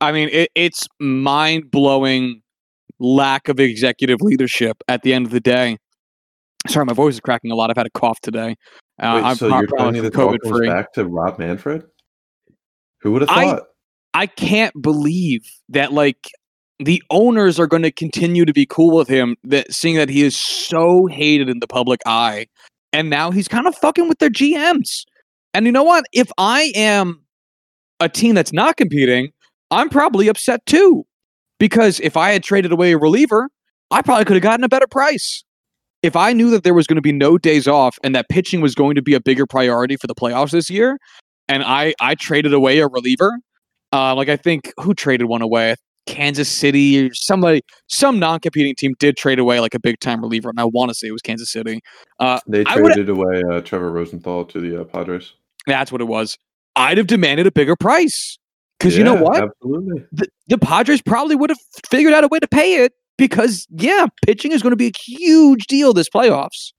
I 0.00 0.12
mean, 0.12 0.28
it, 0.32 0.50
it's 0.54 0.86
mind 0.98 1.70
blowing 1.70 2.42
lack 2.98 3.48
of 3.48 3.60
executive 3.60 4.20
leadership 4.20 4.82
at 4.88 5.02
the 5.02 5.12
end 5.12 5.26
of 5.26 5.32
the 5.32 5.40
day. 5.40 5.78
Sorry, 6.68 6.84
my 6.84 6.92
voice 6.92 7.14
is 7.14 7.20
cracking 7.20 7.50
a 7.50 7.54
lot. 7.54 7.70
I've 7.70 7.76
had 7.76 7.86
a 7.86 7.90
cough 7.90 8.20
today. 8.20 8.56
Uh, 9.00 9.12
Wait, 9.14 9.24
I'm 9.24 9.36
so 9.36 9.48
you're 9.48 9.66
telling 9.66 9.94
me 9.94 10.00
that 10.00 10.12
COVID 10.12 10.40
goes 10.40 10.66
back 10.66 10.92
to 10.92 11.06
Rob 11.06 11.38
Manfred? 11.38 11.84
Who 13.00 13.12
would 13.12 13.22
have 13.22 13.30
thought? 13.30 13.62
I, 14.12 14.22
I 14.22 14.26
can't 14.26 14.74
believe 14.80 15.42
that 15.70 15.92
like 15.92 16.28
the 16.78 17.02
owners 17.10 17.58
are 17.58 17.66
going 17.66 17.82
to 17.82 17.92
continue 17.92 18.44
to 18.44 18.52
be 18.52 18.66
cool 18.66 18.94
with 18.94 19.08
him. 19.08 19.36
That 19.44 19.72
seeing 19.72 19.96
that 19.96 20.10
he 20.10 20.22
is 20.22 20.36
so 20.36 21.06
hated 21.06 21.48
in 21.48 21.60
the 21.60 21.66
public 21.66 22.00
eye, 22.04 22.46
and 22.92 23.10
now 23.10 23.30
he's 23.30 23.48
kind 23.48 23.66
of 23.66 23.74
fucking 23.76 24.08
with 24.08 24.18
their 24.18 24.30
GMs. 24.30 25.04
And 25.54 25.66
you 25.66 25.72
know 25.72 25.82
what? 25.82 26.04
If 26.12 26.30
I 26.38 26.72
am 26.74 27.24
a 27.98 28.08
team 28.08 28.34
that's 28.34 28.52
not 28.52 28.76
competing, 28.76 29.30
I'm 29.70 29.88
probably 29.88 30.28
upset 30.28 30.64
too. 30.66 31.06
Because 31.58 32.00
if 32.00 32.16
I 32.16 32.30
had 32.30 32.42
traded 32.42 32.72
away 32.72 32.92
a 32.92 32.98
reliever, 32.98 33.50
I 33.90 34.00
probably 34.02 34.24
could 34.24 34.36
have 34.36 34.42
gotten 34.42 34.64
a 34.64 34.68
better 34.68 34.86
price 34.86 35.44
if 36.02 36.16
I 36.16 36.32
knew 36.32 36.50
that 36.50 36.64
there 36.64 36.74
was 36.74 36.86
going 36.86 36.96
to 36.96 37.02
be 37.02 37.12
no 37.12 37.38
days 37.38 37.68
off 37.68 37.98
and 38.02 38.14
that 38.14 38.28
pitching 38.28 38.60
was 38.60 38.74
going 38.74 38.94
to 38.94 39.02
be 39.02 39.14
a 39.14 39.20
bigger 39.20 39.46
priority 39.46 39.96
for 39.96 40.06
the 40.06 40.14
playoffs 40.14 40.52
this 40.52 40.70
year, 40.70 40.98
and 41.48 41.62
I 41.64 41.94
I 42.00 42.14
traded 42.14 42.52
away 42.54 42.78
a 42.78 42.88
reliever, 42.88 43.38
uh, 43.92 44.14
like 44.14 44.28
I 44.28 44.36
think 44.36 44.72
who 44.80 44.94
traded 44.94 45.28
one 45.28 45.42
away? 45.42 45.76
Kansas 46.10 46.48
City 46.48 47.06
or 47.06 47.14
somebody, 47.14 47.62
some 47.86 48.18
non-competing 48.18 48.74
team 48.74 48.94
did 48.98 49.16
trade 49.16 49.38
away 49.38 49.60
like 49.60 49.74
a 49.74 49.80
big 49.80 50.00
time 50.00 50.20
reliever, 50.20 50.50
and 50.50 50.58
I 50.58 50.64
want 50.64 50.90
to 50.90 50.94
say 50.94 51.08
it 51.08 51.12
was 51.12 51.22
Kansas 51.22 51.50
City. 51.50 51.80
Uh, 52.18 52.40
they 52.46 52.64
traded 52.64 53.08
away 53.08 53.42
uh, 53.50 53.60
Trevor 53.60 53.90
Rosenthal 53.90 54.44
to 54.46 54.60
the 54.60 54.80
uh, 54.80 54.84
Padres. 54.84 55.34
That's 55.66 55.92
what 55.92 56.00
it 56.00 56.08
was. 56.08 56.36
I'd 56.76 56.98
have 56.98 57.06
demanded 57.06 57.46
a 57.46 57.52
bigger 57.52 57.76
price 57.76 58.38
because 58.78 58.94
yeah, 58.94 58.98
you 58.98 59.04
know 59.04 59.22
what? 59.22 59.42
Absolutely, 59.42 60.04
the, 60.12 60.26
the 60.48 60.58
Padres 60.58 61.00
probably 61.00 61.36
would 61.36 61.50
have 61.50 61.58
figured 61.88 62.12
out 62.12 62.24
a 62.24 62.28
way 62.28 62.38
to 62.38 62.48
pay 62.48 62.82
it 62.82 62.92
because 63.16 63.66
yeah, 63.70 64.06
pitching 64.26 64.52
is 64.52 64.62
going 64.62 64.72
to 64.72 64.76
be 64.76 64.88
a 64.88 64.92
huge 64.98 65.66
deal 65.66 65.92
this 65.92 66.08
playoffs. 66.08 66.72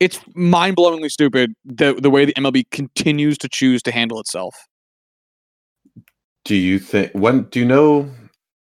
It's 0.00 0.18
mind-blowingly 0.34 1.10
stupid 1.10 1.52
the 1.64 1.94
the 1.94 2.10
way 2.10 2.24
the 2.24 2.34
MLB 2.34 2.64
continues 2.70 3.38
to 3.38 3.48
choose 3.48 3.82
to 3.82 3.92
handle 3.92 4.18
itself. 4.18 4.54
Do 6.44 6.56
you 6.56 6.78
think 6.78 7.12
when 7.12 7.44
do 7.44 7.60
you 7.60 7.66
know 7.66 8.10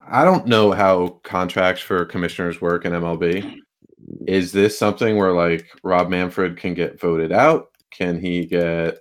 I 0.08 0.24
don't 0.24 0.46
know 0.46 0.70
how 0.70 1.20
contracts 1.24 1.82
for 1.82 2.04
commissioners 2.04 2.60
work 2.60 2.84
in 2.84 2.92
MLB. 2.92 3.58
Is 4.28 4.52
this 4.52 4.78
something 4.78 5.16
where 5.16 5.32
like 5.32 5.68
Rob 5.82 6.08
Manfred 6.08 6.56
can 6.56 6.74
get 6.74 7.00
voted 7.00 7.32
out? 7.32 7.68
Can 7.90 8.20
he 8.20 8.46
get 8.46 8.98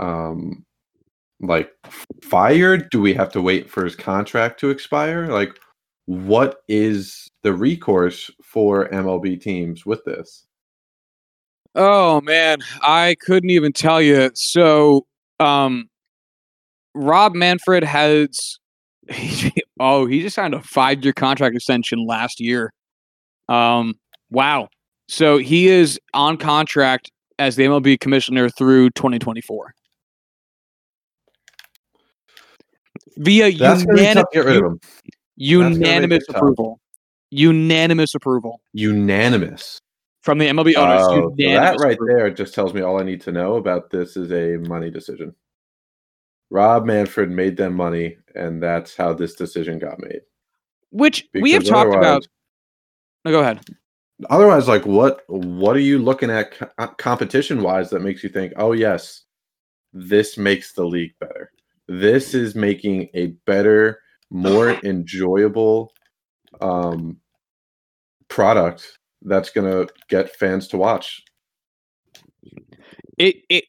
um 0.00 0.64
like 1.40 1.70
fired? 2.22 2.90
Do 2.90 3.00
we 3.00 3.14
have 3.14 3.32
to 3.32 3.40
wait 3.40 3.70
for 3.70 3.84
his 3.84 3.96
contract 3.96 4.60
to 4.60 4.70
expire? 4.70 5.28
Like, 5.28 5.58
what 6.04 6.62
is 6.68 7.30
the 7.42 7.54
recourse 7.54 8.30
for 8.42 8.88
MLB 8.90 9.40
teams 9.40 9.86
with 9.86 10.04
this? 10.04 10.46
Oh 11.74 12.20
man, 12.20 12.58
I 12.82 13.16
couldn't 13.20 13.50
even 13.50 13.72
tell 13.72 14.02
you. 14.02 14.30
So, 14.34 15.06
um, 15.40 15.88
Rob 16.94 17.34
Manfred 17.34 17.84
has. 17.84 18.58
oh, 19.80 20.06
he 20.06 20.22
just 20.22 20.36
signed 20.36 20.54
a 20.54 20.62
five-year 20.62 21.12
contract 21.12 21.54
extension 21.54 22.06
last 22.06 22.40
year. 22.40 22.72
Um, 23.48 23.94
wow. 24.30 24.68
So 25.08 25.38
he 25.38 25.68
is 25.68 25.98
on 26.14 26.36
contract 26.36 27.10
as 27.38 27.56
the 27.56 27.64
MLB 27.64 27.98
commissioner 28.00 28.48
through 28.48 28.90
2024. 28.90 29.74
via 33.16 33.48
unanimous, 33.48 34.24
get 34.32 34.44
rid 34.44 34.56
of 34.56 34.64
him. 34.64 34.80
unanimous 35.36 36.24
approval. 36.28 36.80
Unanimous 37.30 38.14
approval. 38.14 38.60
Unanimous 38.72 39.80
from 40.22 40.38
the 40.38 40.46
MLB 40.46 40.76
owners. 40.76 41.02
Oh, 41.02 41.34
that 41.38 41.78
right 41.80 41.94
approval. 41.94 42.16
there 42.16 42.30
just 42.30 42.54
tells 42.54 42.74
me 42.74 42.82
all 42.82 43.00
I 43.00 43.04
need 43.04 43.20
to 43.22 43.32
know 43.32 43.56
about 43.56 43.90
this 43.90 44.16
is 44.16 44.30
a 44.32 44.58
money 44.68 44.90
decision. 44.90 45.34
Rob 46.52 46.84
Manfred 46.84 47.30
made 47.30 47.56
them 47.56 47.74
money, 47.74 48.18
and 48.34 48.62
that's 48.62 48.94
how 48.94 49.14
this 49.14 49.34
decision 49.34 49.78
got 49.78 49.98
made. 49.98 50.20
Which 50.90 51.26
because 51.32 51.42
we 51.42 51.52
have 51.52 51.64
talked 51.64 51.94
about. 51.94 52.26
No, 53.24 53.30
go 53.30 53.40
ahead. 53.40 53.60
Otherwise, 54.28 54.68
like 54.68 54.84
what? 54.84 55.22
What 55.28 55.74
are 55.76 55.80
you 55.80 55.98
looking 55.98 56.30
at 56.30 56.52
uh, 56.76 56.88
competition 56.88 57.62
wise 57.62 57.88
that 57.88 58.02
makes 58.02 58.22
you 58.22 58.28
think, 58.28 58.52
oh 58.56 58.72
yes, 58.72 59.24
this 59.94 60.36
makes 60.36 60.74
the 60.74 60.84
league 60.84 61.14
better? 61.18 61.50
This 61.88 62.34
is 62.34 62.54
making 62.54 63.08
a 63.14 63.28
better, 63.46 64.00
more 64.28 64.72
enjoyable 64.84 65.90
um, 66.60 67.16
product 68.28 68.98
that's 69.22 69.48
going 69.48 69.70
to 69.70 69.90
get 70.10 70.36
fans 70.36 70.68
to 70.68 70.76
watch. 70.76 71.22
It 73.16 73.36
it 73.48 73.64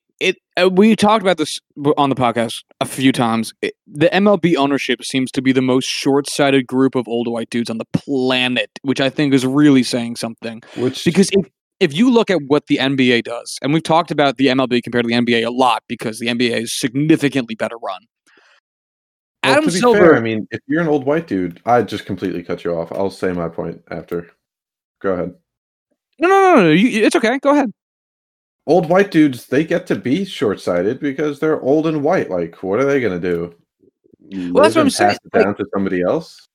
Uh, 0.56 0.70
we 0.70 0.96
talked 0.96 1.22
about 1.24 1.38
this 1.38 1.60
on 1.98 2.10
the 2.10 2.16
podcast 2.16 2.63
a 2.80 2.86
few 2.86 3.12
times. 3.12 3.54
It, 3.62 3.74
the 3.88 4.08
MLB 4.08 4.56
ownership 4.56 5.04
seems 5.04 5.32
to 5.32 5.42
be 5.42 5.52
the 5.52 5.62
most 5.62 5.86
short-sighted 5.86 6.68
group 6.68 6.96
of 6.96 7.08
old 7.08 7.28
white 7.28 7.50
dudes 7.50 7.70
on 7.70 7.80
the 7.80 7.86
planet, 7.94 8.70
which 8.84 9.02
I 9.02 9.10
think 9.10 9.34
is 9.34 9.46
really 9.46 9.84
saying 9.84 10.18
something. 10.18 10.62
Which 10.78 11.06
because 11.06 11.30
if 11.32 11.48
if 11.80 11.94
you 11.94 12.10
look 12.12 12.30
at 12.30 12.39
what 12.48 12.68
the 12.68 12.78
NBA 12.78 13.24
does, 13.24 13.58
and 13.62 13.74
we've 13.74 13.84
talked 13.84 14.12
about 14.12 14.38
the 14.38 14.48
MLB 14.48 14.84
compared 14.84 15.06
to 15.06 15.10
the 15.10 15.16
NBA 15.16 15.46
a 15.46 15.52
lot 15.52 15.84
because 15.88 16.20
the 16.20 16.28
NBA 16.28 16.62
is 16.62 16.74
significantly 16.74 17.56
better 17.56 17.78
run. 17.78 18.02
Well, 19.44 19.58
Adam 19.58 19.70
Silver. 19.70 20.00
Fair, 20.00 20.16
I 20.16 20.22
mean, 20.22 20.48
if 20.52 20.62
you're 20.68 20.82
an 20.82 20.88
old 20.88 21.06
white 21.06 21.28
dude, 21.28 21.62
I 21.66 21.82
just 21.82 22.06
completely 22.06 22.44
cut 22.44 22.63
you 22.63 22.76
off. 22.76 22.92
I'll 22.92 23.10
say 23.10 23.34
my 23.34 23.50
point 23.50 23.82
after. 23.89 24.30
Go 25.02 25.13
ahead. 25.13 25.34
No, 26.20 26.30
no, 26.30 26.56
no, 26.56 26.63
no. 26.63 26.70
You, 26.70 27.04
it's 27.06 27.16
okay. 27.16 27.39
Go 27.39 27.50
ahead. 27.50 27.72
Old 28.65 28.89
white 28.89 29.12
dudes, 29.12 29.47
they 29.47 29.63
get 29.63 29.88
to 29.88 29.95
be 29.95 30.23
short 30.23 30.62
sighted 30.62 30.99
because 30.99 31.39
they're 31.39 31.62
old 31.62 31.86
and 31.86 32.02
white. 32.02 32.30
Like, 32.30 32.63
what 32.63 32.80
are 32.80 32.86
they 32.86 33.02
going 33.02 33.19
to 33.19 33.30
do? 33.30 33.56
Well, 34.52 34.63
that's 34.63 34.76
what 34.76 34.82
I'm 34.82 34.89
saying. 34.89 35.12
Pass 35.12 35.19
it 35.26 35.32
down 35.32 35.47
like, 35.47 35.58
to 35.58 35.65
somebody 35.73 36.02
else? 36.02 36.47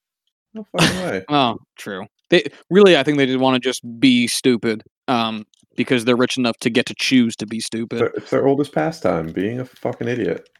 No 0.55 0.66
fucking 0.73 0.99
way. 1.03 1.25
oh, 1.29 1.59
true. 1.79 2.07
They 2.31 2.44
really, 2.71 2.97
I 2.97 3.03
think 3.03 3.18
they 3.18 3.27
just 3.27 3.38
want 3.38 3.55
to 3.55 3.61
just 3.61 3.83
be 4.01 4.27
stupid. 4.27 4.83
Um, 5.07 5.47
because 5.79 6.05
they're 6.05 6.16
rich 6.16 6.37
enough 6.37 6.59
to 6.59 6.68
get 6.68 6.85
to 6.87 6.94
choose 6.99 7.37
to 7.37 7.47
be 7.47 7.61
stupid. 7.61 8.11
It's 8.16 8.31
their 8.31 8.47
oldest 8.47 8.75
pastime, 8.75 9.29
being 9.29 9.61
a 9.61 9.64
fucking 9.64 10.09
idiot. 10.09 10.51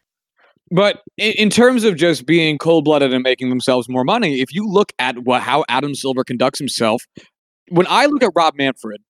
But 0.71 1.01
in, 1.17 1.33
in 1.33 1.49
terms 1.49 1.83
of 1.83 1.97
just 1.97 2.25
being 2.25 2.57
cold 2.57 2.85
blooded 2.85 3.13
and 3.13 3.21
making 3.21 3.49
themselves 3.49 3.89
more 3.89 4.05
money, 4.05 4.39
if 4.39 4.53
you 4.53 4.65
look 4.65 4.93
at 4.97 5.19
what, 5.19 5.41
how 5.41 5.65
Adam 5.67 5.93
Silver 5.93 6.23
conducts 6.23 6.57
himself, 6.57 7.03
when 7.69 7.85
I 7.89 8.05
look 8.05 8.23
at 8.23 8.31
Rob 8.33 8.55
Manfred, 8.55 9.01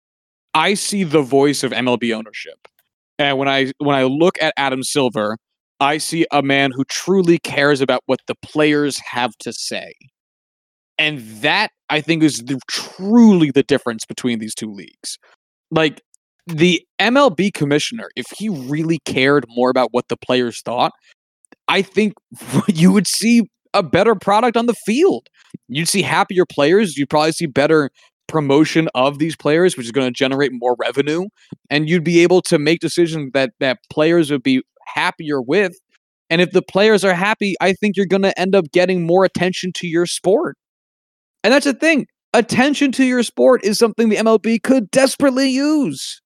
I 0.59 0.73
see 0.73 1.05
the 1.05 1.21
voice 1.21 1.63
of 1.63 1.71
MLB 1.71 2.13
ownership. 2.13 2.67
And 3.17 3.37
when 3.37 3.47
I 3.47 3.71
when 3.77 3.95
I 3.95 4.03
look 4.03 4.35
at 4.41 4.53
Adam 4.57 4.83
Silver, 4.83 5.37
I 5.79 5.99
see 5.99 6.25
a 6.33 6.41
man 6.41 6.71
who 6.75 6.83
truly 6.83 7.39
cares 7.39 7.79
about 7.79 8.01
what 8.07 8.19
the 8.27 8.35
players 8.43 8.99
have 9.09 9.31
to 9.39 9.53
say. 9.53 9.93
And 10.97 11.21
that 11.41 11.71
I 11.89 12.01
think 12.01 12.23
is 12.23 12.39
the, 12.39 12.59
truly 12.69 13.51
the 13.51 13.63
difference 13.63 14.05
between 14.05 14.39
these 14.39 14.53
two 14.53 14.69
leagues. 14.69 15.17
Like 15.71 16.01
the 16.45 16.85
MLB 16.99 17.53
commissioner, 17.53 18.09
if 18.17 18.25
he 18.37 18.49
really 18.49 18.99
cared 19.05 19.45
more 19.47 19.69
about 19.69 19.89
what 19.91 20.09
the 20.09 20.17
players 20.17 20.61
thought, 20.61 20.91
I 21.69 21.81
think 21.81 22.15
you 22.67 22.91
would 22.91 23.07
see 23.07 23.43
a 23.73 23.81
better 23.81 24.13
product 24.13 24.57
on 24.57 24.65
the 24.65 24.75
field. 24.85 25.27
You'd 25.69 25.87
see 25.87 26.01
happier 26.01 26.45
players. 26.45 26.97
You'd 26.97 27.09
probably 27.09 27.31
see 27.31 27.45
better 27.45 27.91
promotion 28.29 28.87
of 28.95 29.19
these 29.19 29.35
players, 29.35 29.75
which 29.75 29.85
is 29.85 29.91
going 29.91 30.07
to 30.07 30.17
generate 30.17 30.51
more 30.53 30.75
revenue, 30.79 31.25
and 31.69 31.89
you'd 31.89 32.05
be 32.05 32.19
able 32.19 32.41
to 32.43 32.57
make 32.57 32.79
decisions 32.79 33.31
that 33.33 33.51
that 33.59 33.79
players 33.89 34.31
would 34.31 34.43
be 34.43 34.61
happier 34.87 35.41
with. 35.41 35.73
And 36.29 36.41
if 36.41 36.51
the 36.51 36.61
players 36.61 37.03
are 37.03 37.13
happy, 37.13 37.55
I 37.59 37.73
think 37.73 37.97
you're 37.97 38.05
going 38.05 38.21
to 38.21 38.39
end 38.39 38.55
up 38.55 38.71
getting 38.71 39.05
more 39.05 39.25
attention 39.25 39.71
to 39.77 39.87
your 39.87 40.05
sport. 40.05 40.55
And 41.43 41.51
that's 41.53 41.65
the 41.65 41.73
thing. 41.73 42.05
Attention 42.33 42.91
to 42.93 43.03
your 43.03 43.23
sport 43.23 43.65
is 43.65 43.79
something 43.79 44.09
the 44.09 44.17
MLB 44.17 44.61
could 44.61 44.91
desperately 44.91 45.49
use. 45.49 46.21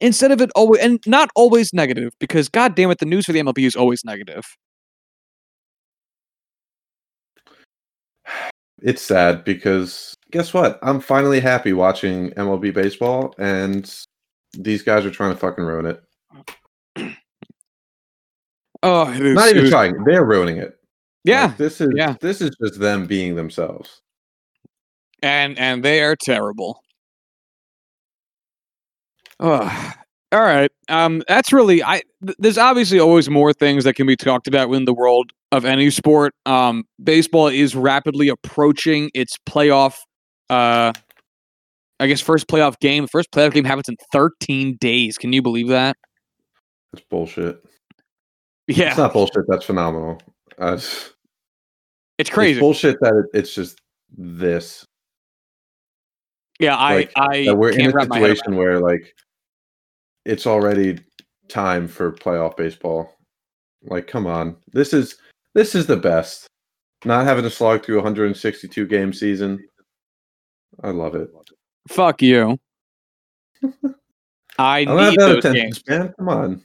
Instead 0.00 0.32
of 0.32 0.40
it 0.40 0.50
always 0.56 0.82
and 0.82 0.98
not 1.06 1.30
always 1.36 1.72
negative, 1.72 2.12
because 2.18 2.48
god 2.48 2.74
damn 2.74 2.90
it, 2.90 2.98
the 2.98 3.06
news 3.06 3.24
for 3.24 3.32
the 3.32 3.38
MLB 3.38 3.64
is 3.64 3.76
always 3.76 4.04
negative. 4.04 4.44
It's 8.82 9.00
sad 9.00 9.44
because 9.44 10.16
guess 10.32 10.52
what? 10.52 10.78
I'm 10.82 10.98
finally 11.00 11.38
happy 11.40 11.72
watching 11.72 12.30
MLB 12.30 12.74
baseball 12.74 13.34
and 13.38 13.88
these 14.54 14.82
guys 14.82 15.04
are 15.06 15.10
trying 15.10 15.32
to 15.32 15.38
fucking 15.38 15.64
ruin 15.64 15.86
it. 15.86 16.02
Oh, 18.84 19.08
it 19.12 19.24
is, 19.24 19.36
Not 19.36 19.48
even 19.50 19.70
trying. 19.70 20.02
They're 20.02 20.24
ruining 20.24 20.56
it. 20.56 20.76
Yeah, 21.22 21.44
Like, 21.44 21.56
this 21.56 21.80
is 21.80 21.90
yeah. 21.94 22.16
this 22.20 22.40
is 22.40 22.50
just 22.60 22.80
them 22.80 23.06
being 23.06 23.36
themselves. 23.36 24.00
and 25.22 25.56
and 25.56 25.84
they 25.84 26.02
are 26.02 26.16
terrible. 26.16 26.82
Oh, 29.38 29.92
all 30.32 30.40
right. 30.40 30.70
Um, 30.88 31.22
that's 31.28 31.52
really 31.52 31.80
I. 31.84 32.02
Th- 32.26 32.36
there's 32.40 32.58
obviously 32.58 32.98
always 32.98 33.30
more 33.30 33.52
things 33.52 33.84
that 33.84 33.94
can 33.94 34.06
be 34.08 34.16
talked 34.16 34.48
about 34.48 34.72
in 34.72 34.84
the 34.84 34.94
world 34.94 35.30
of 35.52 35.64
any 35.64 35.88
sport. 35.90 36.34
Um, 36.44 36.82
baseball 37.04 37.46
is 37.46 37.76
rapidly 37.76 38.28
approaching 38.28 39.10
its 39.14 39.36
playoff. 39.48 39.94
Uh, 40.52 40.92
I 41.98 42.06
guess 42.06 42.20
first 42.20 42.46
playoff 42.46 42.78
game. 42.78 43.06
First 43.06 43.30
playoff 43.30 43.54
game 43.54 43.64
happens 43.64 43.88
in 43.88 43.96
13 44.12 44.76
days. 44.80 45.16
Can 45.16 45.32
you 45.32 45.40
believe 45.40 45.68
that? 45.68 45.96
That's 46.92 47.06
bullshit. 47.08 47.64
Yeah, 48.66 48.88
It's 48.88 48.98
not 48.98 49.14
bullshit. 49.14 49.44
That's 49.48 49.64
phenomenal. 49.64 50.20
Uh, 50.60 50.74
it's 50.74 51.14
it's 52.18 52.28
crazy. 52.28 52.60
bullshit 52.60 53.00
that 53.00 53.14
it, 53.14 53.38
it's 53.38 53.54
just 53.54 53.80
this. 54.16 54.84
yeah, 56.60 56.76
I 56.76 56.94
like, 56.96 57.12
I 57.16 57.44
that 57.46 57.56
we're 57.56 57.70
in 57.70 57.86
a 57.86 57.90
wrap 57.90 58.08
my 58.08 58.18
head 58.18 58.26
around 58.26 58.36
situation 58.36 58.56
where 58.56 58.78
like 58.78 59.14
it's 60.26 60.46
already 60.46 60.98
time 61.48 61.88
for 61.88 62.12
playoff 62.12 62.56
baseball. 62.58 63.16
Like, 63.84 64.06
come 64.06 64.26
on, 64.26 64.56
this 64.72 64.92
is 64.92 65.16
this 65.54 65.74
is 65.74 65.86
the 65.86 65.96
best. 65.96 66.46
Not 67.04 67.24
having 67.24 67.44
to 67.44 67.50
slog 67.50 67.84
through 67.84 67.96
162 67.96 68.86
game 68.86 69.12
season. 69.12 69.64
I 70.82 70.90
love 70.90 71.14
it. 71.14 71.30
Fuck 71.88 72.22
you. 72.22 72.58
I 74.58 74.80
I 74.80 74.84
don't 74.84 75.10
need 75.10 75.18
those 75.18 75.42
games. 75.52 75.78
span. 75.78 76.12
Come 76.18 76.28
on. 76.28 76.62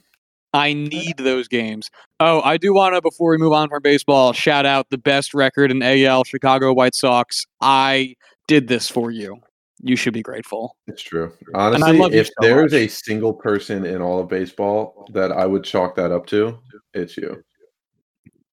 I 0.54 0.72
need 0.72 1.18
those 1.18 1.46
games. 1.48 1.90
Oh, 2.20 2.40
I 2.40 2.56
do 2.56 2.72
want 2.72 2.94
to, 2.94 3.02
before 3.02 3.30
we 3.30 3.36
move 3.38 3.52
on 3.52 3.68
from 3.68 3.82
baseball, 3.82 4.32
shout 4.32 4.64
out 4.66 4.86
the 4.90 4.98
best 4.98 5.34
record 5.34 5.70
in 5.70 5.82
AL, 5.82 6.24
Chicago 6.24 6.72
White 6.72 6.94
Sox. 6.94 7.44
I 7.60 8.14
did 8.46 8.68
this 8.68 8.88
for 8.88 9.10
you. 9.10 9.36
You 9.80 9.94
should 9.94 10.14
be 10.14 10.22
grateful. 10.22 10.76
It's 10.86 11.02
true. 11.02 11.32
I 11.54 11.66
Honestly, 11.66 11.98
love 11.98 12.12
if 12.14 12.26
so 12.28 12.32
there's 12.40 12.72
much. 12.72 12.80
a 12.80 12.88
single 12.88 13.32
person 13.34 13.84
in 13.84 14.00
all 14.02 14.20
of 14.20 14.28
baseball 14.28 15.06
that 15.12 15.30
I 15.32 15.46
would 15.46 15.64
chalk 15.64 15.94
that 15.96 16.10
up 16.10 16.26
to, 16.26 16.58
it's 16.94 17.16
you. 17.16 17.42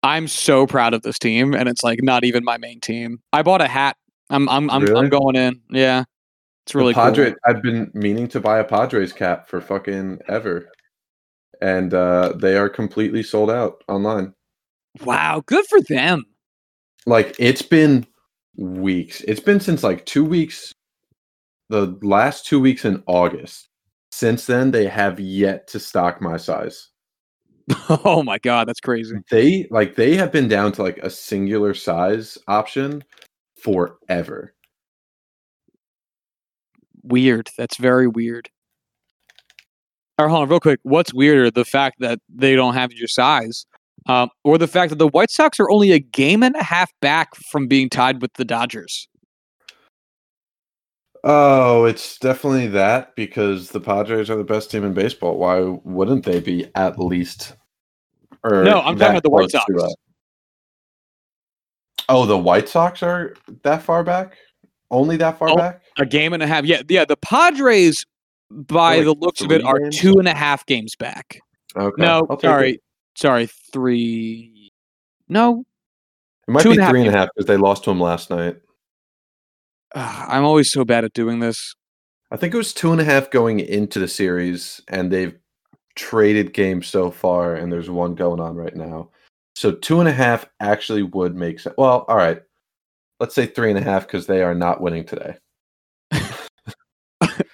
I'm 0.03 0.27
so 0.27 0.67
proud 0.67 0.93
of 0.93 1.01
this 1.01 1.17
team, 1.17 1.55
and 1.55 1.67
it's 1.67 1.83
like 1.83 2.03
not 2.03 2.23
even 2.25 2.43
my 2.43 2.57
main 2.57 2.79
team. 2.79 3.19
I 3.33 3.41
bought 3.41 3.61
a 3.61 3.67
hat. 3.67 3.97
I'm 4.29 4.49
I'm 4.49 4.69
I'm, 4.69 4.81
Really? 4.83 4.99
I'm 4.99 5.09
going 5.09 5.35
in. 5.35 5.61
Yeah, 5.69 6.03
it's 6.65 6.73
really 6.73 6.93
the 6.93 6.99
Padre, 6.99 7.31
cool. 7.31 7.39
I've 7.45 7.61
been 7.61 7.91
meaning 7.93 8.27
to 8.29 8.39
buy 8.39 8.59
a 8.59 8.63
Padres 8.63 9.13
cap 9.13 9.47
for 9.47 9.61
fucking 9.61 10.19
ever, 10.27 10.69
and 11.61 11.93
uh, 11.93 12.33
they 12.35 12.57
are 12.57 12.69
completely 12.69 13.23
sold 13.23 13.51
out 13.51 13.83
online. 13.87 14.33
Wow, 15.03 15.43
good 15.45 15.65
for 15.67 15.81
them. 15.81 16.25
Like 17.05 17.35
it's 17.37 17.61
been 17.61 18.07
weeks. 18.57 19.21
It's 19.21 19.39
been 19.39 19.59
since 19.59 19.83
like 19.83 20.05
two 20.05 20.25
weeks, 20.25 20.73
the 21.69 21.97
last 22.01 22.45
two 22.45 22.59
weeks 22.59 22.85
in 22.85 23.03
August. 23.05 23.69
Since 24.11 24.45
then, 24.45 24.71
they 24.71 24.87
have 24.87 25.19
yet 25.19 25.67
to 25.67 25.79
stock 25.79 26.21
my 26.21 26.37
size. 26.37 26.89
oh 27.89 28.23
my 28.23 28.39
god, 28.39 28.67
that's 28.67 28.79
crazy. 28.79 29.17
They 29.29 29.67
like 29.69 29.95
they 29.95 30.15
have 30.15 30.31
been 30.31 30.47
down 30.47 30.71
to 30.73 30.83
like 30.83 30.97
a 30.99 31.09
singular 31.09 31.73
size 31.73 32.37
option 32.47 33.03
forever. 33.65 34.53
Weird. 37.03 37.49
That's 37.57 37.77
very 37.77 38.07
weird. 38.07 38.49
All 40.17 40.27
right, 40.27 40.31
hold 40.31 40.43
on, 40.43 40.49
real 40.49 40.59
quick. 40.59 40.79
What's 40.83 41.13
weirder, 41.13 41.51
the 41.51 41.65
fact 41.65 41.99
that 41.99 42.19
they 42.29 42.55
don't 42.55 42.75
have 42.75 42.93
your 42.93 43.07
size, 43.07 43.65
um, 44.07 44.29
or 44.43 44.57
the 44.57 44.67
fact 44.67 44.91
that 44.91 44.99
the 44.99 45.07
White 45.07 45.31
Sox 45.31 45.59
are 45.59 45.69
only 45.69 45.91
a 45.91 45.99
game 45.99 46.41
and 46.43 46.55
a 46.55 46.63
half 46.63 46.91
back 47.01 47.35
from 47.35 47.67
being 47.67 47.89
tied 47.89 48.21
with 48.21 48.31
the 48.33 48.45
Dodgers? 48.45 49.07
Oh, 51.23 51.85
it's 51.85 52.19
definitely 52.19 52.67
that 52.67 53.15
because 53.15 53.71
the 53.71 53.81
Padres 53.81 54.29
are 54.29 54.37
the 54.37 54.43
best 54.43 54.69
team 54.69 54.85
in 54.85 54.93
baseball. 54.93 55.37
Why 55.37 55.59
wouldn't 55.59 56.23
they 56.23 56.39
be 56.39 56.71
at 56.75 56.99
least? 56.99 57.55
Or 58.43 58.63
No, 58.63 58.81
I'm 58.81 58.95
talking 58.97 59.17
about 59.17 59.23
the 59.23 59.31
White 59.31 59.49
close 59.49 59.65
to 59.65 59.79
Sox. 59.79 59.95
Oh, 62.09 62.25
the 62.25 62.37
White 62.37 62.69
Sox 62.69 63.01
are 63.03 63.35
that 63.63 63.81
far 63.81 64.03
back? 64.03 64.37
Only 64.91 65.17
that 65.17 65.39
far 65.39 65.49
Oh, 65.49 65.55
back? 65.55 65.81
A 65.97 66.05
game 66.05 66.33
and 66.33 66.43
a 66.43 66.47
half. 66.47 66.65
Yeah, 66.65 66.81
yeah. 66.87 67.05
The 67.05 67.17
Padres, 67.17 68.05
by 68.51 68.97
like 68.97 69.05
the 69.05 69.13
looks 69.15 69.41
of 69.41 69.51
it, 69.51 69.63
are 69.63 69.79
games? 69.79 69.97
two 69.97 70.19
and 70.19 70.27
a 70.27 70.33
half 70.33 70.65
games 70.65 70.95
back. 70.95 71.39
Okay. 71.75 72.01
No, 72.01 72.27
sorry, 72.41 72.73
It. 72.75 72.81
sorry, 73.15 73.47
three. 73.73 74.71
No, 75.27 75.63
It 76.47 76.51
might 76.51 76.61
Two 76.61 76.75
be 76.75 76.79
and 76.79 76.87
three 76.89 77.01
and 77.01 77.09
a 77.09 77.17
half 77.17 77.29
because 77.35 77.47
they 77.47 77.57
lost 77.57 77.83
to 77.85 77.91
him 77.91 77.99
last 77.99 78.29
night. 78.29 78.57
Ugh, 79.95 80.25
I'm 80.29 80.43
always 80.45 80.71
so 80.71 80.85
bad 80.85 81.03
at 81.03 81.13
doing 81.13 81.39
this. 81.39 81.75
I 82.31 82.37
think 82.37 82.53
it 82.53 82.57
was 82.57 82.73
two 82.73 82.91
and 82.91 83.01
a 83.01 83.03
half 83.05 83.31
going 83.31 83.59
into 83.59 83.97
the 83.99 84.07
series, 84.07 84.81
and 84.87 85.11
they've 85.11 85.35
traded 85.95 86.53
games 86.53 86.85
so 86.87 87.09
far, 87.09 87.55
and 87.55 87.71
there's 87.71 87.89
one 87.89 88.13
going 88.13 88.39
on 88.39 88.55
right 88.55 88.75
now. 88.75 89.09
So 89.55 89.71
two 89.71 89.99
and 89.99 90.09
a 90.09 90.13
half 90.13 90.45
actually 90.59 91.03
would 91.03 91.35
make 91.35 91.59
sense. 91.59 91.75
Well, 91.77 92.05
all 92.07 92.17
right. 92.17 92.41
Let's 93.19 93.33
say 93.33 93.45
three 93.45 93.69
and 93.69 93.79
a 93.79 93.81
half 93.81 94.05
because 94.05 94.27
they 94.27 94.41
are 94.43 94.53
not 94.53 94.81
winning 94.81 95.05
today. 95.05 95.37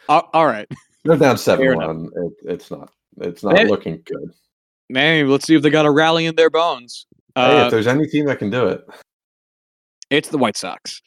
All 0.10 0.46
right, 0.46 0.68
They're 1.06 1.16
down 1.16 1.38
seven 1.38 1.78
one. 1.78 2.10
It, 2.16 2.34
it's 2.44 2.72
not. 2.72 2.92
It's 3.18 3.44
not 3.44 3.56
looking 3.68 4.02
good. 4.06 4.34
man. 4.90 5.30
Let's 5.30 5.46
see 5.46 5.56
if 5.56 5.62
they 5.62 5.70
got 5.70 5.86
a 5.86 5.92
rally 5.92 6.26
in 6.26 6.36
their 6.36 6.50
bones. 6.50 7.06
hey, 7.36 7.62
Uh, 7.62 7.66
if 7.66 7.72
there's 7.72 7.88
any 7.88 8.08
team 8.08 8.26
that 8.26 8.40
can 8.40 8.50
do 8.50 8.68
it, 8.68 8.86
It's 10.10 10.30
the 10.30 10.38
White 10.38 10.58
Sox. 10.58 11.02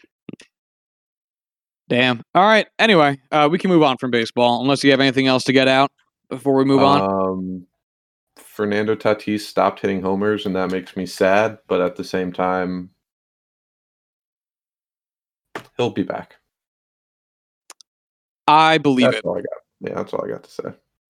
Damn. 1.88 2.22
All 2.34 2.44
right. 2.44 2.66
Anyway, 2.78 3.20
uh, 3.30 3.48
we 3.50 3.58
can 3.58 3.68
move 3.70 3.82
on 3.82 3.98
from 3.98 4.10
baseball 4.10 4.62
unless 4.62 4.82
you 4.82 4.90
have 4.92 5.00
anything 5.00 5.26
else 5.26 5.44
to 5.44 5.52
get 5.52 5.68
out 5.68 5.90
before 6.30 6.54
we 6.54 6.64
move 6.64 6.82
on. 6.82 7.66
Fernando 8.54 8.94
Tatis 8.94 9.40
stopped 9.40 9.80
hitting 9.80 10.00
homers, 10.00 10.46
and 10.46 10.54
that 10.54 10.70
makes 10.70 10.96
me 10.96 11.06
sad. 11.06 11.58
But 11.66 11.80
at 11.80 11.96
the 11.96 12.04
same 12.04 12.32
time, 12.32 12.90
he'll 15.76 15.90
be 15.90 16.04
back. 16.04 16.36
I 18.46 18.78
believe 18.78 19.06
That's 19.06 19.16
it. 19.16 19.24
all 19.24 19.36
I 19.36 19.40
got. 19.40 19.48
Yeah, 19.80 19.94
that's 19.94 20.14
all 20.14 20.24
I 20.24 20.28
got 20.28 20.44
to 20.44 20.50
say. 20.50 20.68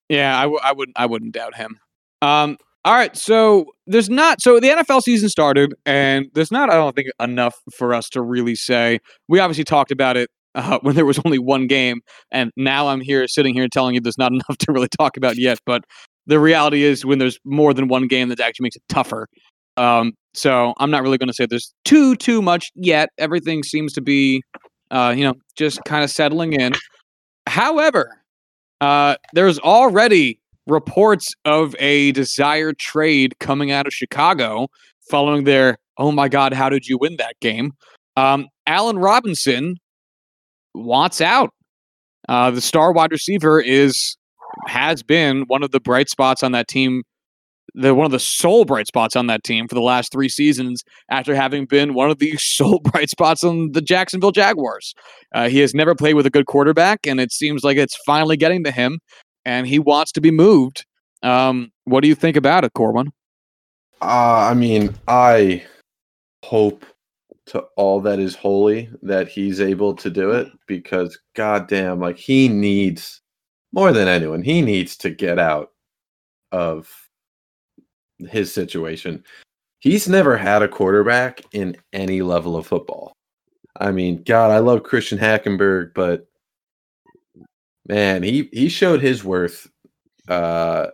Yeah, 0.09 0.39
I, 0.39 0.45
w- 0.45 0.61
I 0.63 0.73
wouldn't. 0.73 0.99
I 0.99 1.05
wouldn't 1.05 1.33
doubt 1.33 1.55
him. 1.55 1.79
Um. 2.23 2.57
All 2.87 2.95
right. 2.95 3.15
So 3.15 3.67
there's 3.87 4.09
not. 4.09 4.41
So 4.41 4.59
the 4.59 4.69
NFL 4.69 5.03
season 5.03 5.29
started, 5.29 5.75
and 5.85 6.31
there's 6.33 6.51
not. 6.51 6.71
I 6.71 6.75
don't 6.75 6.97
think 6.97 7.09
enough 7.21 7.57
for 7.77 7.93
us 7.93 8.09
to 8.11 8.23
really 8.23 8.55
say. 8.55 9.01
We 9.29 9.39
obviously 9.39 9.65
talked 9.65 9.91
about 9.91 10.17
it 10.17 10.31
uh, 10.55 10.79
when 10.83 10.95
there 10.95 11.05
was 11.05 11.21
only 11.27 11.39
one 11.39 11.67
game, 11.67 12.01
and 12.31 12.53
now 12.57 12.89
I'm 12.89 13.03
here 13.03 13.29
sitting 13.29 13.55
here 13.55 13.69
telling 13.69 13.95
you 13.95 14.01
there's 14.01 14.17
not 14.17 14.33
enough 14.33 14.57
to 14.61 14.73
really 14.73 14.89
talk 14.89 15.19
about 15.19 15.37
yet. 15.37 15.59
But 15.67 15.85
the 16.27 16.41
reality 16.41 16.83
is, 16.85 17.05
when 17.05 17.19
there's 17.19 17.39
more 17.45 17.75
than 17.75 17.89
one 17.89 18.07
game, 18.07 18.29
that 18.29 18.41
actually 18.41 18.65
makes 18.65 18.77
it 18.77 18.83
tougher. 18.89 19.29
Um. 19.77 20.13
So 20.37 20.75
I'm 20.79 20.91
not 20.91 21.03
really 21.03 21.17
going 21.17 21.29
to 21.29 21.35
say 21.35 21.47
there's 21.47 21.73
too 21.85 22.17
too 22.17 22.43
much 22.43 22.71
yet. 22.75 23.11
Everything 23.19 23.63
seems 23.63 23.93
to 23.93 24.01
be, 24.01 24.43
uh, 24.91 25.15
you 25.17 25.23
know, 25.25 25.35
just 25.57 25.81
kind 25.85 26.03
of 26.03 26.11
settling 26.11 26.55
in. 26.55 26.73
However, 27.47 28.21
uh, 28.81 29.17
there's 29.33 29.59
already 29.61 30.41
reports 30.67 31.35
of 31.45 31.77
a 31.79 32.13
desired 32.13 32.79
trade 32.79 33.39
coming 33.39 33.71
out 33.71 33.87
of 33.87 33.93
Chicago 33.93 34.69
following 35.09 35.45
their 35.45 35.77
oh 35.99 36.11
my 36.11 36.29
god, 36.29 36.53
how 36.53 36.69
did 36.69 36.87
you 36.87 36.99
win 36.99 37.17
that 37.19 37.39
game? 37.41 37.73
Um, 38.17 38.49
Allen 38.67 38.99
Robinson 38.99 39.77
wants 40.75 41.21
out. 41.21 41.51
Uh, 42.29 42.51
the 42.51 42.61
star 42.61 42.93
wide 42.93 43.13
receiver 43.13 43.61
is 43.61 44.17
has 44.67 45.03
been 45.03 45.43
one 45.47 45.63
of 45.63 45.71
the 45.71 45.81
bright 45.81 46.09
spots 46.09 46.43
on 46.43 46.53
that 46.53 46.69
team. 46.69 47.03
The 47.75 47.95
one 47.95 48.07
of 48.07 48.13
the 48.13 48.21
sole 48.21 48.65
bright 48.65 48.87
spots 48.87 49.17
on 49.17 49.27
that 49.27 49.43
team 49.43 49.67
for 49.67 49.75
the 49.75 49.81
last 49.81 50.13
three 50.13 50.29
seasons, 50.29 50.85
after 51.11 51.35
having 51.35 51.67
been 51.67 51.95
one 51.95 52.11
of 52.11 52.19
the 52.19 52.37
sole 52.39 52.79
bright 52.79 53.11
spots 53.11 53.43
on 53.43 53.73
the 53.73 53.81
Jacksonville 53.81 54.31
Jaguars. 54.31 54.95
Uh, 55.35 55.49
he 55.49 55.59
has 55.59 55.75
never 55.75 55.95
played 55.95 56.15
with 56.15 56.27
a 56.27 56.31
good 56.31 56.47
quarterback, 56.47 57.07
and 57.07 57.21
it 57.21 57.33
seems 57.33 57.65
like 57.65 57.77
it's 57.77 57.97
finally 58.07 58.37
getting 58.37 58.63
to 58.65 58.71
him, 58.71 59.01
and 59.45 59.67
he 59.67 59.79
wants 59.79 60.13
to 60.13 60.21
be 60.21 60.31
moved. 60.31 60.85
Um, 61.23 61.73
what 61.85 62.03
do 62.03 62.09
you 62.09 62.15
think 62.15 62.37
about 62.37 62.65
it, 62.65 62.73
Corwin? 62.75 63.11
Uh, 64.01 64.49
I 64.51 64.55
mean, 64.55 64.95
I 65.09 65.65
hope 66.45 66.85
to 67.47 67.61
all 67.77 68.01
that 68.01 68.19
is 68.19 68.35
holy 68.35 68.89
that 69.03 69.29
he's 69.29 69.61
able 69.61 69.95
to 69.95 70.11
do 70.11 70.31
it 70.31 70.49
because 70.67 71.19
goddamn, 71.35 72.01
like 72.01 72.17
he 72.17 72.49
needs 72.49 73.21
more 73.75 73.93
than 73.93 74.07
anyone, 74.07 74.43
he 74.43 74.63
needs 74.63 74.97
to 74.99 75.11
get 75.11 75.39
out 75.39 75.73
of 76.53 76.89
his 78.19 78.55
situation. 78.55 79.25
He's 79.81 80.09
never 80.09 80.37
had 80.37 80.63
a 80.63 80.69
quarterback 80.69 81.43
in 81.53 81.77
any 81.93 82.23
level 82.23 82.57
of 82.57 82.69
football. 82.69 83.13
I 83.81 83.91
mean, 83.91 84.23
God, 84.23 84.53
I 84.53 84.59
love 84.59 84.85
Christian 84.85 85.19
Hackenberg, 85.19 85.93
but 85.93 86.29
man, 87.89 88.23
he 88.23 88.49
he 88.53 88.69
showed 88.69 89.03
his 89.03 89.25
worth 89.25 89.69
uh 90.29 90.87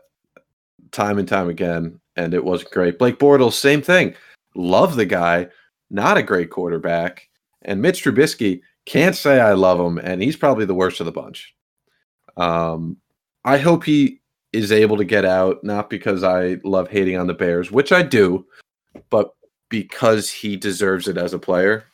time 0.90 1.18
and 1.18 1.28
time 1.28 1.50
again, 1.50 2.00
and 2.16 2.32
it 2.32 2.44
wasn't 2.44 2.72
great. 2.72 2.98
Blake 2.98 3.18
Bortles, 3.18 3.52
same 3.52 3.82
thing. 3.82 4.14
Love 4.56 4.96
the 4.96 5.04
guy, 5.04 5.48
not 5.90 6.16
a 6.16 6.22
great 6.22 6.50
quarterback. 6.50 7.28
And 7.62 7.82
Mitch 7.82 8.02
Trubisky 8.02 8.62
can't 8.86 9.14
say 9.14 9.38
I 9.38 9.52
love 9.52 9.78
him, 9.78 9.98
and 9.98 10.22
he's 10.22 10.36
probably 10.36 10.64
the 10.64 10.74
worst 10.74 10.98
of 11.00 11.06
the 11.06 11.12
bunch. 11.12 11.54
Um, 12.36 12.96
I 13.44 13.58
hope 13.58 13.84
he 13.84 14.20
is 14.52 14.72
able 14.72 14.96
to 14.96 15.04
get 15.04 15.24
out, 15.24 15.62
not 15.62 15.90
because 15.90 16.22
I 16.22 16.58
love 16.64 16.88
hating 16.88 17.16
on 17.16 17.26
the 17.26 17.34
Bears, 17.34 17.70
which 17.70 17.92
I 17.92 18.02
do, 18.02 18.46
but 19.10 19.34
because 19.68 20.30
he 20.30 20.56
deserves 20.56 21.08
it 21.08 21.16
as 21.16 21.32
a 21.32 21.38
player. 21.38 21.84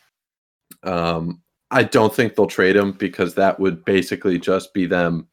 Um, 0.83 1.43
I 1.71 1.83
don't 1.83 2.15
think 2.15 2.35
they'll 2.35 2.47
trade 2.47 2.77
him 2.77 2.93
because 2.93 3.35
that 3.35 3.59
would 3.61 3.85
basically 3.85 4.39
just 4.39 4.73
be 4.73 4.87
them 4.87 5.29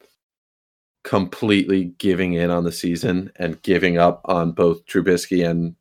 completely 1.04 1.94
giving 1.98 2.32
in 2.32 2.50
on 2.50 2.64
the 2.64 2.72
season 2.72 3.30
and 3.36 3.62
giving 3.62 3.98
up 3.98 4.22
on 4.24 4.52
both 4.52 4.84
Trubisky 4.86 5.48
and 5.48 5.76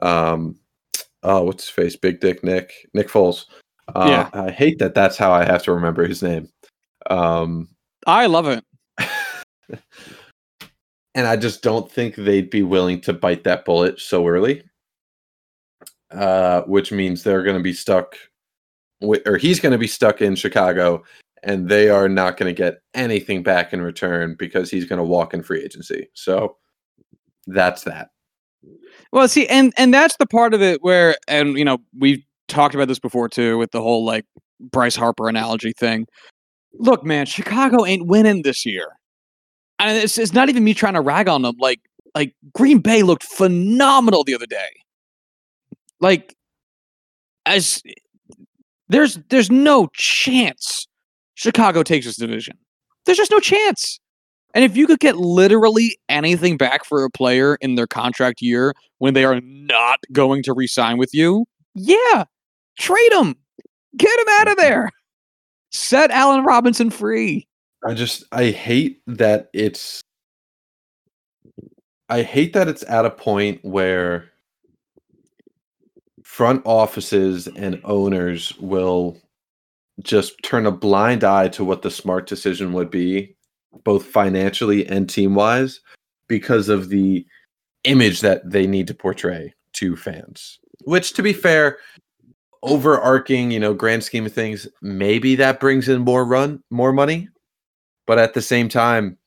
um 0.00 0.56
oh 1.22 1.42
what's 1.42 1.64
his 1.64 1.70
face 1.70 1.96
Big 1.96 2.20
Dick 2.20 2.44
Nick 2.44 2.72
Nick 2.94 3.08
Foles. 3.08 3.46
Uh, 3.94 4.06
yeah. 4.08 4.40
I 4.40 4.50
hate 4.50 4.78
that 4.78 4.94
that's 4.94 5.16
how 5.16 5.32
I 5.32 5.44
have 5.44 5.62
to 5.64 5.72
remember 5.72 6.06
his 6.06 6.22
name. 6.22 6.48
Um 7.10 7.68
I 8.06 8.26
love 8.26 8.46
it. 8.46 8.64
and 11.14 11.26
I 11.26 11.36
just 11.36 11.62
don't 11.62 11.90
think 11.90 12.14
they'd 12.14 12.50
be 12.50 12.62
willing 12.62 13.00
to 13.02 13.12
bite 13.12 13.44
that 13.44 13.64
bullet 13.64 14.00
so 14.00 14.26
early. 14.26 14.62
Uh, 16.12 16.62
which 16.62 16.92
means 16.92 17.22
they're 17.24 17.42
going 17.42 17.56
to 17.56 17.62
be 17.62 17.72
stuck, 17.72 18.16
with, 19.00 19.26
or 19.26 19.36
he's 19.36 19.58
going 19.58 19.72
to 19.72 19.78
be 19.78 19.88
stuck 19.88 20.22
in 20.22 20.36
Chicago, 20.36 21.02
and 21.42 21.68
they 21.68 21.90
are 21.90 22.08
not 22.08 22.36
going 22.36 22.48
to 22.48 22.56
get 22.56 22.78
anything 22.94 23.42
back 23.42 23.72
in 23.72 23.82
return 23.82 24.36
because 24.38 24.70
he's 24.70 24.84
going 24.84 24.98
to 25.00 25.04
walk 25.04 25.34
in 25.34 25.42
free 25.42 25.60
agency. 25.64 26.08
So 26.14 26.58
that's 27.48 27.82
that. 27.82 28.10
Well, 29.12 29.26
see, 29.26 29.48
and 29.48 29.72
and 29.76 29.92
that's 29.92 30.16
the 30.16 30.26
part 30.26 30.54
of 30.54 30.62
it 30.62 30.80
where, 30.80 31.16
and 31.26 31.58
you 31.58 31.64
know, 31.64 31.78
we've 31.98 32.22
talked 32.46 32.76
about 32.76 32.86
this 32.86 33.00
before 33.00 33.28
too, 33.28 33.58
with 33.58 33.72
the 33.72 33.82
whole 33.82 34.04
like 34.04 34.24
Bryce 34.60 34.96
Harper 34.96 35.28
analogy 35.28 35.72
thing. 35.76 36.06
Look, 36.78 37.04
man, 37.04 37.26
Chicago 37.26 37.84
ain't 37.84 38.06
winning 38.06 38.42
this 38.42 38.66
year, 38.66 38.88
and 39.78 39.96
it's, 39.96 40.18
it's 40.18 40.32
not 40.32 40.48
even 40.48 40.64
me 40.64 40.74
trying 40.74 40.94
to 40.94 41.00
rag 41.00 41.28
on 41.28 41.42
them. 41.42 41.56
Like, 41.58 41.80
like 42.14 42.34
Green 42.54 42.78
Bay 42.78 43.02
looked 43.02 43.24
phenomenal 43.24 44.24
the 44.24 44.34
other 44.34 44.46
day. 44.46 44.68
Like, 46.00 46.34
as 47.46 47.82
there's 48.88 49.18
there's 49.30 49.50
no 49.50 49.88
chance 49.94 50.86
Chicago 51.34 51.82
takes 51.82 52.06
this 52.06 52.16
division. 52.16 52.58
There's 53.04 53.18
just 53.18 53.30
no 53.30 53.40
chance. 53.40 54.00
And 54.54 54.64
if 54.64 54.76
you 54.76 54.86
could 54.86 55.00
get 55.00 55.16
literally 55.16 55.98
anything 56.08 56.56
back 56.56 56.84
for 56.84 57.04
a 57.04 57.10
player 57.10 57.56
in 57.60 57.74
their 57.74 57.86
contract 57.86 58.40
year 58.40 58.74
when 58.98 59.12
they 59.12 59.24
are 59.24 59.40
not 59.42 60.00
going 60.12 60.42
to 60.44 60.54
resign 60.54 60.96
with 60.96 61.12
you, 61.12 61.44
yeah, 61.74 62.24
trade 62.78 63.12
them. 63.12 63.36
Get 63.96 64.16
them 64.16 64.34
out 64.40 64.48
of 64.48 64.56
mm-hmm. 64.56 64.62
there. 64.62 64.90
Set 65.76 66.10
Allen 66.10 66.44
Robinson 66.44 66.90
free. 66.90 67.46
I 67.86 67.94
just 67.94 68.24
I 68.32 68.46
hate 68.46 69.00
that 69.06 69.50
it's 69.52 70.00
I 72.08 72.22
hate 72.22 72.52
that 72.54 72.68
it's 72.68 72.82
at 72.84 73.04
a 73.04 73.10
point 73.10 73.60
where 73.62 74.30
front 76.24 76.62
offices 76.64 77.46
and 77.46 77.80
owners 77.84 78.56
will 78.58 79.16
just 80.02 80.42
turn 80.42 80.66
a 80.66 80.72
blind 80.72 81.24
eye 81.24 81.48
to 81.48 81.64
what 81.64 81.82
the 81.82 81.90
smart 81.90 82.26
decision 82.26 82.72
would 82.72 82.90
be, 82.90 83.36
both 83.84 84.04
financially 84.06 84.86
and 84.86 85.08
team 85.08 85.34
wise, 85.34 85.80
because 86.28 86.68
of 86.68 86.88
the 86.88 87.26
image 87.84 88.20
that 88.20 88.48
they 88.48 88.66
need 88.66 88.86
to 88.86 88.94
portray 88.94 89.52
to 89.72 89.96
fans. 89.96 90.58
Which, 90.84 91.12
to 91.14 91.22
be 91.22 91.32
fair, 91.32 91.78
overarching, 92.62 93.50
you 93.50 93.60
know, 93.60 93.74
grand 93.74 94.04
scheme 94.04 94.26
of 94.26 94.32
things, 94.32 94.66
maybe 94.82 95.36
that 95.36 95.60
brings 95.60 95.88
in 95.88 96.02
more 96.02 96.24
run, 96.24 96.62
more 96.70 96.92
money. 96.92 97.28
But 98.06 98.18
at 98.18 98.34
the 98.34 98.42
same 98.42 98.68
time, 98.68 99.18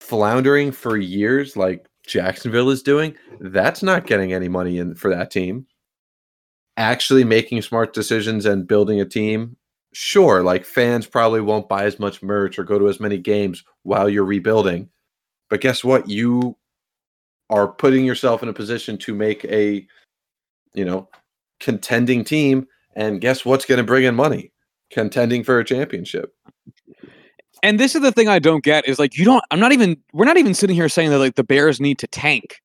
floundering 0.00 0.72
for 0.72 0.96
years 0.96 1.56
like 1.56 1.86
Jacksonville 2.06 2.70
is 2.70 2.82
doing, 2.82 3.14
that's 3.40 3.82
not 3.82 4.06
getting 4.06 4.32
any 4.32 4.48
money 4.48 4.78
in 4.78 4.94
for 4.94 5.10
that 5.10 5.30
team. 5.30 5.66
Actually 6.76 7.24
making 7.24 7.62
smart 7.62 7.92
decisions 7.92 8.46
and 8.46 8.66
building 8.66 9.00
a 9.00 9.04
team 9.04 9.56
sure, 9.92 10.42
like 10.42 10.64
fans 10.64 11.06
probably 11.06 11.40
won't 11.40 11.68
buy 11.68 11.84
as 11.84 11.98
much 11.98 12.22
merch 12.22 12.58
or 12.58 12.64
go 12.64 12.78
to 12.78 12.88
as 12.88 13.00
many 13.00 13.18
games 13.18 13.64
while 13.82 14.08
you're 14.08 14.24
rebuilding. 14.24 14.88
But 15.48 15.60
guess 15.60 15.82
what? 15.82 16.08
You 16.08 16.56
are 17.48 17.68
putting 17.68 18.04
yourself 18.04 18.42
in 18.42 18.48
a 18.48 18.52
position 18.54 18.96
to 18.98 19.14
make 19.14 19.44
a, 19.46 19.86
you 20.74 20.84
know, 20.84 21.08
contending 21.60 22.24
team. 22.24 22.66
And 22.96 23.20
guess 23.20 23.44
what's 23.44 23.64
going 23.64 23.78
to 23.78 23.84
bring 23.84 24.04
in 24.04 24.14
money? 24.14 24.52
Contending 24.90 25.44
for 25.44 25.58
a 25.58 25.64
championship. 25.64 26.34
And 27.62 27.78
this 27.78 27.94
is 27.94 28.02
the 28.02 28.10
thing 28.10 28.26
I 28.26 28.38
don't 28.38 28.64
get 28.64 28.88
is 28.88 28.98
like, 28.98 29.16
you 29.16 29.24
don't, 29.24 29.44
I'm 29.50 29.60
not 29.60 29.72
even, 29.72 29.96
we're 30.12 30.24
not 30.24 30.38
even 30.38 30.54
sitting 30.54 30.74
here 30.74 30.88
saying 30.88 31.10
that 31.10 31.18
like 31.18 31.34
the 31.36 31.44
Bears 31.44 31.80
need 31.80 31.98
to 31.98 32.06
tank. 32.06 32.60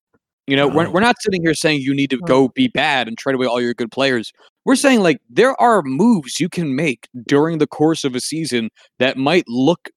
You 0.48 0.56
know, 0.56 0.68
we're, 0.68 0.90
we're 0.90 1.02
not 1.02 1.16
sitting 1.22 1.42
here 1.42 1.56
saying 1.56 1.82
you 1.82 1.94
need 1.94 2.12
to 2.12 2.18
go 2.18 2.50
be 2.50 2.68
bad 2.68 3.08
and 3.08 3.18
trade 3.18 3.36
away 3.36 3.48
all 3.48 3.60
your 3.60 3.74
good 3.74 3.92
players. 3.92 4.32
We're 4.64 4.76
saying 4.76 5.02
like 5.02 5.18
there 5.30 5.60
are 5.60 5.82
moves 5.84 6.40
you 6.40 6.50
can 6.50 6.76
make 6.76 7.10
during 7.28 7.58
the 7.58 7.68
course 7.68 8.04
of 8.04 8.16
a 8.16 8.20
season 8.20 8.70
that 9.00 9.18
might 9.18 9.44
look 9.48 9.90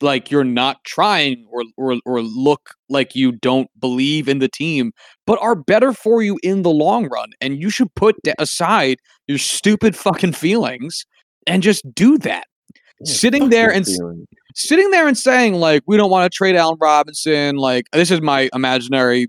like 0.00 0.30
you're 0.30 0.44
not 0.44 0.84
trying 0.84 1.46
or 1.50 1.62
or 1.76 1.98
or 2.04 2.22
look 2.22 2.70
like 2.88 3.14
you 3.14 3.32
don't 3.32 3.68
believe 3.80 4.28
in 4.28 4.38
the 4.38 4.48
team, 4.48 4.92
but 5.26 5.40
are 5.40 5.54
better 5.54 5.92
for 5.92 6.22
you 6.22 6.38
in 6.42 6.62
the 6.62 6.70
long 6.70 7.08
run. 7.08 7.30
And 7.40 7.60
you 7.60 7.70
should 7.70 7.94
put 7.94 8.16
aside 8.38 8.98
your 9.26 9.38
stupid 9.38 9.96
fucking 9.96 10.32
feelings 10.32 11.04
and 11.46 11.62
just 11.62 11.82
do 11.94 12.18
that. 12.18 12.46
Yeah, 13.00 13.12
sitting 13.12 13.48
there 13.50 13.70
and 13.72 13.86
feeling. 13.86 14.26
sitting 14.54 14.90
there 14.90 15.08
and 15.08 15.18
saying 15.18 15.54
like 15.54 15.82
we 15.86 15.96
don't 15.96 16.10
want 16.10 16.30
to 16.30 16.36
trade 16.36 16.56
Allen 16.56 16.78
Robinson, 16.80 17.56
like 17.56 17.86
this 17.92 18.10
is 18.10 18.20
my 18.20 18.48
imaginary 18.54 19.28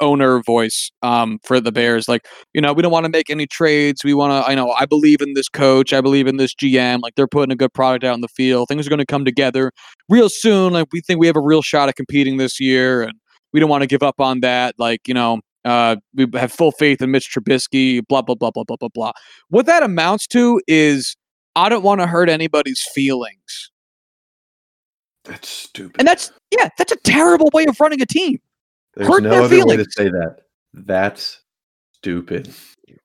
owner 0.00 0.42
voice 0.42 0.90
um, 1.02 1.38
for 1.44 1.60
the 1.60 1.72
Bears. 1.72 2.08
Like, 2.08 2.26
you 2.52 2.60
know, 2.60 2.72
we 2.72 2.82
don't 2.82 2.92
want 2.92 3.04
to 3.04 3.10
make 3.10 3.30
any 3.30 3.46
trades. 3.46 4.04
We 4.04 4.14
want 4.14 4.32
to, 4.32 4.50
I 4.50 4.54
know, 4.54 4.70
I 4.72 4.86
believe 4.86 5.20
in 5.20 5.34
this 5.34 5.48
coach. 5.48 5.92
I 5.92 6.00
believe 6.00 6.26
in 6.26 6.36
this 6.36 6.54
GM. 6.54 7.00
Like, 7.02 7.14
they're 7.14 7.26
putting 7.26 7.52
a 7.52 7.56
good 7.56 7.72
product 7.72 8.04
out 8.04 8.14
in 8.14 8.20
the 8.20 8.28
field. 8.28 8.68
Things 8.68 8.86
are 8.86 8.90
going 8.90 8.98
to 8.98 9.06
come 9.06 9.24
together 9.24 9.72
real 10.08 10.28
soon. 10.28 10.72
Like, 10.72 10.88
we 10.92 11.00
think 11.00 11.20
we 11.20 11.26
have 11.26 11.36
a 11.36 11.40
real 11.40 11.62
shot 11.62 11.88
at 11.88 11.96
competing 11.96 12.36
this 12.36 12.60
year, 12.60 13.02
and 13.02 13.12
we 13.52 13.60
don't 13.60 13.70
want 13.70 13.82
to 13.82 13.88
give 13.88 14.02
up 14.02 14.20
on 14.20 14.40
that. 14.40 14.74
Like, 14.78 15.06
you 15.06 15.14
know, 15.14 15.40
uh, 15.64 15.96
we 16.14 16.26
have 16.34 16.52
full 16.52 16.72
faith 16.72 17.00
in 17.02 17.10
Mitch 17.10 17.30
Trubisky. 17.32 18.00
Blah 18.08 18.22
blah 18.22 18.34
blah 18.34 18.50
blah 18.50 18.64
blah 18.64 18.76
blah 18.76 18.88
blah. 18.92 19.12
What 19.48 19.66
that 19.66 19.82
amounts 19.82 20.26
to 20.28 20.60
is 20.66 21.16
I 21.54 21.68
don't 21.68 21.82
want 21.82 22.00
to 22.00 22.06
hurt 22.06 22.28
anybody's 22.28 22.82
feelings. 22.94 23.70
That's 25.24 25.48
stupid. 25.48 25.96
And 25.98 26.08
that's 26.08 26.32
yeah, 26.50 26.68
that's 26.78 26.92
a 26.92 26.96
terrible 26.96 27.50
way 27.52 27.66
of 27.66 27.78
running 27.78 28.02
a 28.02 28.06
team. 28.06 28.40
There's 28.94 29.08
hurt 29.08 29.22
no 29.22 29.44
other 29.44 29.48
feelings. 29.48 29.78
way 29.78 29.84
to 29.84 29.90
say 29.90 30.08
that. 30.08 30.36
That's 30.74 31.40
stupid. 31.94 32.52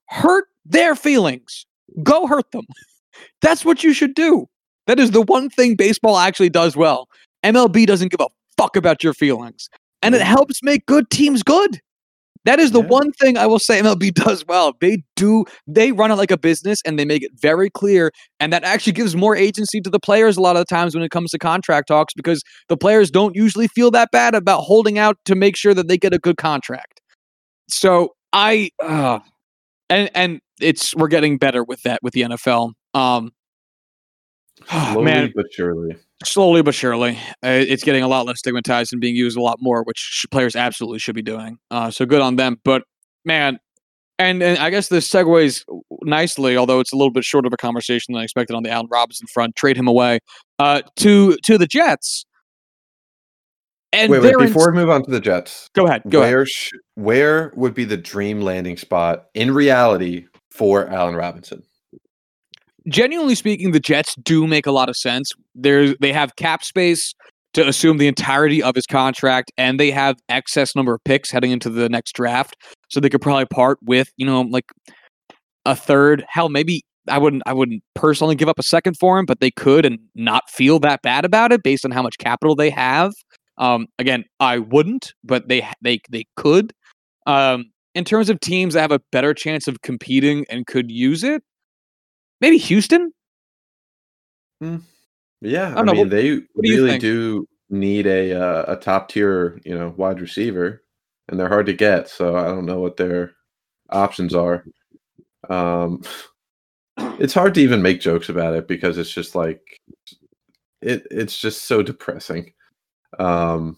Hurt 0.10 0.46
their 0.66 0.96
feelings. 0.96 1.66
Go 2.04 2.28
hurt 2.28 2.52
them. 2.52 2.66
That's 3.42 3.64
what 3.64 3.84
you 3.84 3.94
should 3.94 4.14
do. 4.14 4.48
That 4.88 5.00
is 5.00 5.12
the 5.12 5.22
one 5.22 5.50
thing 5.50 5.76
baseball 5.76 6.18
actually 6.18 6.50
does 6.50 6.76
well. 6.76 7.08
MLB 7.44 7.86
doesn't 7.86 8.10
give 8.10 8.22
a 8.22 8.28
fuck 8.58 8.76
about 8.76 9.04
your 9.04 9.14
feelings. 9.14 9.70
And 10.02 10.16
it 10.16 10.22
helps 10.22 10.62
make 10.64 10.86
good 10.86 11.10
teams 11.10 11.44
good. 11.44 11.82
That 12.48 12.60
is 12.60 12.72
the 12.72 12.82
Yeah. 12.82 12.88
one 12.88 13.12
thing 13.12 13.38
I 13.38 13.46
will 13.46 13.60
say 13.60 13.78
MLB 13.82 14.14
does 14.26 14.46
well. 14.48 14.74
They 14.80 15.04
do 15.18 15.44
they 15.68 15.92
run 15.92 16.12
it 16.12 16.16
like 16.16 16.32
a 16.32 16.38
business 16.38 16.80
and 16.86 16.98
they 16.98 17.04
make 17.04 17.22
it 17.22 17.32
very 17.36 17.70
clear 17.70 18.10
and 18.40 18.54
that 18.54 18.64
actually 18.64 18.94
gives 18.94 19.18
more 19.18 19.36
agency 19.36 19.82
to 19.82 19.90
the 19.90 20.00
players 20.00 20.38
a 20.38 20.42
lot 20.42 20.56
of 20.56 20.62
the 20.62 20.66
times 20.66 20.96
when 20.96 21.04
it 21.04 21.12
comes 21.12 21.32
to 21.32 21.38
contract 21.38 21.90
talks 21.90 22.14
because 22.14 22.42
the 22.70 22.78
players 22.78 23.12
don't 23.12 23.36
usually 23.36 23.68
feel 23.68 23.92
that 23.92 24.12
bad 24.12 24.34
about 24.34 24.62
holding 24.62 24.98
out 24.98 25.18
to 25.26 25.36
make 25.36 25.58
sure 25.58 25.74
that 25.74 25.90
they 25.90 25.98
get 25.98 26.14
a 26.14 26.20
good 26.20 26.38
contract. 26.38 27.02
So 27.70 28.16
I 28.32 28.70
uh, 28.82 29.20
and 29.90 30.10
and 30.16 30.40
it's 30.62 30.96
we're 30.96 31.10
getting 31.10 31.38
better 31.38 31.66
with 31.66 31.82
that 31.84 32.00
with 32.02 32.14
the 32.14 32.22
NFL. 32.22 32.72
Um 32.94 33.34
Slowly 34.70 35.04
man, 35.04 35.34
but 35.36 35.48
surely. 35.52 35.98
Slowly 36.24 36.62
but 36.62 36.74
surely, 36.76 37.18
uh, 37.44 37.50
it's 37.50 37.84
getting 37.84 38.04
a 38.04 38.08
lot 38.08 38.26
less 38.26 38.40
stigmatized 38.40 38.92
and 38.94 39.00
being 39.02 39.16
used 39.16 39.38
a 39.38 39.42
lot 39.42 39.58
more, 39.62 39.84
which 39.84 40.26
players 40.32 40.56
absolutely 40.56 41.00
should 41.00 41.16
be 41.16 41.22
doing. 41.22 41.58
Uh, 41.72 41.92
so 41.92 42.06
good 42.06 42.22
on 42.22 42.36
them. 42.36 42.58
But 42.64 42.84
man, 43.26 43.60
and, 44.20 44.42
and 44.42 44.58
I 44.58 44.70
guess 44.72 44.88
this 44.90 45.08
segues 45.10 45.64
nicely, 46.02 46.58
although 46.58 46.80
it's 46.80 46.92
a 46.92 46.96
little 46.96 47.12
bit 47.12 47.24
short 47.24 47.46
of 47.46 47.54
a 47.54 47.58
conversation 47.58 48.14
than 48.14 48.22
I 48.22 48.24
expected 48.24 48.56
on 48.56 48.64
the 48.64 48.72
Allen 48.72 48.88
Robinson 48.90 49.28
front. 49.28 49.56
Trade 49.56 49.78
him 49.78 49.88
away 49.88 50.20
uh, 50.60 50.82
to 50.98 51.38
to 51.44 51.58
the 51.58 51.68
Jets. 51.68 52.26
And 53.94 54.12
Wait, 54.12 54.22
wait. 54.22 54.34
in- 54.34 54.40
Before 54.40 54.72
we 54.72 54.76
move 54.78 54.90
on 54.90 55.04
to 55.06 55.12
the 55.12 55.20
Jets, 55.22 55.70
go 55.74 55.86
ahead, 55.88 56.02
go 56.10 56.20
ahead. 56.22 56.34
where 56.34 56.46
sh- 56.46 56.72
where 56.96 57.54
would 57.56 57.74
be 57.74 57.86
the 57.86 57.96
dream 57.98 58.42
landing 58.42 58.76
spot 58.76 59.28
in 59.34 59.54
reality 59.54 60.26
for 60.52 60.88
Allen 60.88 61.16
Robinson? 61.16 61.64
Genuinely 62.88 63.36
speaking, 63.36 63.72
the 63.72 63.80
Jets 63.80 64.16
do 64.24 64.48
make 64.48 64.66
a 64.66 64.72
lot 64.72 64.90
of 64.90 64.96
sense. 64.96 65.32
There's 65.56 65.96
they 66.00 66.14
have 66.14 66.36
cap 66.36 66.64
space 66.64 67.14
to 67.54 67.68
assume 67.68 67.98
the 67.98 68.08
entirety 68.08 68.62
of 68.62 68.76
his 68.76 68.86
contract, 68.86 69.52
and 69.58 69.80
they 69.80 69.92
have 69.92 70.18
excess 70.30 70.76
number 70.76 70.94
of 70.94 71.04
picks 71.04 71.32
heading 71.32 71.52
into 71.52 71.70
the 71.70 71.90
next 71.90 72.14
draft, 72.14 72.56
so 72.90 73.00
they 73.00 73.10
could 73.10 73.22
probably 73.22 73.46
part 73.46 73.80
with 73.84 74.10
you 74.18 74.26
know 74.26 74.42
like 74.42 74.66
a 75.66 75.76
third. 75.76 76.26
Hell, 76.30 76.50
maybe 76.50 76.84
I 77.08 77.18
wouldn't 77.18 77.44
I 77.46 77.54
wouldn't 77.54 77.84
personally 77.96 78.36
give 78.36 78.50
up 78.50 78.60
a 78.60 78.64
second 78.64 78.98
for 79.00 79.18
him, 79.18 79.26
but 79.26 79.40
they 79.40 79.52
could 79.52 79.86
and 79.86 80.00
not 80.16 80.50
feel 80.50 80.80
that 80.80 81.02
bad 81.02 81.26
about 81.26 81.52
it 81.52 81.64
based 81.64 81.86
on 81.86 81.92
how 81.92 82.02
much 82.02 82.18
capital 82.18 82.56
they 82.56 82.70
have. 82.70 83.14
Um, 83.58 83.88
again, 83.98 84.24
I 84.40 84.60
wouldn't, 84.60 85.14
but 85.24 85.48
they 85.48 85.68
they 85.82 86.00
they 86.10 86.26
could. 86.36 86.74
Um, 87.26 87.66
in 87.96 88.04
terms 88.04 88.30
of 88.30 88.40
teams 88.40 88.76
that 88.76 88.82
have 88.82 88.92
a 88.92 89.02
better 89.12 89.34
chance 89.34 89.68
of 89.68 89.82
competing 89.82 90.46
and 90.50 90.68
could 90.68 90.92
use 90.92 91.24
it, 91.24 91.42
maybe 92.42 92.58
Houston. 92.58 93.12
Yeah, 95.42 95.74
I, 95.76 95.84
know, 95.84 95.94
mean 95.94 96.02
what- 96.02 96.10
they 96.10 96.24
do 96.24 96.48
really 96.56 96.98
do 96.98 97.48
need 97.70 98.08
a 98.08 98.34
uh, 98.34 98.74
a 98.74 98.76
top 98.76 99.10
tier, 99.10 99.60
you 99.64 99.78
know, 99.78 99.94
wide 99.98 100.22
receiver, 100.22 100.84
and 101.28 101.40
they're 101.40 101.50
hard 101.50 101.68
to 101.68 101.74
get. 101.74 102.10
So 102.10 102.36
I 102.36 102.46
don't 102.46 102.66
know 102.66 102.80
what 102.80 102.98
their 102.98 103.34
options 103.90 104.34
are. 104.34 104.66
Um, 105.50 106.02
it's 106.98 107.34
hard 107.34 107.54
to 107.56 107.62
even 107.62 107.82
make 107.82 108.02
jokes 108.02 108.30
about 108.30 108.56
it 108.56 108.68
because 108.68 108.98
it's 108.98 109.12
just 109.14 109.36
like 109.36 109.80
it. 110.82 111.06
It's 111.12 111.40
just 111.40 111.66
so 111.66 111.84
depressing. 111.84 112.54
Um, 113.20 113.78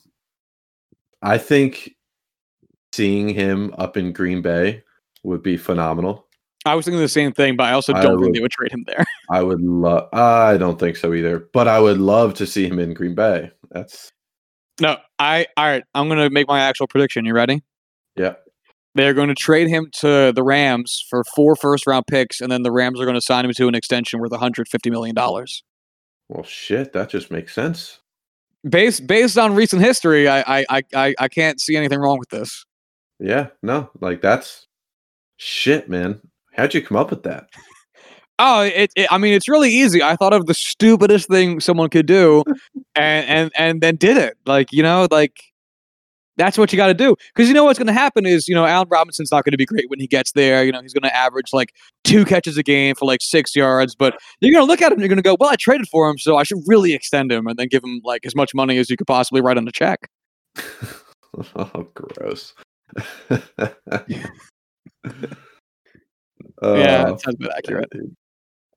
I 1.22 1.38
think 1.38 1.96
seeing 2.94 3.30
him 3.30 3.74
up 3.78 3.98
in 3.98 4.14
Green 4.14 4.42
Bay 4.42 4.84
would 5.24 5.44
be 5.44 5.58
phenomenal. 5.58 6.29
I 6.66 6.76
was 6.76 6.86
thinking 6.86 7.00
the 7.00 7.08
same 7.08 7.32
thing, 7.32 7.56
but 7.56 7.64
I 7.64 7.72
also 7.72 7.94
don't 7.94 8.04
think 8.04 8.20
would- 8.20 8.34
they 8.36 8.42
would 8.42 8.52
trade 8.52 8.72
him 8.72 8.84
there. 8.86 9.06
I 9.32 9.42
would 9.44 9.62
love. 9.62 10.10
I 10.14 10.58
don't 10.58 10.80
think 10.80 10.98
so 10.98 11.14
either, 11.14 11.40
but 11.54 11.68
I 11.68 11.80
would 11.80 11.98
love 12.00 12.34
to 12.36 12.46
see 12.48 12.68
him 12.68 12.80
in 12.80 12.94
Green 12.94 13.16
Bay. 13.16 13.52
That's 13.72 14.12
no, 14.82 14.98
I 15.20 15.48
all 15.58 15.66
right. 15.66 15.84
I'm 15.94 16.08
gonna 16.10 16.30
make 16.30 16.48
my 16.48 16.60
actual 16.62 16.88
prediction. 16.88 17.26
You 17.26 17.34
ready? 17.34 17.64
yeah. 18.16 18.36
They're 18.96 19.14
going 19.14 19.28
to 19.28 19.36
trade 19.36 19.68
him 19.68 19.90
to 20.00 20.34
the 20.34 20.42
Rams 20.44 21.06
for 21.10 21.24
four 21.36 21.56
first 21.56 21.86
round 21.86 22.08
picks, 22.08 22.42
and 22.42 22.52
then 22.52 22.64
the 22.64 22.72
Rams 22.72 23.00
are 23.00 23.06
going 23.06 23.16
to 23.16 23.22
sign 23.22 23.46
him 23.46 23.54
to 23.54 23.68
an 23.68 23.76
extension 23.76 24.20
worth 24.20 24.32
150 24.32 24.90
million 24.90 25.14
dollars. 25.16 25.64
Well, 26.28 26.44
shit, 26.44 26.92
that 26.94 27.10
just 27.10 27.30
makes 27.30 27.54
sense. 27.54 28.00
Based 28.68 29.06
based 29.06 29.38
on 29.38 29.54
recent 29.54 29.84
history, 29.84 30.28
I 30.28 30.40
I 30.42 30.66
I 30.70 30.84
I, 30.96 31.16
I 31.20 31.28
can't 31.28 31.62
see 31.62 31.78
anything 31.78 32.00
wrong 32.00 32.18
with 32.18 32.30
this. 32.30 32.66
Yeah, 33.20 33.50
no, 33.62 33.90
like 34.02 34.22
that's 34.22 34.68
shit, 35.38 35.88
man. 35.88 36.20
How'd 36.60 36.74
you 36.74 36.82
come 36.82 36.98
up 36.98 37.10
with 37.10 37.24
that? 37.24 37.48
Oh, 38.38 38.64
it, 38.64 38.92
it. 38.98 39.08
I 39.10 39.18
mean, 39.18 39.34
it's 39.34 39.48
really 39.48 39.70
easy. 39.70 40.04
I 40.04 40.18
thought 40.18 40.34
of 40.34 40.46
the 40.46 40.54
stupidest 40.54 41.30
thing 41.30 41.62
someone 41.62 41.90
could 41.90 42.06
do, 42.06 42.44
and 42.96 43.26
and 43.28 43.52
and 43.56 43.82
then 43.82 43.96
did 43.96 44.18
it. 44.18 44.38
Like 44.46 44.74
you 44.74 44.84
know, 44.84 45.08
like 45.10 45.42
that's 46.36 46.58
what 46.58 46.74
you 46.74 46.78
got 46.78 46.88
to 46.88 46.94
do. 46.94 47.16
Because 47.34 47.48
you 47.48 47.54
know 47.54 47.64
what's 47.64 47.80
going 47.80 47.88
to 47.88 47.94
happen 47.94 48.26
is 48.26 48.50
you 48.50 48.56
know 48.56 48.66
Allen 48.66 48.90
Robinson's 48.90 49.32
not 49.32 49.46
going 49.46 49.54
to 49.54 49.58
be 49.58 49.66
great 49.66 49.90
when 49.90 50.02
he 50.02 50.08
gets 50.08 50.34
there. 50.34 50.66
You 50.66 50.74
know 50.74 50.82
he's 50.82 50.94
going 50.94 51.10
to 51.10 51.16
average 51.16 51.54
like 51.54 51.74
two 52.04 52.26
catches 52.26 52.58
a 52.58 52.64
game 52.64 52.94
for 52.94 53.06
like 53.06 53.22
six 53.22 53.56
yards. 53.56 53.96
But 53.96 54.18
you're 54.42 54.52
going 54.52 54.66
to 54.66 54.70
look 54.70 54.82
at 54.82 54.92
him 54.92 54.94
and 54.94 55.02
you're 55.02 55.10
going 55.10 55.18
to 55.18 55.24
go, 55.24 55.38
well, 55.40 55.50
I 55.50 55.56
traded 55.56 55.88
for 55.88 56.10
him, 56.10 56.18
so 56.18 56.36
I 56.36 56.44
should 56.44 56.60
really 56.68 56.94
extend 56.94 57.32
him 57.32 57.48
and 57.48 57.58
then 57.58 57.70
give 57.70 57.86
him 57.86 58.02
like 58.04 58.26
as 58.26 58.36
much 58.36 58.54
money 58.54 58.78
as 58.80 58.90
you 58.90 58.98
could 58.98 59.08
possibly 59.08 59.40
write 59.40 59.58
on 59.58 59.64
the 59.64 59.72
check. 59.72 60.10
oh, 61.56 61.88
gross. 61.94 62.54
yeah, 66.62 66.68
Uh, 66.68 67.12
that 67.12 67.22
sounds 67.22 67.36
a 67.36 67.38
bit 67.38 67.52
accurate. 67.58 67.90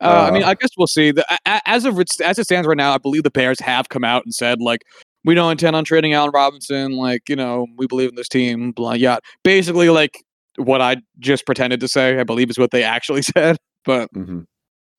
Uh, 0.00 0.26
I 0.28 0.30
mean, 0.30 0.42
Uh, 0.42 0.48
I 0.48 0.54
guess 0.54 0.70
we'll 0.76 0.86
see. 0.86 1.12
The, 1.12 1.24
as 1.46 1.84
of 1.84 1.98
as 1.98 2.38
it 2.38 2.44
stands 2.44 2.66
right 2.66 2.76
now, 2.76 2.92
I 2.92 2.98
believe 2.98 3.22
the 3.22 3.30
Bears 3.30 3.60
have 3.60 3.88
come 3.88 4.04
out 4.04 4.24
and 4.24 4.34
said 4.34 4.60
like 4.60 4.82
we 5.24 5.34
don't 5.34 5.52
intend 5.52 5.76
on 5.76 5.84
trading 5.84 6.12
Allen 6.12 6.32
Robinson. 6.34 6.92
Like 6.92 7.28
you 7.28 7.36
know, 7.36 7.66
we 7.76 7.86
believe 7.86 8.08
in 8.08 8.16
this 8.16 8.28
team. 8.28 8.72
Blah 8.72 8.94
yeah. 8.94 9.18
Basically, 9.44 9.88
like 9.90 10.18
what 10.56 10.80
I 10.80 10.96
just 11.20 11.46
pretended 11.46 11.80
to 11.80 11.88
say, 11.88 12.18
I 12.18 12.24
believe 12.24 12.50
is 12.50 12.58
what 12.58 12.72
they 12.72 12.82
actually 12.82 13.22
said. 13.36 13.56
But 13.84 14.12
mhm. 14.12 14.44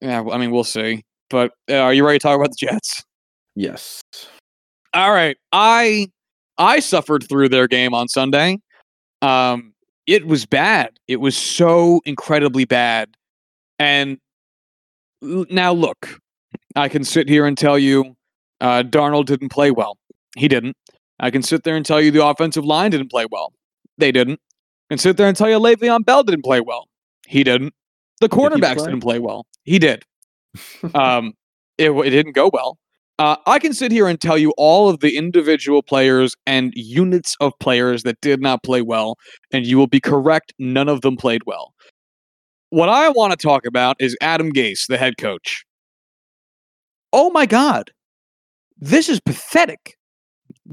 yeah, 0.01 0.23
I 0.31 0.37
mean, 0.37 0.51
we'll 0.51 0.63
see. 0.63 1.03
But 1.29 1.51
uh, 1.69 1.75
are 1.77 1.93
you 1.93 2.05
ready 2.05 2.19
to 2.19 2.23
talk 2.23 2.37
about 2.37 2.49
the 2.51 2.67
Jets? 2.67 3.03
Yes. 3.55 4.01
All 4.93 5.11
right, 5.11 5.35
I 5.51 6.07
I 6.57 6.79
suffered 6.79 7.27
through 7.27 7.49
their 7.49 7.67
game 7.67 7.93
on 7.93 8.07
Sunday. 8.07 8.59
Um, 9.21 9.72
it 10.07 10.27
was 10.27 10.45
bad. 10.45 10.99
It 11.07 11.17
was 11.17 11.37
so 11.37 12.01
incredibly 12.05 12.65
bad. 12.65 13.15
And 13.79 14.17
now 15.21 15.73
look, 15.73 16.19
I 16.75 16.89
can 16.89 17.03
sit 17.03 17.29
here 17.29 17.45
and 17.45 17.57
tell 17.57 17.77
you, 17.79 18.15
uh, 18.61 18.83
Darnold 18.83 19.25
didn't 19.25 19.49
play 19.49 19.71
well. 19.71 19.97
He 20.35 20.47
didn't. 20.47 20.75
I 21.19 21.31
can 21.31 21.43
sit 21.43 21.63
there 21.63 21.75
and 21.75 21.85
tell 21.85 22.01
you 22.01 22.11
the 22.11 22.25
offensive 22.25 22.65
line 22.65 22.91
didn't 22.91 23.09
play 23.09 23.25
well. 23.31 23.53
They 23.97 24.11
didn't. 24.11 24.39
I 24.89 24.95
can 24.95 24.97
sit 24.97 25.17
there 25.17 25.27
and 25.27 25.37
tell 25.37 25.49
you 25.49 25.59
Le'Veon 25.59 26.05
Bell 26.05 26.23
didn't 26.23 26.43
play 26.43 26.59
well. 26.59 26.87
He 27.27 27.43
didn't. 27.43 27.73
The 28.19 28.27
he 28.27 28.29
cornerbacks 28.29 28.77
play? 28.77 28.85
didn't 28.85 29.01
play 29.01 29.19
well. 29.19 29.45
He 29.63 29.79
did. 29.79 30.03
um, 30.95 31.33
it, 31.77 31.91
it 31.91 32.09
didn't 32.09 32.33
go 32.33 32.49
well. 32.51 32.77
Uh, 33.19 33.35
I 33.45 33.59
can 33.59 33.73
sit 33.73 33.91
here 33.91 34.07
and 34.07 34.19
tell 34.19 34.37
you 34.37 34.53
all 34.57 34.89
of 34.89 34.99
the 34.99 35.15
individual 35.15 35.83
players 35.83 36.35
and 36.47 36.73
units 36.75 37.35
of 37.39 37.53
players 37.59 38.03
that 38.03 38.19
did 38.21 38.41
not 38.41 38.63
play 38.63 38.81
well, 38.81 39.17
and 39.51 39.65
you 39.65 39.77
will 39.77 39.87
be 39.87 39.99
correct. 39.99 40.51
None 40.57 40.89
of 40.89 41.01
them 41.01 41.15
played 41.15 41.43
well. 41.45 41.73
What 42.69 42.89
I 42.89 43.09
want 43.09 43.31
to 43.31 43.37
talk 43.37 43.67
about 43.67 43.97
is 43.99 44.17
Adam 44.19 44.51
Gase, 44.51 44.87
the 44.87 44.97
head 44.97 45.17
coach. 45.19 45.63
Oh 47.11 47.29
my 47.29 47.45
God. 47.45 47.91
This 48.79 49.09
is 49.09 49.19
pathetic. 49.19 49.95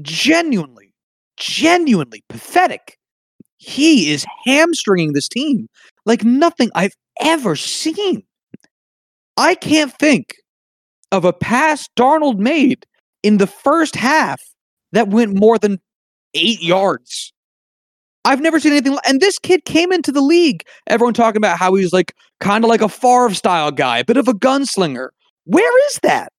Genuinely, 0.01 0.95
genuinely 1.37 2.23
pathetic. 2.27 2.97
He 3.57 4.11
is 4.11 4.25
hamstringing 4.45 5.13
this 5.13 5.29
team 5.29 5.67
like 6.05 6.23
nothing 6.23 6.71
I've 6.73 6.95
ever 7.21 7.55
seen. 7.55 8.23
I 9.37 9.53
can't 9.53 9.93
think 9.99 10.33
of 11.11 11.25
a 11.25 11.33
pass 11.33 11.87
Darnold 11.97 12.37
made 12.37 12.85
in 13.23 13.37
the 13.37 13.47
first 13.47 13.95
half 13.95 14.41
that 14.91 15.09
went 15.09 15.37
more 15.37 15.57
than 15.57 15.79
eight 16.33 16.61
yards. 16.61 17.33
I've 18.23 18.41
never 18.41 18.59
seen 18.59 18.73
anything. 18.73 18.97
And 19.05 19.19
this 19.19 19.39
kid 19.39 19.65
came 19.65 19.91
into 19.91 20.11
the 20.11 20.21
league. 20.21 20.63
Everyone 20.87 21.13
talking 21.13 21.37
about 21.37 21.57
how 21.57 21.73
he's 21.73 21.91
like 21.91 22.15
kind 22.39 22.63
of 22.63 22.69
like 22.69 22.81
a 22.81 22.89
Favre 22.89 23.33
style 23.33 23.71
guy, 23.71 23.99
a 23.99 24.05
bit 24.05 24.17
of 24.17 24.27
a 24.27 24.33
gunslinger. 24.33 25.09
Where 25.45 25.87
is 25.87 25.99
that? 26.03 26.31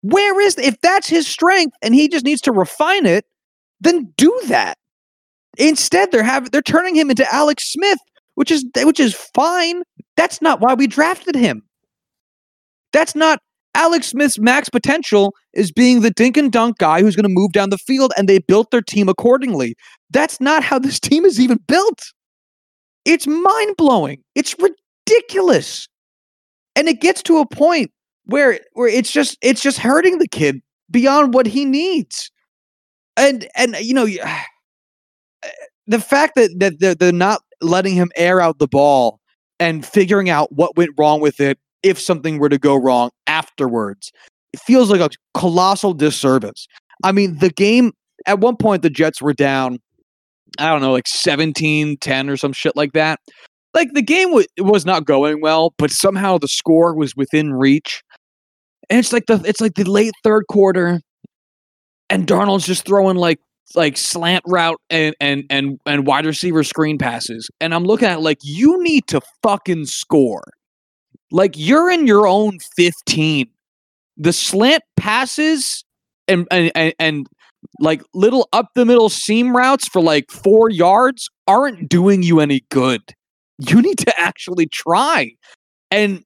Where 0.00 0.40
is 0.40 0.56
if 0.58 0.80
that's 0.80 1.08
his 1.08 1.26
strength 1.26 1.76
and 1.82 1.94
he 1.94 2.08
just 2.08 2.24
needs 2.24 2.40
to 2.42 2.52
refine 2.52 3.06
it, 3.06 3.26
then 3.80 4.12
do 4.16 4.38
that. 4.46 4.78
Instead, 5.58 6.12
they're 6.12 6.22
having 6.22 6.50
they're 6.50 6.62
turning 6.62 6.94
him 6.94 7.10
into 7.10 7.30
Alex 7.32 7.72
Smith, 7.72 7.98
which 8.34 8.50
is 8.50 8.64
which 8.82 9.00
is 9.00 9.14
fine. 9.34 9.82
That's 10.16 10.40
not 10.40 10.60
why 10.60 10.74
we 10.74 10.86
drafted 10.86 11.34
him. 11.34 11.62
That's 12.92 13.14
not 13.14 13.40
Alex 13.76 14.06
Smith's 14.08 14.38
max 14.38 14.70
potential 14.70 15.34
is 15.52 15.70
being 15.70 16.00
the 16.00 16.10
dink 16.10 16.38
and 16.38 16.50
dunk 16.50 16.78
guy 16.78 17.02
who's 17.02 17.14
going 17.14 17.28
to 17.28 17.28
move 17.28 17.52
down 17.52 17.68
the 17.68 17.76
field, 17.76 18.10
and 18.16 18.26
they 18.26 18.38
built 18.38 18.70
their 18.70 18.80
team 18.80 19.06
accordingly. 19.06 19.76
That's 20.10 20.40
not 20.40 20.64
how 20.64 20.78
this 20.78 20.98
team 20.98 21.26
is 21.26 21.38
even 21.38 21.58
built. 21.68 22.00
It's 23.04 23.26
mind 23.26 23.76
blowing. 23.76 24.22
It's 24.34 24.56
ridiculous, 24.58 25.88
and 26.74 26.88
it 26.88 27.02
gets 27.02 27.22
to 27.24 27.38
a 27.38 27.46
point 27.46 27.90
where 28.24 28.60
where 28.72 28.88
it's 28.88 29.12
just 29.12 29.36
it's 29.42 29.62
just 29.62 29.78
hurting 29.78 30.18
the 30.18 30.28
kid 30.28 30.62
beyond 30.90 31.34
what 31.34 31.46
he 31.46 31.66
needs. 31.66 32.30
and 33.18 33.46
and 33.54 33.76
you 33.80 33.92
know 33.92 34.06
the 35.86 36.00
fact 36.00 36.34
that 36.36 36.50
that 36.58 36.80
they're, 36.80 36.94
they're 36.94 37.12
not 37.12 37.42
letting 37.60 37.94
him 37.94 38.10
air 38.16 38.40
out 38.40 38.58
the 38.58 38.66
ball 38.66 39.20
and 39.60 39.84
figuring 39.84 40.30
out 40.30 40.50
what 40.52 40.76
went 40.78 40.90
wrong 40.98 41.20
with 41.20 41.40
it 41.40 41.58
if 41.82 42.00
something 42.00 42.38
were 42.38 42.48
to 42.48 42.58
go 42.58 42.74
wrong 42.74 43.10
afterwards. 43.36 44.12
It 44.52 44.60
feels 44.60 44.90
like 44.90 45.00
a 45.00 45.10
colossal 45.38 45.92
disservice. 45.92 46.66
I 47.04 47.12
mean 47.12 47.38
the 47.38 47.50
game 47.50 47.92
at 48.26 48.40
one 48.40 48.56
point 48.56 48.82
the 48.82 48.90
jets 48.90 49.20
were 49.20 49.34
down 49.34 49.78
i 50.58 50.68
don't 50.70 50.80
know 50.80 50.92
like 50.92 51.06
17 51.06 51.98
10 51.98 52.30
or 52.30 52.36
some 52.36 52.52
shit 52.52 52.76
like 52.76 52.92
that. 52.92 53.20
Like 53.74 53.92
the 53.92 54.02
game 54.02 54.28
w- 54.28 54.46
was 54.58 54.86
not 54.86 55.04
going 55.04 55.40
well 55.42 55.74
but 55.78 55.90
somehow 55.90 56.38
the 56.38 56.48
score 56.48 56.94
was 56.94 57.14
within 57.14 57.52
reach. 57.52 58.02
And 58.88 58.98
it's 58.98 59.12
like 59.12 59.26
the 59.26 59.42
it's 59.44 59.60
like 59.60 59.74
the 59.74 59.84
late 59.84 60.14
third 60.24 60.44
quarter 60.48 61.00
and 62.08 62.26
Darnold's 62.26 62.66
just 62.66 62.86
throwing 62.86 63.16
like 63.16 63.40
like 63.74 63.96
slant 63.96 64.44
route 64.46 64.80
and 64.88 65.14
and 65.20 65.44
and 65.50 65.78
and 65.84 66.06
wide 66.06 66.24
receiver 66.24 66.64
screen 66.64 66.96
passes. 66.96 67.50
And 67.60 67.74
i'm 67.74 67.84
looking 67.84 68.08
at 68.08 68.22
like 68.22 68.38
you 68.42 68.82
need 68.82 69.06
to 69.08 69.20
fucking 69.42 69.84
score 69.86 70.44
like 71.30 71.54
you're 71.56 71.90
in 71.90 72.06
your 72.06 72.26
own 72.26 72.58
15 72.76 73.46
the 74.16 74.32
slant 74.32 74.82
passes 74.96 75.84
and 76.28 76.46
and 76.50 76.72
and, 76.74 76.94
and 76.98 77.26
like 77.80 78.02
little 78.14 78.48
up 78.52 78.68
the 78.74 78.84
middle 78.84 79.08
seam 79.08 79.56
routes 79.56 79.88
for 79.88 80.00
like 80.00 80.30
4 80.30 80.70
yards 80.70 81.28
aren't 81.46 81.88
doing 81.88 82.22
you 82.22 82.40
any 82.40 82.62
good 82.70 83.02
you 83.58 83.82
need 83.82 83.98
to 83.98 84.20
actually 84.20 84.66
try 84.66 85.30
and 85.90 86.22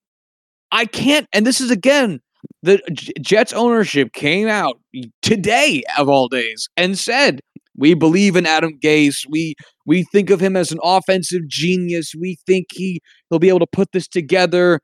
i 0.73 0.85
can't 0.85 1.27
and 1.33 1.47
this 1.47 1.61
is 1.61 1.71
again 1.71 2.21
the 2.63 2.81
Jets 3.21 3.53
ownership 3.53 4.13
came 4.13 4.49
out 4.49 4.79
today 5.23 5.83
of 5.99 6.09
all 6.09 6.29
days 6.29 6.69
and 6.77 6.99
said, 6.99 7.41
"We 7.77 7.95
believe 7.95 8.37
in 8.37 8.47
Adam 8.47 8.79
Gase. 8.83 9.25
We 9.29 9.55
we 9.87 10.05
think 10.13 10.31
of 10.31 10.41
him 10.41 10.57
as 10.57 10.73
an 10.73 10.79
offensive 10.83 11.49
genius. 11.49 12.13
We 12.19 12.37
think 12.47 12.67
he 12.73 13.01
he'll 13.31 13.39
be 13.39 13.49
able 13.49 13.61
to 13.61 13.67
put 13.67 13.93
this 13.93 14.07
together." 14.07 14.81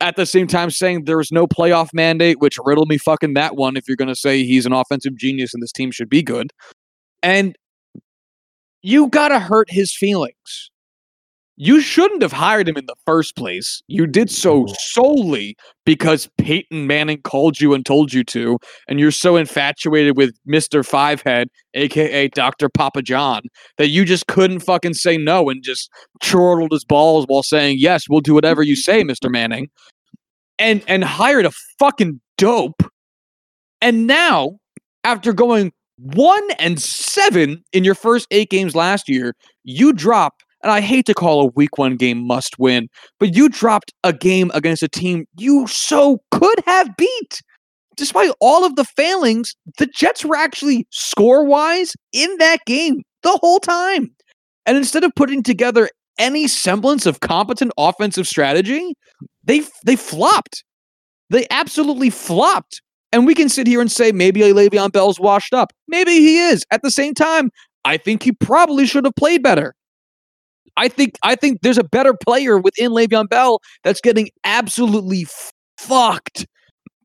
At 0.00 0.14
the 0.14 0.24
same 0.24 0.46
time, 0.46 0.70
saying 0.70 1.04
there 1.04 1.18
is 1.18 1.32
no 1.32 1.48
playoff 1.48 1.88
mandate, 1.92 2.38
which 2.38 2.58
riddle 2.64 2.86
me 2.86 2.96
fucking 2.96 3.34
that 3.34 3.56
one. 3.56 3.76
If 3.76 3.88
you're 3.88 3.96
going 3.96 4.06
to 4.06 4.14
say 4.14 4.44
he's 4.44 4.64
an 4.64 4.72
offensive 4.72 5.16
genius 5.16 5.52
and 5.52 5.60
this 5.60 5.72
team 5.72 5.90
should 5.90 6.08
be 6.08 6.22
good, 6.22 6.52
and 7.24 7.56
you 8.82 9.08
got 9.08 9.28
to 9.28 9.40
hurt 9.40 9.68
his 9.68 9.94
feelings 9.94 10.70
you 11.62 11.82
shouldn't 11.82 12.22
have 12.22 12.32
hired 12.32 12.66
him 12.66 12.78
in 12.78 12.86
the 12.86 12.96
first 13.04 13.36
place. 13.36 13.82
You 13.86 14.06
did 14.06 14.30
so 14.30 14.64
solely 14.78 15.58
because 15.84 16.26
Peyton 16.38 16.86
Manning 16.86 17.20
called 17.20 17.60
you 17.60 17.74
and 17.74 17.84
told 17.84 18.14
you 18.14 18.24
to, 18.24 18.56
and 18.88 18.98
you're 18.98 19.10
so 19.10 19.36
infatuated 19.36 20.16
with 20.16 20.34
Mr. 20.48 20.80
Fivehead, 20.80 21.48
aka 21.74 22.28
Dr. 22.28 22.70
Papa 22.70 23.02
John, 23.02 23.42
that 23.76 23.88
you 23.88 24.06
just 24.06 24.26
couldn't 24.26 24.60
fucking 24.60 24.94
say 24.94 25.18
no 25.18 25.50
and 25.50 25.62
just 25.62 25.90
chortled 26.22 26.72
his 26.72 26.86
balls 26.86 27.26
while 27.28 27.42
saying, 27.42 27.76
Yes, 27.78 28.04
we'll 28.08 28.22
do 28.22 28.32
whatever 28.32 28.62
you 28.62 28.74
say, 28.74 29.02
Mr. 29.04 29.30
Manning. 29.30 29.68
And 30.58 30.82
and 30.88 31.04
hired 31.04 31.44
a 31.44 31.52
fucking 31.78 32.22
dope. 32.38 32.82
And 33.82 34.06
now, 34.06 34.56
after 35.04 35.34
going 35.34 35.72
one 35.98 36.50
and 36.58 36.80
seven 36.80 37.62
in 37.74 37.84
your 37.84 37.94
first 37.94 38.26
eight 38.30 38.48
games 38.48 38.74
last 38.74 39.10
year, 39.10 39.34
you 39.62 39.92
drop 39.92 40.40
and 40.62 40.70
I 40.70 40.80
hate 40.80 41.06
to 41.06 41.14
call 41.14 41.42
a 41.42 41.50
week 41.54 41.78
one 41.78 41.96
game 41.96 42.26
must 42.26 42.58
win, 42.58 42.88
but 43.18 43.34
you 43.34 43.48
dropped 43.48 43.92
a 44.04 44.12
game 44.12 44.50
against 44.54 44.82
a 44.82 44.88
team 44.88 45.24
you 45.38 45.66
so 45.66 46.20
could 46.30 46.62
have 46.66 46.96
beat. 46.96 47.40
Despite 47.96 48.32
all 48.40 48.64
of 48.64 48.76
the 48.76 48.84
failings, 48.84 49.54
the 49.78 49.86
Jets 49.86 50.24
were 50.24 50.36
actually 50.36 50.86
score 50.90 51.44
wise 51.44 51.94
in 52.12 52.34
that 52.38 52.58
game 52.66 53.02
the 53.22 53.38
whole 53.40 53.60
time. 53.60 54.10
And 54.66 54.76
instead 54.76 55.04
of 55.04 55.12
putting 55.16 55.42
together 55.42 55.88
any 56.18 56.46
semblance 56.46 57.06
of 57.06 57.20
competent 57.20 57.72
offensive 57.78 58.26
strategy, 58.26 58.94
they 59.44 59.62
they 59.84 59.96
flopped. 59.96 60.64
They 61.30 61.46
absolutely 61.50 62.10
flopped. 62.10 62.80
And 63.12 63.26
we 63.26 63.34
can 63.34 63.48
sit 63.48 63.66
here 63.66 63.80
and 63.80 63.90
say 63.90 64.12
maybe 64.12 64.40
Le'Veon 64.40 64.92
Bell's 64.92 65.18
washed 65.18 65.52
up. 65.52 65.72
Maybe 65.88 66.12
he 66.12 66.38
is. 66.38 66.64
At 66.70 66.82
the 66.82 66.90
same 66.90 67.14
time, 67.14 67.50
I 67.84 67.96
think 67.96 68.22
he 68.22 68.32
probably 68.32 68.86
should 68.86 69.04
have 69.04 69.16
played 69.16 69.42
better. 69.42 69.74
I 70.80 70.88
think 70.88 71.18
I 71.22 71.34
think 71.34 71.60
there's 71.60 71.76
a 71.76 71.84
better 71.84 72.14
player 72.14 72.56
within 72.56 72.92
Le'Veon 72.92 73.28
Bell 73.28 73.60
that's 73.84 74.00
getting 74.00 74.30
absolutely 74.44 75.26
fucked 75.76 76.46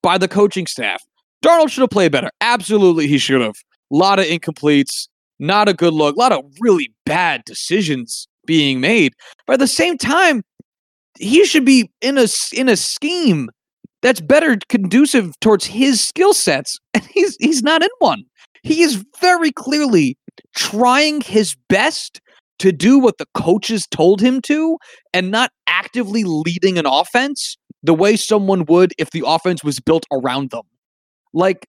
by 0.02 0.18
the 0.18 0.30
coaching 0.30 0.66
staff. 0.66 1.04
Darnold 1.44 1.70
should 1.70 1.82
have 1.82 1.90
played 1.90 2.14
better. 2.14 2.30
Absolutely, 2.40 3.06
he 3.08 3.18
should 3.18 3.42
have. 3.42 3.56
A 3.92 3.96
lot 3.96 4.18
of 4.18 4.26
incompletes, 4.26 5.10
not 5.40 5.68
a 5.68 5.74
good 5.74 5.94
look, 5.94 6.16
a 6.16 6.20
lot 6.20 6.32
of 6.32 6.46
really 6.62 6.94
bad 7.06 7.44
decisions 7.46 8.30
being 8.48 8.80
made. 8.80 9.14
But 9.46 9.56
at 9.56 9.60
the 9.60 9.68
same 9.68 9.98
time, 9.98 10.42
he 11.20 11.44
should 11.44 11.66
be 11.66 11.92
in 12.02 12.18
a 12.18 12.28
in 12.54 12.70
a 12.70 12.78
scheme 12.78 13.50
that's 14.02 14.22
better 14.22 14.58
conducive 14.70 15.38
towards 15.42 15.66
his 15.66 16.02
skill 16.02 16.34
sets, 16.34 16.80
and 16.94 17.04
he's 17.04 17.36
he's 17.42 17.62
not 17.62 17.84
in 17.84 17.90
one. 18.00 18.24
He 18.64 18.84
is 18.84 19.04
very 19.20 19.52
clearly 19.52 20.18
trying 20.56 21.20
his 21.20 21.58
best 21.68 22.22
to 22.60 22.72
do 22.72 23.00
what 23.00 23.18
the 23.18 23.26
coaches 23.34 23.86
told 23.90 24.22
him 24.22 24.42
to 24.42 24.78
and 25.14 25.32
not 25.32 25.52
actively 25.68 26.24
leading 26.24 26.78
an 26.78 26.86
offense 26.86 27.58
the 27.84 27.94
way 27.94 28.16
someone 28.16 28.66
would 28.66 28.94
if 28.98 29.12
the 29.12 29.24
offense 29.26 29.64
was 29.64 29.80
built 29.80 30.06
around 30.12 30.52
them. 30.52 30.64
Like 31.34 31.68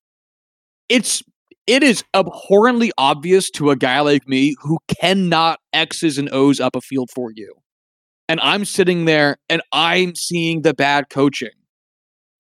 it's 0.89 1.23
it 1.67 1.83
is 1.83 2.05
abhorrently 2.15 2.93
obvious 2.97 3.51
to 3.51 3.71
a 3.71 3.77
guy 3.77 4.01
like 4.01 4.29
me 4.29 4.55
who 4.61 4.79
cannot 5.01 5.59
X's 5.73 6.17
and 6.17 6.33
O's 6.33 6.61
up 6.61 6.77
a 6.77 6.81
field 6.81 7.11
for 7.13 7.33
you. 7.35 7.55
And 8.29 8.41
I'm 8.41 8.65
sitting 8.65 9.05
there 9.05 9.37
and 9.49 9.63
I'm 9.73 10.15
seeing 10.15 10.63
the 10.63 10.75
bad 10.75 11.11
coaching. 11.11 11.51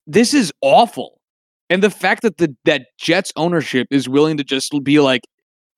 This 0.06 0.32
is 0.32 0.52
awful. 0.60 1.20
And 1.68 1.82
the 1.82 1.90
fact 1.90 2.22
that 2.22 2.38
the 2.38 2.54
that 2.64 2.86
Jets 2.98 3.32
ownership 3.36 3.88
is 3.90 4.08
willing 4.08 4.36
to 4.36 4.44
just 4.44 4.72
be 4.84 5.00
like, 5.00 5.22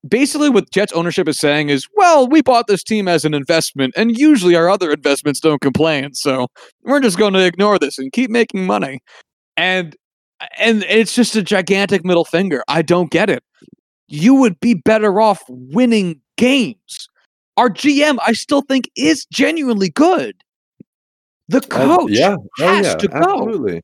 basically 0.07 0.49
what 0.49 0.71
Jets 0.71 0.93
ownership 0.93 1.27
is 1.27 1.39
saying 1.39 1.69
is, 1.69 1.87
well, 1.95 2.27
we 2.27 2.41
bought 2.41 2.67
this 2.67 2.83
team 2.83 3.07
as 3.07 3.25
an 3.25 3.33
investment, 3.33 3.93
and 3.97 4.17
usually 4.17 4.55
our 4.55 4.69
other 4.69 4.91
investments 4.91 5.39
don't 5.39 5.61
complain, 5.61 6.13
so 6.13 6.47
we're 6.83 6.99
just 6.99 7.17
going 7.17 7.33
to 7.33 7.45
ignore 7.45 7.79
this 7.79 7.97
and 7.97 8.11
keep 8.11 8.29
making 8.29 8.65
money. 8.65 8.99
And 9.57 9.95
and 10.57 10.83
it's 10.83 11.15
just 11.15 11.35
a 11.35 11.43
gigantic 11.43 12.05
middle 12.05 12.23
finger. 12.23 12.63
I 12.67 12.81
don't 12.81 13.11
get 13.11 13.29
it. 13.29 13.43
You 14.07 14.35
would 14.35 14.59
be 14.59 14.73
better 14.73 15.19
off 15.19 15.43
winning 15.49 16.21
games. 16.37 17.09
Our 17.57 17.69
GM, 17.69 18.17
I 18.25 18.31
still 18.31 18.61
think, 18.61 18.89
is 18.95 19.25
genuinely 19.25 19.89
good. 19.89 20.35
The 21.49 21.61
coach 21.61 22.03
uh, 22.03 22.13
yeah. 22.13 22.35
Oh, 22.37 22.67
has 22.67 22.85
yeah. 22.85 22.95
to 22.95 23.07
go. 23.09 23.17
Absolutely. 23.17 23.81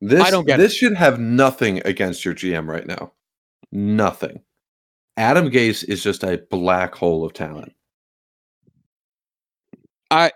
This, 0.00 0.20
I 0.20 0.30
don't 0.30 0.46
get 0.46 0.56
this 0.56 0.72
it. 0.72 0.76
should 0.76 0.96
have 0.96 1.20
nothing 1.20 1.80
against 1.84 2.24
your 2.24 2.34
GM 2.34 2.66
right 2.66 2.86
now. 2.86 3.12
Nothing. 3.70 4.42
Adam 5.20 5.50
Gase 5.50 5.86
is 5.86 6.02
just 6.02 6.24
a 6.24 6.40
black 6.48 6.94
hole 6.94 7.26
of 7.26 7.34
talent. 7.34 7.74
I 10.10 10.32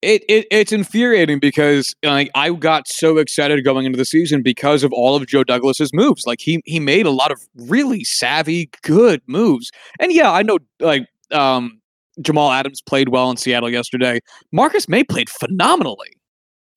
it, 0.00 0.22
it 0.30 0.46
it's 0.50 0.72
infuriating 0.72 1.40
because 1.40 1.94
like 2.02 2.30
I 2.34 2.50
got 2.52 2.88
so 2.88 3.18
excited 3.18 3.62
going 3.64 3.84
into 3.84 3.98
the 3.98 4.06
season 4.06 4.42
because 4.42 4.82
of 4.82 4.94
all 4.94 5.14
of 5.14 5.26
Joe 5.26 5.44
Douglas's 5.44 5.92
moves. 5.92 6.26
Like 6.26 6.40
he 6.40 6.62
he 6.64 6.80
made 6.80 7.04
a 7.04 7.10
lot 7.10 7.30
of 7.30 7.38
really 7.54 8.02
savvy, 8.02 8.70
good 8.82 9.20
moves. 9.26 9.70
And 10.00 10.10
yeah, 10.10 10.32
I 10.32 10.42
know 10.42 10.58
like 10.80 11.06
um 11.32 11.82
Jamal 12.22 12.50
Adams 12.50 12.80
played 12.80 13.10
well 13.10 13.30
in 13.30 13.36
Seattle 13.36 13.68
yesterday. 13.68 14.20
Marcus 14.52 14.88
Maye 14.88 15.04
played 15.04 15.28
phenomenally. 15.28 16.16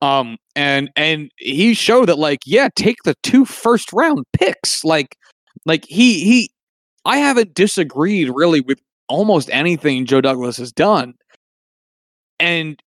Um 0.01 0.35
and 0.53 0.91
and 0.97 1.31
he 1.37 1.73
showed 1.73 2.09
that 2.09 2.19
like 2.19 2.39
yeah, 2.45 2.67
take 2.75 2.97
the 3.05 3.15
two 3.23 3.45
first 3.45 3.93
round 3.93 4.25
picks. 4.33 4.83
Like 4.83 5.15
like 5.65 5.85
he 5.85 6.23
he 6.23 6.51
I 7.05 7.17
haven't 7.17 7.53
disagreed 7.53 8.29
really 8.33 8.61
with 8.61 8.79
almost 9.09 9.49
anything 9.51 10.05
Joe 10.05 10.21
Douglas 10.21 10.57
has 10.57 10.71
done. 10.71 11.13
And 12.39 12.81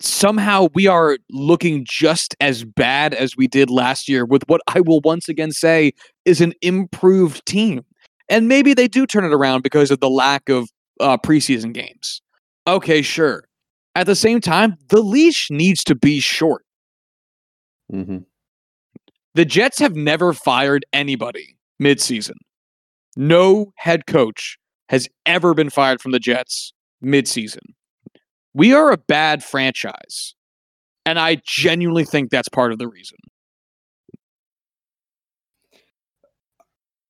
somehow 0.00 0.68
we 0.74 0.86
are 0.86 1.18
looking 1.30 1.84
just 1.88 2.34
as 2.40 2.64
bad 2.64 3.14
as 3.14 3.36
we 3.36 3.46
did 3.46 3.70
last 3.70 4.08
year 4.08 4.24
with 4.24 4.42
what 4.46 4.60
I 4.66 4.80
will 4.80 5.00
once 5.00 5.28
again 5.28 5.52
say 5.52 5.92
is 6.24 6.40
an 6.40 6.52
improved 6.60 7.44
team. 7.46 7.84
And 8.28 8.48
maybe 8.48 8.74
they 8.74 8.88
do 8.88 9.06
turn 9.06 9.24
it 9.24 9.32
around 9.32 9.62
because 9.62 9.90
of 9.90 10.00
the 10.00 10.10
lack 10.10 10.48
of 10.48 10.68
uh, 11.00 11.18
preseason 11.18 11.72
games. 11.72 12.22
Okay, 12.66 13.02
sure. 13.02 13.44
At 13.94 14.06
the 14.06 14.14
same 14.14 14.40
time, 14.40 14.76
the 14.88 15.02
leash 15.02 15.50
needs 15.50 15.84
to 15.84 15.94
be 15.94 16.20
short. 16.20 16.64
Mm-hmm. 17.92 18.18
The 19.34 19.44
Jets 19.44 19.78
have 19.78 19.94
never 19.94 20.32
fired 20.32 20.86
anybody 20.92 21.56
midseason. 21.82 22.36
No 23.16 23.72
head 23.76 24.06
coach 24.06 24.56
has 24.88 25.08
ever 25.26 25.54
been 25.54 25.70
fired 25.70 26.00
from 26.00 26.12
the 26.12 26.18
Jets 26.18 26.72
midseason. 27.02 27.74
We 28.54 28.72
are 28.72 28.92
a 28.92 28.96
bad 28.96 29.42
franchise. 29.42 30.34
And 31.04 31.18
I 31.18 31.42
genuinely 31.44 32.04
think 32.04 32.30
that's 32.30 32.48
part 32.48 32.72
of 32.72 32.78
the 32.78 32.88
reason. 32.88 33.18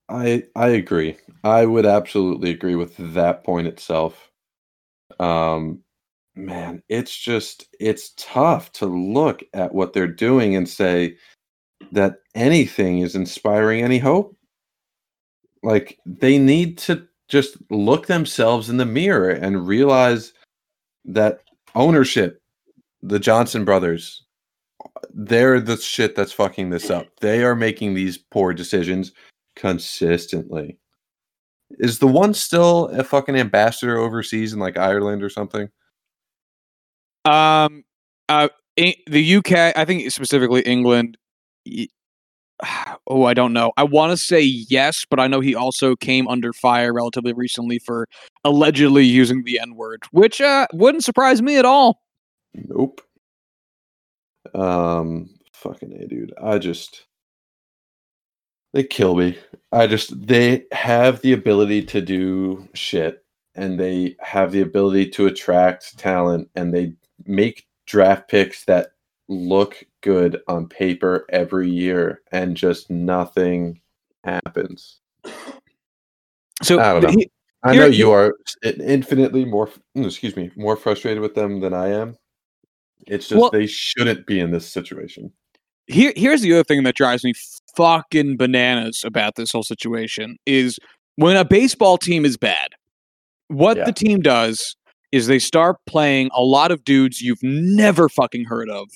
I 0.09 0.45
I 0.57 0.69
agree. 0.69 1.17
I 1.45 1.67
would 1.67 1.87
absolutely 1.87 2.51
agree 2.51 2.75
with 2.75 2.97
that 3.15 3.45
point 3.45 3.67
itself. 3.67 4.31
Um 5.19 5.83
man, 6.35 6.83
it's 6.89 7.17
just 7.17 7.67
it's 7.81 8.13
tough 8.17 8.73
to 8.73 8.87
look 8.87 9.43
at 9.55 9.75
what 9.75 9.93
they're 9.93 10.07
doing 10.07 10.57
and 10.57 10.69
say 10.69 11.17
that 11.93 12.17
anything 12.35 13.01
is 13.01 13.15
inspiring 13.15 13.83
any 13.83 13.99
hope. 13.99 14.37
Like 15.63 15.99
they 16.05 16.39
need 16.39 16.79
to 16.79 17.07
just 17.29 17.57
look 17.71 18.07
themselves 18.07 18.69
in 18.69 18.77
the 18.77 18.87
mirror 18.87 19.31
and 19.31 19.67
realize 19.67 20.33
that 21.05 21.41
ownership, 21.75 22.43
the 23.03 23.19
Johnson 23.19 23.65
brothers, 23.65 24.25
they're 25.15 25.61
the 25.61 25.77
shit 25.77 26.15
that's 26.15 26.33
fucking 26.33 26.71
this 26.71 26.91
up. 26.91 27.07
They 27.21 27.45
are 27.45 27.55
making 27.55 27.95
these 27.95 28.19
poor 28.19 28.53
decisions 28.53 29.13
consistently. 29.57 30.79
Is 31.79 31.99
the 31.99 32.07
one 32.07 32.35
still 32.35 32.87
a 32.89 33.03
fucking 33.03 33.37
ambassador 33.37 33.97
overseas 33.97 34.53
in 34.53 34.59
like 34.59 34.77
Ireland 34.77 35.23
or 35.23 35.31
something? 35.31 35.69
Um, 37.25 37.85
uh, 38.29 38.49
in, 38.77 38.95
the 39.07 39.37
UK, 39.37 39.77
I 39.77 39.85
think 39.85 40.11
specifically 40.11 40.63
England. 40.63 41.17
Oh, 43.09 43.25
I 43.25 43.35
don't 43.35 43.53
know. 43.53 43.73
I 43.77 43.83
want 43.83 44.13
to 44.13 44.17
say 44.17 44.41
yes, 44.41 45.05
but 45.11 45.19
I 45.19 45.27
know 45.27 45.41
he 45.41 45.57
also 45.57 45.97
came 45.97 46.29
under 46.29 46.53
fire 46.53 46.95
relatively 46.95 47.33
recently 47.33 47.81
for 47.81 48.07
allegedly 48.45 49.05
using 49.05 49.43
the 49.43 49.59
N 49.59 49.75
word, 49.75 50.05
which 50.13 50.41
uh, 50.41 50.67
wouldn't 50.73 51.05
surprise 51.05 51.43
me 51.43 51.59
at 51.59 51.65
all. 51.65 52.01
Nope. 52.55 53.01
Um, 54.55 55.31
fucking 55.53 55.93
a 55.93 56.07
dude. 56.07 56.33
I 56.41 56.59
just 56.59 57.07
they 58.73 58.85
kill 58.85 59.17
me. 59.17 59.39
I 59.73 59.87
just 59.87 60.27
they 60.27 60.65
have 60.73 61.21
the 61.21 61.33
ability 61.33 61.85
to 61.87 62.01
do 62.01 62.69
shit, 62.75 63.25
and 63.55 63.79
they 63.79 64.17
have 64.21 64.53
the 64.53 64.61
ability 64.61 65.11
to 65.11 65.27
attract 65.27 65.99
talent, 65.99 66.49
and 66.55 66.73
they 66.73 66.95
make 67.27 67.67
draft 67.87 68.29
picks 68.29 68.65
that 68.67 68.93
look 69.29 69.83
good 70.03 70.41
on 70.49 70.69
paper 70.69 71.27
every 71.31 71.71
year 71.71 72.21
and 72.33 72.57
just 72.57 72.91
nothing 72.91 73.81
happens. 74.25 75.01
So 76.63 76.79
I 76.81 76.93
don't 76.93 77.03
know. 77.05 77.11
he- 77.11 77.31
I 77.65 77.77
know 77.77 77.87
you 77.87 78.11
are 78.11 78.35
infinitely 78.65 79.45
more 79.45 79.69
mm, 79.97 80.07
excuse 80.07 80.37
me, 80.37 80.51
more 80.57 80.77
frustrated 80.77 81.21
with 81.23 81.35
them 81.35 81.61
than 81.61 81.73
I 81.73 81.89
am. 81.91 82.17
It's 83.07 83.29
just 83.29 83.41
Well- 83.41 83.51
they 83.51 83.67
shouldn't 83.67 84.27
be 84.27 84.41
in 84.41 84.51
this 84.51 84.69
situation. 84.69 85.33
here 85.89 86.13
here's 86.17 86.41
the 86.43 86.53
other 86.53 86.63
thing 86.65 86.83
that 86.85 86.95
drives 86.95 87.25
me 87.25 87.33
fucking 87.77 88.37
bananas 88.37 89.03
about 89.05 89.35
this 89.35 89.51
whole 89.51 89.65
situation 89.65 90.37
is 90.47 90.79
when 91.17 91.37
a 91.37 91.45
baseball 91.45 91.99
team 91.99 92.25
is 92.25 92.37
bad 92.37 92.69
what 93.49 93.77
Yeah. 93.77 93.85
the 93.87 93.93
team 93.93 94.21
does 94.21 94.77
is 95.11 95.27
they 95.27 95.41
start 95.41 95.77
playing 95.87 96.31
a 96.35 96.43
lot 96.43 96.71
of 96.71 96.85
dudes 96.85 97.21
you've 97.21 97.43
never 97.43 98.09
fucking 98.09 98.45
heard 98.45 98.71
of 98.71 98.89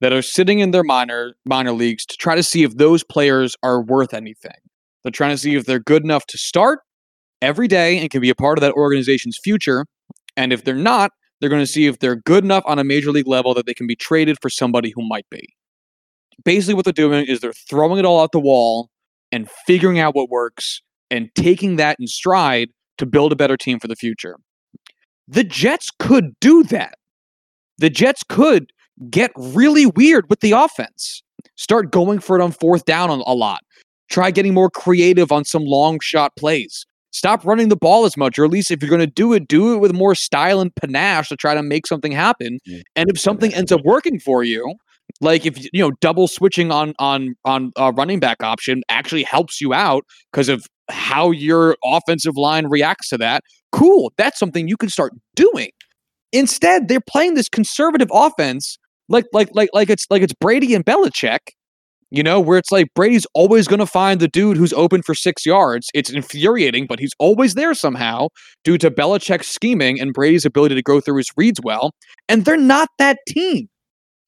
that 0.00 0.12
are 0.12 0.22
sitting 0.22 0.60
in 0.60 0.70
their 0.70 0.84
minor 0.84 1.34
minor 1.44 1.72
leagues 1.72 2.04
to 2.06 2.16
try 2.16 2.34
to 2.34 2.42
see 2.42 2.62
if 2.62 2.76
those 2.76 3.04
players 3.04 3.56
are 3.62 3.82
worth 3.82 4.14
anything 4.14 4.52
they're 5.02 5.10
trying 5.10 5.30
to 5.30 5.38
see 5.38 5.54
if 5.54 5.66
they're 5.66 5.78
good 5.78 6.04
enough 6.04 6.26
to 6.26 6.38
start 6.38 6.80
every 7.42 7.68
day 7.68 7.98
and 7.98 8.10
can 8.10 8.20
be 8.20 8.30
a 8.30 8.34
part 8.34 8.58
of 8.58 8.62
that 8.62 8.72
organization's 8.72 9.38
future 9.42 9.86
and 10.36 10.52
if 10.52 10.64
they're 10.64 10.74
not 10.74 11.10
they're 11.40 11.50
going 11.50 11.62
to 11.62 11.66
see 11.66 11.86
if 11.86 11.98
they're 11.98 12.16
good 12.16 12.44
enough 12.44 12.62
on 12.66 12.78
a 12.78 12.84
major 12.84 13.10
league 13.10 13.26
level 13.26 13.54
that 13.54 13.64
they 13.66 13.74
can 13.74 13.86
be 13.86 13.96
traded 13.96 14.36
for 14.42 14.50
somebody 14.50 14.92
who 14.94 15.06
might 15.08 15.26
be 15.30 15.54
basically 16.44 16.74
what 16.74 16.84
they're 16.84 16.92
doing 16.92 17.26
is 17.26 17.40
they're 17.40 17.52
throwing 17.52 17.98
it 17.98 18.04
all 18.04 18.20
out 18.20 18.32
the 18.32 18.40
wall 18.40 18.90
and 19.32 19.48
figuring 19.66 19.98
out 19.98 20.14
what 20.14 20.28
works 20.28 20.80
and 21.10 21.28
taking 21.34 21.76
that 21.76 21.96
in 22.00 22.06
stride 22.06 22.70
to 22.98 23.06
build 23.06 23.32
a 23.32 23.36
better 23.36 23.56
team 23.56 23.78
for 23.78 23.88
the 23.88 23.96
future. 23.96 24.36
The 25.28 25.44
Jets 25.44 25.90
could 25.98 26.32
do 26.40 26.62
that. 26.64 26.94
The 27.78 27.90
Jets 27.90 28.22
could 28.28 28.70
get 29.08 29.30
really 29.36 29.86
weird 29.86 30.28
with 30.28 30.40
the 30.40 30.52
offense. 30.52 31.22
Start 31.56 31.90
going 31.90 32.18
for 32.18 32.38
it 32.38 32.42
on 32.42 32.52
fourth 32.52 32.84
down 32.84 33.10
a 33.10 33.14
lot. 33.14 33.60
Try 34.10 34.30
getting 34.30 34.54
more 34.54 34.70
creative 34.70 35.30
on 35.32 35.44
some 35.44 35.64
long 35.64 36.00
shot 36.00 36.34
plays. 36.36 36.84
Stop 37.12 37.44
running 37.44 37.68
the 37.68 37.76
ball 37.76 38.04
as 38.04 38.16
much, 38.16 38.38
or 38.38 38.44
at 38.44 38.50
least 38.50 38.70
if 38.70 38.82
you're 38.82 38.90
going 38.90 39.00
to 39.00 39.06
do 39.06 39.32
it, 39.32 39.48
do 39.48 39.74
it 39.74 39.78
with 39.78 39.92
more 39.92 40.14
style 40.14 40.60
and 40.60 40.74
panache 40.76 41.28
to 41.28 41.36
try 41.36 41.54
to 41.54 41.62
make 41.62 41.86
something 41.86 42.12
happen. 42.12 42.58
And 42.94 43.10
if 43.10 43.18
something 43.18 43.52
ends 43.52 43.72
up 43.72 43.80
working 43.84 44.20
for 44.20 44.44
you, 44.44 44.76
like 45.20 45.46
if 45.46 45.62
you 45.72 45.82
know 45.82 45.90
double 46.00 46.28
switching 46.28 46.70
on 46.70 46.94
on 46.98 47.34
on 47.44 47.72
a 47.76 47.92
running 47.92 48.20
back 48.20 48.42
option 48.42 48.82
actually 48.88 49.22
helps 49.22 49.60
you 49.60 49.72
out 49.72 50.04
because 50.32 50.48
of 50.48 50.66
how 50.90 51.30
your 51.30 51.76
offensive 51.84 52.36
line 52.36 52.66
reacts 52.66 53.08
to 53.08 53.18
that 53.18 53.42
cool 53.72 54.12
that's 54.16 54.38
something 54.38 54.68
you 54.68 54.76
can 54.76 54.88
start 54.88 55.12
doing 55.34 55.70
instead 56.32 56.88
they're 56.88 57.00
playing 57.00 57.34
this 57.34 57.48
conservative 57.48 58.08
offense 58.12 58.78
like 59.10 59.26
like 59.32 59.50
like 59.52 59.68
like 59.74 59.90
it's 59.90 60.06
like 60.10 60.22
it's 60.22 60.34
Brady 60.34 60.74
and 60.74 60.84
Belichick 60.84 61.40
you 62.12 62.22
know 62.22 62.40
where 62.40 62.58
it's 62.58 62.72
like 62.72 62.88
Brady's 62.94 63.26
always 63.34 63.68
going 63.68 63.78
to 63.78 63.86
find 63.86 64.18
the 64.18 64.26
dude 64.28 64.56
who's 64.56 64.72
open 64.72 65.02
for 65.02 65.14
6 65.14 65.44
yards 65.44 65.88
it's 65.94 66.10
infuriating 66.10 66.86
but 66.86 66.98
he's 66.98 67.12
always 67.18 67.54
there 67.54 67.74
somehow 67.74 68.28
due 68.64 68.78
to 68.78 68.90
Belichick's 68.90 69.48
scheming 69.48 70.00
and 70.00 70.14
Brady's 70.14 70.46
ability 70.46 70.74
to 70.74 70.82
go 70.82 71.00
through 71.00 71.18
his 71.18 71.30
reads 71.36 71.60
well 71.62 71.92
and 72.28 72.44
they're 72.44 72.56
not 72.56 72.88
that 72.98 73.18
team 73.28 73.68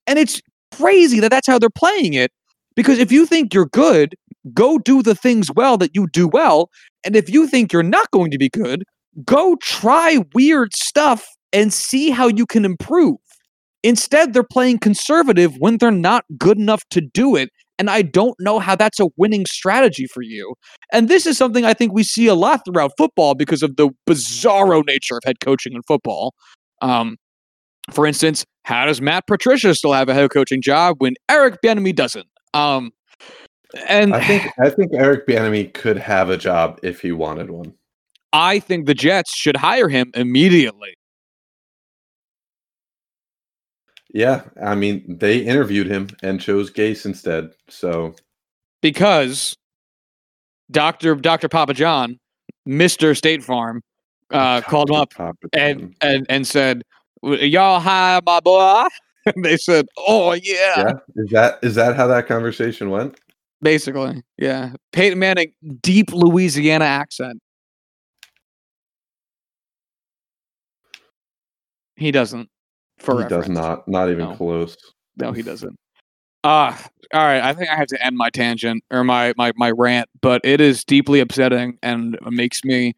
and 0.06 0.18
it's 0.18 0.40
crazy 0.72 1.20
that 1.20 1.30
that's 1.30 1.46
how 1.46 1.58
they're 1.58 1.70
playing 1.70 2.14
it. 2.14 2.32
Because 2.74 2.98
if 2.98 3.12
you 3.12 3.26
think 3.26 3.52
you're 3.52 3.66
good, 3.66 4.14
go 4.54 4.78
do 4.78 5.02
the 5.02 5.14
things 5.14 5.50
well 5.54 5.76
that 5.78 5.94
you 5.94 6.08
do 6.08 6.26
well. 6.26 6.70
And 7.04 7.14
if 7.14 7.28
you 7.28 7.46
think 7.46 7.72
you're 7.72 7.82
not 7.82 8.10
going 8.10 8.30
to 8.30 8.38
be 8.38 8.48
good, 8.48 8.84
go 9.24 9.56
try 9.62 10.24
weird 10.34 10.74
stuff 10.74 11.26
and 11.52 11.72
see 11.72 12.10
how 12.10 12.28
you 12.28 12.46
can 12.46 12.64
improve. 12.64 13.16
Instead, 13.82 14.32
they're 14.32 14.44
playing 14.44 14.78
conservative 14.78 15.54
when 15.58 15.78
they're 15.78 15.90
not 15.90 16.24
good 16.38 16.58
enough 16.58 16.82
to 16.90 17.00
do 17.00 17.36
it. 17.36 17.50
And 17.78 17.90
I 17.90 18.02
don't 18.02 18.36
know 18.38 18.58
how 18.58 18.76
that's 18.76 19.00
a 19.00 19.06
winning 19.16 19.44
strategy 19.46 20.06
for 20.06 20.22
you. 20.22 20.54
And 20.92 21.08
this 21.08 21.26
is 21.26 21.36
something 21.36 21.64
I 21.64 21.74
think 21.74 21.92
we 21.92 22.04
see 22.04 22.28
a 22.28 22.34
lot 22.34 22.60
throughout 22.64 22.92
football 22.96 23.34
because 23.34 23.62
of 23.62 23.76
the 23.76 23.90
bizarro 24.08 24.86
nature 24.86 25.16
of 25.16 25.22
head 25.24 25.40
coaching 25.40 25.72
in 25.72 25.82
football. 25.82 26.34
Um, 26.80 27.16
for 27.90 28.06
instance, 28.06 28.44
how 28.64 28.86
does 28.86 29.00
Matt 29.00 29.26
Patricia 29.26 29.74
still 29.74 29.92
have 29.92 30.08
a 30.08 30.14
head 30.14 30.30
coaching 30.30 30.62
job 30.62 30.96
when 30.98 31.14
Eric 31.28 31.56
Bieniemy 31.64 31.96
doesn't? 31.96 32.26
Um, 32.54 32.92
and 33.88 34.14
I 34.14 34.24
think 34.24 34.52
I 34.60 34.70
think 34.70 34.92
Eric 34.94 35.26
Bieniemy 35.26 35.72
could 35.72 35.96
have 35.96 36.30
a 36.30 36.36
job 36.36 36.78
if 36.82 37.00
he 37.00 37.10
wanted 37.10 37.50
one. 37.50 37.72
I 38.32 38.60
think 38.60 38.86
the 38.86 38.94
Jets 38.94 39.34
should 39.36 39.56
hire 39.56 39.88
him 39.88 40.10
immediately. 40.14 40.94
Yeah, 44.12 44.42
I 44.62 44.74
mean 44.74 45.04
they 45.08 45.38
interviewed 45.38 45.86
him 45.86 46.08
and 46.22 46.40
chose 46.40 46.70
Gase 46.70 47.06
instead. 47.06 47.50
So 47.68 48.14
because 48.82 49.56
Doctor 50.70 51.14
Doctor 51.14 51.48
Papa 51.48 51.72
John, 51.72 52.18
Mister 52.66 53.14
State 53.14 53.42
Farm, 53.42 53.82
uh, 54.30 54.60
called 54.60 54.90
him 54.90 54.96
up 54.96 55.14
Papa 55.14 55.48
and 55.54 55.94
and 56.02 56.26
and 56.28 56.46
said, 56.46 56.82
"Y'all 57.22 57.80
hire 57.80 58.20
my 58.24 58.40
boy." 58.40 58.84
And 59.24 59.44
they 59.44 59.56
said, 59.56 59.86
"Oh 59.96 60.32
yeah. 60.32 60.40
yeah, 60.78 60.92
is 61.14 61.30
that 61.30 61.58
is 61.62 61.76
that 61.76 61.94
how 61.94 62.08
that 62.08 62.26
conversation 62.26 62.90
went? 62.90 63.20
basically, 63.60 64.20
yeah." 64.36 64.72
Peyton 64.92 65.20
Manning, 65.20 65.52
deep 65.80 66.12
Louisiana 66.12 66.86
accent. 66.86 67.40
He 71.94 72.10
doesn't. 72.10 72.48
For 73.02 73.22
he 73.22 73.28
does 73.28 73.48
not, 73.48 73.86
not 73.88 74.10
even 74.10 74.28
No. 74.30 74.36
close. 74.36 74.76
No, 75.16 75.32
he 75.32 75.42
doesn't. 75.50 75.76
Uh 76.44 76.76
all 77.14 77.20
right. 77.20 77.42
I 77.42 77.52
think 77.52 77.68
I 77.68 77.76
have 77.76 77.88
to 77.88 78.04
end 78.04 78.16
my 78.16 78.30
tangent 78.30 78.82
or 78.90 79.04
my 79.04 79.34
my 79.36 79.52
my 79.56 79.70
rant, 79.70 80.08
but 80.22 80.40
it 80.44 80.60
is 80.60 80.82
deeply 80.84 81.20
upsetting 81.20 81.78
and 81.82 82.18
makes 82.24 82.64
me 82.64 82.94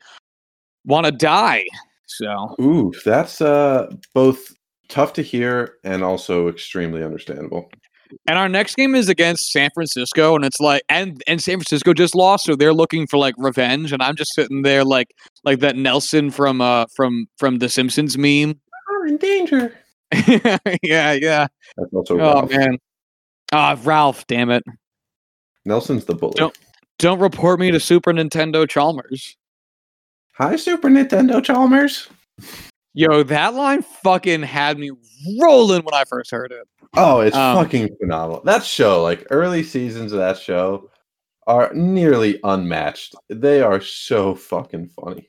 want 0.85 1.07
to 1.07 1.13
die. 1.13 1.65
So 2.07 2.55
Ooh, 2.61 2.93
that's 3.05 3.41
uh 3.41 3.91
both 4.15 4.55
tough 4.89 5.13
to 5.15 5.23
hear 5.23 5.75
and 5.85 6.03
also 6.05 6.49
extremely 6.49 7.03
understandable. 7.03 7.71
And 8.29 8.39
our 8.39 8.49
next 8.49 8.77
game 8.77 8.95
is 8.95 9.09
against 9.09 9.51
San 9.51 9.71
Francisco, 9.75 10.37
and 10.37 10.45
it's 10.45 10.61
like, 10.61 10.83
and 10.89 11.21
and 11.27 11.41
San 11.43 11.57
Francisco 11.57 11.93
just 11.93 12.15
lost, 12.15 12.45
so 12.45 12.55
they're 12.55 12.75
looking 12.75 13.07
for 13.09 13.17
like 13.17 13.35
revenge, 13.39 13.93
and 13.93 14.01
I'm 14.03 14.15
just 14.15 14.35
sitting 14.35 14.63
there 14.63 14.85
like 14.85 15.09
like 15.43 15.59
that 15.61 15.75
Nelson 15.77 16.31
from 16.31 16.61
uh 16.61 16.85
from 16.95 17.27
from 17.39 17.59
the 17.59 17.69
Simpsons 17.69 18.17
meme. 18.17 18.61
We're 18.89 19.07
in 19.09 19.17
danger. 19.17 19.77
yeah, 20.83 21.13
yeah. 21.13 21.47
That's 21.77 21.93
also 21.93 22.15
Oh 22.15 22.19
Ralph. 22.19 22.51
man. 22.51 22.79
Ah, 23.53 23.79
Ralph, 23.85 24.27
damn 24.27 24.51
it! 24.51 24.65
Nelson's 25.65 26.05
the 26.05 26.15
bully. 26.15 26.35
Don't- 26.37 26.57
Don't 26.99 27.19
report 27.19 27.59
me 27.61 27.71
to 27.73 27.81
Super 27.81 28.13
Nintendo 28.13 28.69
Chalmers. 28.69 29.37
Hi, 30.35 30.57
Super 30.57 30.89
Nintendo 30.89 31.43
Chalmers. 31.43 32.09
Yo, 32.95 33.23
that 33.25 33.55
line 33.55 33.83
fucking 33.83 34.43
had 34.43 34.79
me 34.79 34.91
rolling 35.41 35.83
when 35.83 35.95
I 35.95 36.05
first 36.05 36.31
heard 36.31 36.53
it. 36.53 36.67
Oh, 36.97 37.21
it's 37.21 37.35
Um, 37.37 37.57
fucking 37.57 37.97
phenomenal. 38.01 38.43
That 38.45 38.63
show, 38.65 39.03
like 39.03 39.27
early 39.31 39.63
seasons 39.65 40.13
of 40.13 40.19
that 40.19 40.39
show, 40.39 40.91
are 41.47 41.73
nearly 41.75 42.39
unmatched. 42.45 43.15
They 43.29 43.61
are 43.63 43.81
so 43.81 44.35
fucking 44.37 44.89
funny. 44.91 45.29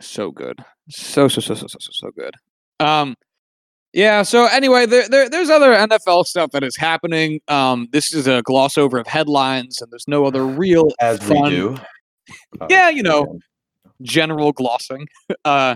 So 0.00 0.30
good. 0.30 0.58
So 0.88 1.28
so 1.28 1.40
so 1.40 1.54
so 1.54 1.66
so, 1.68 1.78
so 1.92 2.10
good. 2.10 2.34
Um 2.80 3.14
yeah, 3.98 4.22
so 4.22 4.46
anyway, 4.46 4.86
there, 4.86 5.08
there 5.08 5.28
there's 5.28 5.50
other 5.50 5.72
NFL 5.72 6.24
stuff 6.24 6.52
that 6.52 6.62
is 6.62 6.76
happening. 6.76 7.40
Um 7.48 7.88
this 7.90 8.14
is 8.14 8.28
a 8.28 8.42
gloss 8.42 8.78
over 8.78 8.96
of 8.96 9.08
headlines 9.08 9.82
and 9.82 9.90
there's 9.90 10.06
no 10.06 10.24
other 10.24 10.46
real 10.64 10.90
As 11.00 11.18
fun, 11.18 11.42
we 11.42 11.50
do. 11.50 11.76
Yeah, 12.70 12.90
you 12.90 13.02
know, 13.02 13.40
general 14.00 14.52
glossing. 14.52 15.08
Uh 15.44 15.74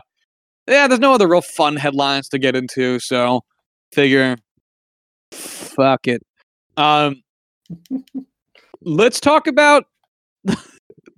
yeah, 0.68 0.86
there's 0.86 1.00
no 1.00 1.12
other 1.12 1.26
real 1.26 1.42
fun 1.42 1.74
headlines 1.74 2.28
to 2.28 2.38
get 2.38 2.54
into, 2.54 3.00
so 3.00 3.40
figure 3.92 4.36
fuck 5.32 6.06
it. 6.06 6.22
Um 6.76 7.24
let's 8.82 9.18
talk 9.18 9.48
about 9.48 9.86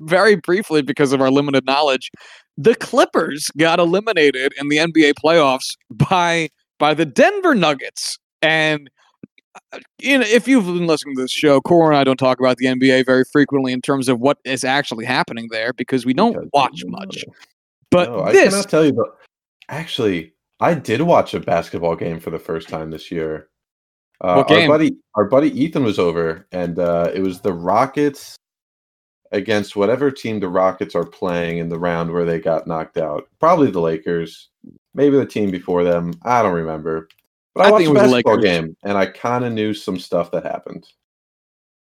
very 0.00 0.36
briefly 0.36 0.80
because 0.80 1.12
of 1.12 1.20
our 1.20 1.30
limited 1.30 1.66
knowledge. 1.66 2.10
The 2.56 2.74
Clippers 2.74 3.50
got 3.58 3.78
eliminated 3.78 4.54
in 4.58 4.70
the 4.70 4.78
NBA 4.78 5.14
playoffs 5.22 5.76
by 5.90 6.48
by 6.78 6.94
the 6.94 7.04
Denver 7.04 7.54
Nuggets. 7.54 8.18
And 8.42 8.90
uh, 9.72 9.78
you 10.00 10.18
know, 10.18 10.26
if 10.26 10.48
you've 10.48 10.66
been 10.66 10.86
listening 10.86 11.16
to 11.16 11.22
this 11.22 11.30
show, 11.30 11.60
Cora 11.60 11.88
and 11.88 11.96
I 11.96 12.04
don't 12.04 12.16
talk 12.16 12.40
about 12.40 12.56
the 12.56 12.66
NBA 12.66 13.06
very 13.06 13.24
frequently 13.24 13.72
in 13.72 13.80
terms 13.80 14.08
of 14.08 14.20
what 14.20 14.38
is 14.44 14.64
actually 14.64 15.04
happening 15.04 15.48
there 15.50 15.72
because 15.72 16.04
we 16.04 16.14
don't 16.14 16.52
watch 16.52 16.82
much. 16.86 17.24
But 17.90 18.10
No, 18.10 18.22
I 18.24 18.32
this 18.32 18.50
cannot 18.50 18.68
tell 18.68 18.84
you. 18.84 18.92
But 18.92 19.16
actually, 19.68 20.32
I 20.60 20.74
did 20.74 21.02
watch 21.02 21.34
a 21.34 21.40
basketball 21.40 21.96
game 21.96 22.18
for 22.20 22.30
the 22.30 22.38
first 22.38 22.68
time 22.68 22.90
this 22.90 23.10
year. 23.10 23.48
Uh, 24.20 24.34
What 24.34 24.48
game? 24.48 24.70
Our 24.70 24.78
buddy, 24.78 24.96
our 25.14 25.24
buddy 25.26 25.60
Ethan 25.60 25.84
was 25.84 25.98
over, 25.98 26.46
and 26.52 26.78
uh, 26.78 27.10
it 27.14 27.20
was 27.20 27.40
the 27.40 27.52
Rockets 27.52 28.36
against 29.34 29.74
whatever 29.74 30.10
team 30.10 30.38
the 30.38 30.48
Rockets 30.48 30.94
are 30.94 31.04
playing 31.04 31.58
in 31.58 31.68
the 31.68 31.78
round 31.78 32.12
where 32.12 32.24
they 32.24 32.38
got 32.38 32.66
knocked 32.66 32.96
out. 32.96 33.28
Probably 33.40 33.70
the 33.70 33.80
Lakers, 33.80 34.48
maybe 34.94 35.16
the 35.16 35.26
team 35.26 35.50
before 35.50 35.82
them. 35.82 36.14
I 36.22 36.40
don't 36.42 36.54
remember. 36.54 37.08
But 37.54 37.66
I, 37.66 37.68
I 37.68 37.70
watched 37.72 37.78
think 37.80 37.88
it 37.88 37.92
was 37.92 38.02
the 38.02 38.08
basketball 38.08 38.36
Lakers. 38.36 38.50
game, 38.50 38.76
and 38.84 38.96
I 38.96 39.06
kind 39.06 39.44
of 39.44 39.52
knew 39.52 39.74
some 39.74 39.98
stuff 39.98 40.30
that 40.30 40.44
happened. 40.44 40.86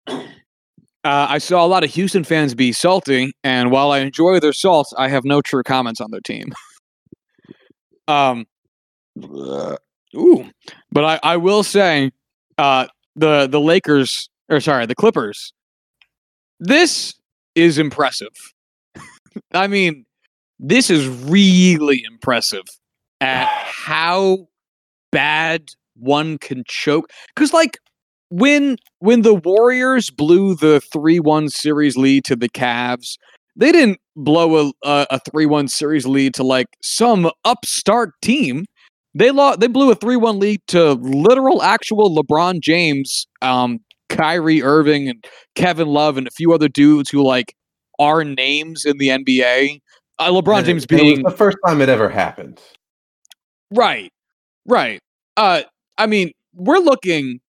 Uh, 0.08 1.26
I 1.28 1.38
saw 1.38 1.64
a 1.64 1.68
lot 1.68 1.84
of 1.84 1.90
Houston 1.90 2.24
fans 2.24 2.54
be 2.54 2.72
salty, 2.72 3.32
and 3.44 3.70
while 3.70 3.92
I 3.92 4.00
enjoy 4.00 4.40
their 4.40 4.52
salt, 4.52 4.92
I 4.98 5.08
have 5.08 5.24
no 5.24 5.40
true 5.40 5.62
comments 5.62 6.00
on 6.00 6.10
their 6.10 6.20
team. 6.20 6.52
um, 8.08 8.46
ooh, 9.22 10.48
but 10.90 11.04
I, 11.04 11.20
I 11.22 11.36
will 11.36 11.62
say, 11.62 12.10
uh, 12.58 12.86
the 13.16 13.46
the 13.46 13.60
Lakers, 13.60 14.28
or 14.48 14.60
sorry, 14.60 14.86
the 14.86 14.94
Clippers. 14.94 15.52
This 16.58 17.14
is 17.54 17.78
impressive. 17.78 18.34
I 19.52 19.66
mean, 19.66 20.04
this 20.58 20.90
is 20.90 21.08
really 21.08 22.02
impressive 22.06 22.64
at 23.20 23.46
how 23.48 24.46
bad 25.10 25.70
one 25.96 26.38
can 26.38 26.64
choke. 26.66 27.10
Because, 27.34 27.52
like, 27.52 27.78
when 28.30 28.76
when 28.98 29.22
the 29.22 29.34
Warriors 29.34 30.10
blew 30.10 30.54
the 30.54 30.80
three 30.92 31.20
one 31.20 31.48
series 31.48 31.96
lead 31.96 32.24
to 32.24 32.36
the 32.36 32.48
Cavs, 32.48 33.16
they 33.56 33.72
didn't 33.72 33.98
blow 34.16 34.72
a 34.84 35.06
a, 35.10 35.20
three 35.30 35.46
one 35.46 35.68
series 35.68 36.06
lead 36.06 36.34
to 36.34 36.42
like 36.42 36.66
some 36.82 37.30
upstart 37.44 38.10
team. 38.22 38.64
They 39.14 39.30
lost. 39.30 39.60
They 39.60 39.68
blew 39.68 39.90
a 39.90 39.94
three 39.94 40.16
one 40.16 40.38
lead 40.38 40.60
to 40.68 40.92
literal, 40.94 41.62
actual 41.62 42.14
LeBron 42.16 42.60
James, 42.60 43.26
um, 43.42 43.78
Kyrie 44.14 44.62
Irving, 44.62 45.08
and 45.08 45.24
Kevin 45.54 45.88
Love, 45.88 46.16
and 46.16 46.26
a 46.26 46.30
few 46.30 46.52
other 46.52 46.68
dudes 46.68 47.10
who 47.10 47.22
like 47.22 47.54
are 47.98 48.24
names 48.24 48.84
in 48.84 48.98
the 48.98 49.08
NBA. 49.08 49.80
Uh, 50.18 50.30
LeBron 50.30 50.58
And 50.58 50.66
it- 50.68 50.70
James 50.70 50.84
it 50.84 50.92
was 50.92 51.00
being 51.00 51.22
the 51.22 51.30
first 51.30 51.56
time 51.66 51.80
it 51.80 51.88
ever 51.88 52.08
happened. 52.08 52.60
Right. 53.70 54.12
Right. 54.66 55.00
Uh 55.36 55.62
I 55.98 56.06
mean, 56.06 56.32
we're 56.54 56.78
looking 56.78 57.40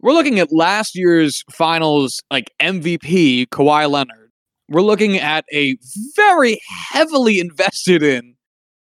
we're 0.00 0.12
looking 0.12 0.38
at 0.38 0.52
last 0.52 0.94
year's 0.96 1.42
finals 1.50 2.20
like 2.30 2.50
MVP 2.60 3.46
Kawhi 3.48 3.90
Leonard. 3.90 4.30
We're 4.68 4.82
looking 4.82 5.16
at 5.18 5.44
a 5.52 5.76
very 6.16 6.60
heavily 6.90 7.40
invested 7.40 8.02
in 8.02 8.34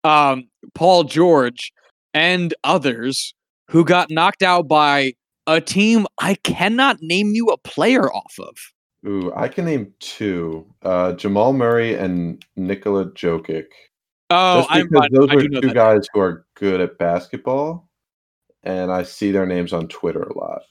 um 0.04 0.44
Paul 0.74 1.04
George 1.04 1.72
and 2.12 2.54
others 2.64 3.34
who 3.70 3.84
got 3.84 4.10
knocked 4.10 4.42
out 4.42 4.68
by 4.68 5.14
a 5.46 5.60
team 5.60 6.06
I 6.18 6.34
cannot 6.34 6.98
name 7.00 7.34
you 7.34 7.48
a 7.48 7.58
player 7.58 8.12
off 8.12 8.34
of. 8.38 8.54
Ooh, 9.06 9.32
I 9.36 9.48
can 9.48 9.66
name 9.66 9.92
two: 10.00 10.66
uh, 10.82 11.12
Jamal 11.12 11.52
Murray 11.52 11.94
and 11.94 12.44
Nikola 12.56 13.06
Jokic. 13.10 13.66
Oh, 14.30 14.66
I'm 14.70 14.88
those 15.10 15.28
I 15.30 15.34
are 15.34 15.42
do 15.42 15.48
know 15.48 15.60
two 15.60 15.68
that. 15.68 15.74
guys 15.74 16.06
who 16.12 16.20
are 16.20 16.46
good 16.54 16.80
at 16.80 16.96
basketball, 16.98 17.88
and 18.62 18.90
I 18.90 19.02
see 19.02 19.30
their 19.30 19.44
names 19.46 19.72
on 19.74 19.88
Twitter 19.88 20.22
a 20.22 20.38
lot. 20.38 20.62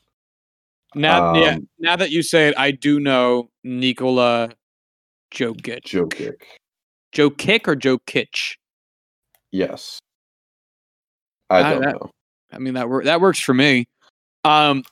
Now, 0.95 1.35
yeah, 1.35 1.55
Um, 1.55 1.67
now 1.79 1.95
that 1.95 2.11
you 2.11 2.23
say 2.23 2.47
it, 2.47 2.55
I 2.57 2.71
do 2.71 2.99
know 2.99 3.49
Nikola 3.63 4.51
Jokic. 5.31 5.83
Jokic, 5.83 6.41
Joe 7.11 7.29
Kick 7.29 7.67
or 7.67 7.75
Joe 7.75 7.99
Kitch? 7.99 8.57
yes. 9.51 9.99
I 11.51 11.61
Ah, 11.61 11.69
don't 11.69 11.81
that- 11.81 11.93
know. 11.93 12.09
I 12.51 12.57
mean 12.57 12.73
that 12.73 12.89
wor- 12.89 13.03
that 13.03 13.21
works 13.21 13.39
for 13.39 13.53
me. 13.53 13.85
Um, 14.43 14.83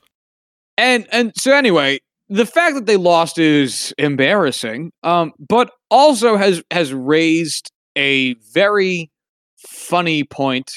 and 0.78 1.08
and 1.12 1.34
so 1.38 1.54
anyway, 1.54 2.00
the 2.30 2.46
fact 2.46 2.76
that 2.76 2.86
they 2.86 2.98
lost 2.98 3.38
is 3.38 3.94
embarrassing. 3.98 4.92
Um, 5.04 5.34
but 5.38 5.72
also 5.90 6.38
has 6.38 6.64
has 6.72 6.94
raised 6.94 7.72
a 7.98 8.34
very 8.54 9.12
funny 9.58 10.24
point, 10.24 10.72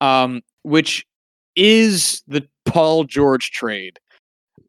um, 0.00 0.40
which 0.62 1.04
is 1.54 2.22
the 2.26 2.46
Paul 2.64 3.04
George 3.04 3.50
trade. 3.50 3.98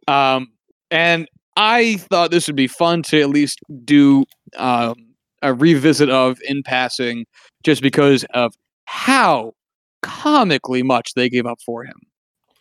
Um, 0.07 0.51
and 0.91 1.27
I 1.55 1.97
thought 1.97 2.31
this 2.31 2.47
would 2.47 2.55
be 2.55 2.67
fun 2.67 3.01
to 3.03 3.21
at 3.21 3.29
least 3.29 3.59
do 3.83 4.25
um, 4.57 4.95
a 5.41 5.53
revisit 5.53 6.09
of 6.09 6.37
in 6.47 6.61
passing, 6.63 7.25
just 7.63 7.81
because 7.81 8.25
of 8.33 8.53
how 8.85 9.53
comically 10.01 10.83
much 10.83 11.13
they 11.15 11.29
gave 11.29 11.45
up 11.45 11.59
for 11.65 11.83
him. 11.83 11.95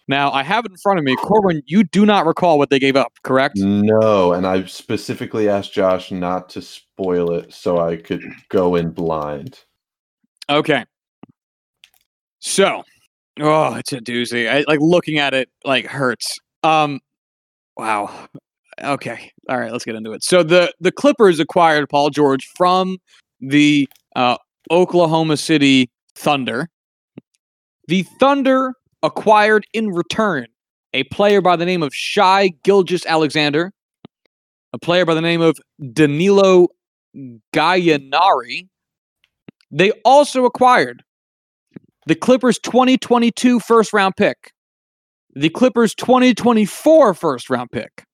Now 0.08 0.30
I 0.30 0.42
have 0.42 0.64
it 0.64 0.70
in 0.70 0.76
front 0.78 0.98
of 0.98 1.04
me, 1.04 1.16
Corbin. 1.16 1.62
You 1.66 1.82
do 1.84 2.06
not 2.06 2.26
recall 2.26 2.58
what 2.58 2.70
they 2.70 2.78
gave 2.78 2.96
up, 2.96 3.12
correct? 3.22 3.56
No, 3.56 4.32
and 4.32 4.46
I 4.46 4.64
specifically 4.66 5.48
asked 5.48 5.72
Josh 5.72 6.12
not 6.12 6.48
to 6.50 6.62
spoil 6.62 7.32
it 7.32 7.52
so 7.52 7.78
I 7.78 7.96
could 7.96 8.24
go 8.48 8.76
in 8.76 8.90
blind. 8.90 9.60
Okay. 10.48 10.84
So, 12.38 12.84
oh, 13.40 13.74
it's 13.74 13.92
a 13.92 14.00
doozy. 14.00 14.48
I, 14.48 14.64
like 14.68 14.78
looking 14.80 15.18
at 15.18 15.34
it, 15.34 15.48
like 15.64 15.86
hurts. 15.86 16.38
Um, 16.62 17.00
wow. 17.76 18.28
Okay. 18.80 19.32
All 19.48 19.58
right. 19.58 19.72
Let's 19.72 19.84
get 19.84 19.96
into 19.96 20.12
it. 20.12 20.22
So 20.22 20.44
the 20.44 20.72
the 20.80 20.92
Clippers 20.92 21.40
acquired 21.40 21.88
Paul 21.88 22.10
George 22.10 22.46
from 22.56 22.98
the 23.40 23.88
uh, 24.14 24.36
Oklahoma 24.70 25.36
City 25.36 25.90
Thunder. 26.14 26.68
The 27.88 28.02
Thunder 28.20 28.74
acquired 29.06 29.64
in 29.72 29.90
return 29.90 30.46
a 30.92 31.04
player 31.04 31.40
by 31.40 31.56
the 31.56 31.64
name 31.64 31.82
of 31.82 31.94
Shai 31.94 32.48
Gilgeous-Alexander, 32.64 33.72
a 34.72 34.78
player 34.78 35.04
by 35.04 35.14
the 35.14 35.20
name 35.20 35.40
of 35.40 35.56
Danilo 35.92 36.68
Gallinari. 37.54 38.68
They 39.70 39.92
also 40.04 40.44
acquired 40.44 41.02
the 42.06 42.14
Clippers 42.14 42.58
2022 42.60 43.60
first 43.60 43.92
round 43.92 44.16
pick, 44.16 44.52
the 45.34 45.50
Clippers 45.50 45.94
2024 45.94 47.14
first 47.14 47.50
round 47.50 47.70
pick, 47.70 48.04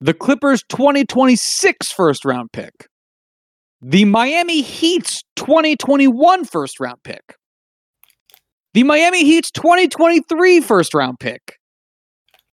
the 0.00 0.14
Clippers 0.14 0.62
2026 0.68 1.92
first 1.92 2.24
round 2.24 2.52
pick, 2.52 2.86
the 3.80 4.04
Miami 4.04 4.62
Heat's 4.62 5.24
2021 5.36 6.44
first 6.44 6.78
round 6.78 7.02
pick, 7.02 7.36
the 8.74 8.82
Miami 8.82 9.24
Heat's 9.24 9.50
2023 9.50 10.60
first 10.60 10.94
round 10.94 11.18
pick. 11.20 11.58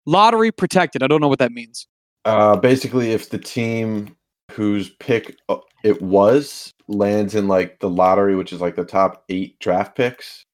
Lottery 0.05 0.51
protected. 0.51 1.03
I 1.03 1.07
don't 1.07 1.21
know 1.21 1.27
what 1.27 1.39
that 1.39 1.51
means. 1.51 1.87
Uh, 2.25 2.55
basically, 2.55 3.11
if 3.11 3.29
the 3.29 3.37
team 3.37 4.15
whose 4.51 4.89
pick 4.99 5.37
uh, 5.49 5.57
it 5.83 6.01
was 6.01 6.73
lands 6.87 7.35
in 7.35 7.47
like 7.47 7.79
the 7.79 7.89
lottery, 7.89 8.35
which 8.35 8.53
is 8.53 8.61
like 8.61 8.75
the 8.75 8.85
top 8.85 9.23
eight 9.29 9.59
draft 9.59 9.95
picks, 9.95 10.45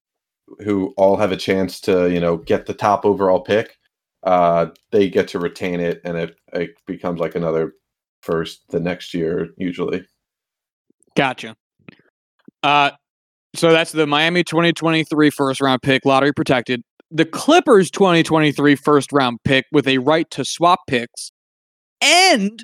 who 0.63 0.93
all 0.97 1.17
have 1.17 1.31
a 1.31 1.37
chance 1.37 1.79
to 1.81 2.11
you 2.11 2.19
know 2.19 2.37
get 2.37 2.65
the 2.65 2.73
top 2.73 3.05
overall 3.05 3.41
pick, 3.41 3.77
uh, 4.23 4.67
they 4.91 5.09
get 5.09 5.27
to 5.29 5.39
retain 5.39 5.79
it, 5.79 6.01
and 6.03 6.17
it 6.17 6.35
it 6.53 6.71
becomes 6.87 7.19
like 7.19 7.35
another 7.35 7.73
first 8.21 8.63
the 8.69 8.79
next 8.79 9.13
year 9.13 9.49
usually. 9.57 10.05
Gotcha. 11.15 11.55
Uh, 12.63 12.91
so 13.55 13.71
that's 13.71 13.91
the 13.91 14.07
Miami 14.07 14.43
2023 14.43 15.29
first 15.29 15.61
round 15.61 15.81
pick, 15.81 16.05
lottery 16.05 16.33
protected. 16.33 16.81
The 17.09 17.25
Clippers 17.25 17.91
2023 17.91 18.75
first 18.75 19.11
round 19.11 19.39
pick 19.43 19.65
with 19.71 19.87
a 19.87 19.97
right 19.97 20.29
to 20.31 20.45
swap 20.45 20.79
picks 20.87 21.31
and 22.01 22.63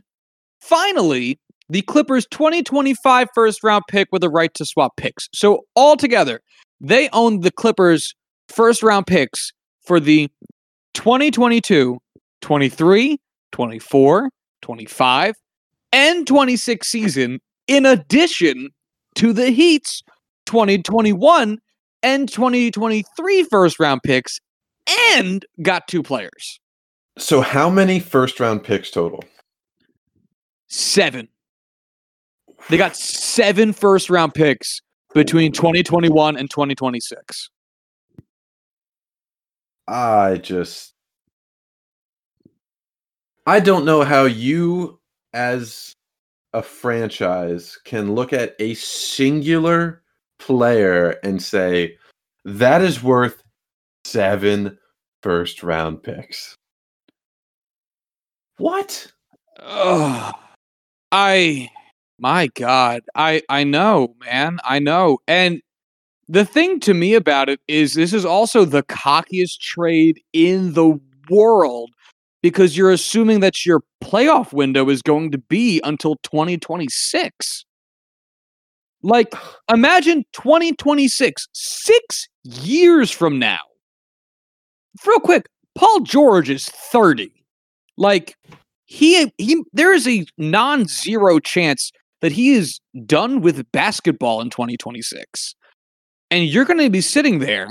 finally 0.62 1.40
the 1.70 1.82
Clippers 1.82 2.26
2025 2.32 3.28
first 3.36 3.64
round 3.64 3.84
pick 3.90 4.08
with 4.12 4.24
a 4.24 4.30
right 4.30 4.54
to 4.54 4.66
swap 4.66 4.96
picks. 4.96 5.28
So 5.34 5.66
altogether, 5.76 6.40
they 6.80 7.10
own 7.10 7.42
the 7.42 7.52
Clippers 7.52 8.14
first 8.48 8.82
round 8.84 9.08
picks 9.08 9.52
for 9.86 10.00
the 10.00 10.30
2022, 10.94 11.98
23, 12.42 13.18
24, 13.52 14.30
25, 14.62 15.36
and 15.92 16.28
26 16.28 16.88
season, 16.88 17.40
in 17.68 17.86
addition 17.86 18.70
to 19.16 19.34
the 19.34 19.50
Heat's 19.50 20.02
2021 20.48 21.60
and 22.02 22.30
2023 22.30 23.44
first 23.44 23.80
round 23.80 24.02
picks, 24.04 24.40
and 25.14 25.46
got 25.62 25.88
two 25.88 26.02
players. 26.02 26.60
So, 27.18 27.42
how 27.42 27.70
many 27.70 28.00
first 28.00 28.40
round 28.40 28.64
picks 28.64 28.90
total? 28.90 29.24
Seven. 30.68 31.28
They 32.70 32.78
got 32.78 32.96
seven 32.96 33.74
first 33.74 34.10
round 34.10 34.34
picks 34.34 34.82
between 35.14 35.52
2021 35.52 36.38
and 36.38 36.50
2026. 36.50 37.50
I 39.88 40.38
just 40.38 40.94
I 43.46 43.62
don't 43.62 43.86
know 43.86 44.04
how 44.04 44.26
you 44.26 45.00
as 45.34 45.94
a 46.54 46.62
franchise 46.62 47.78
can 47.86 48.14
look 48.14 48.34
at 48.34 48.56
a 48.60 48.74
singular 48.74 50.04
player 50.40 51.18
and 51.24 51.42
say 51.42 51.98
that 52.46 52.82
is 52.82 53.04
worth 53.04 53.44
seven 54.06 54.78
first 55.22 55.64
round 55.64 56.04
picks. 56.04 56.56
What? 58.58 59.12
Ugh. 59.60 60.34
I 61.12 61.70
my 62.20 62.48
god. 62.56 63.02
I 63.16 63.42
I 63.50 63.64
know, 63.64 64.16
man. 64.26 64.60
I 64.64 64.80
know. 64.80 65.20
And 65.28 65.62
the 66.28 66.46
thing 66.46 66.80
to 66.82 66.94
me 66.94 67.14
about 67.14 67.50
it 67.50 67.60
is 67.68 67.94
this 67.94 68.14
is 68.14 68.26
also 68.26 68.66
the 68.66 68.84
cockiest 68.84 69.60
trade 69.60 70.22
in 70.34 70.74
the 70.74 71.00
world 71.30 71.92
because 72.42 72.78
you're 72.78 72.92
assuming 72.92 73.40
that 73.42 73.66
your 73.66 73.82
playoff 74.04 74.54
window 74.54 74.90
is 74.90 75.02
going 75.02 75.32
to 75.32 75.38
be 75.38 75.82
until 75.84 76.16
2026. 76.24 77.66
Like, 79.04 79.34
imagine 79.72 80.24
2026, 80.34 81.48
six 81.54 82.28
years 82.44 83.12
from 83.12 83.40
now. 83.40 83.60
Real 85.06 85.20
quick, 85.20 85.48
Paul 85.76 86.02
George 86.02 86.50
is 86.50 86.66
30. 86.66 87.32
Like, 87.98 88.36
he 88.86 89.32
he 89.38 89.64
there 89.74 89.94
is 89.94 90.08
a 90.08 90.26
non-zero 90.38 91.40
chance 91.40 91.92
that 92.22 92.32
he 92.32 92.54
is 92.54 92.80
done 93.06 93.42
with 93.42 93.70
basketball 93.72 94.42
in 94.42 94.50
2026. 94.50 95.56
And 96.32 96.46
you're 96.46 96.66
going 96.66 96.80
to 96.80 96.90
be 96.90 97.02
sitting 97.02 97.40
there, 97.40 97.68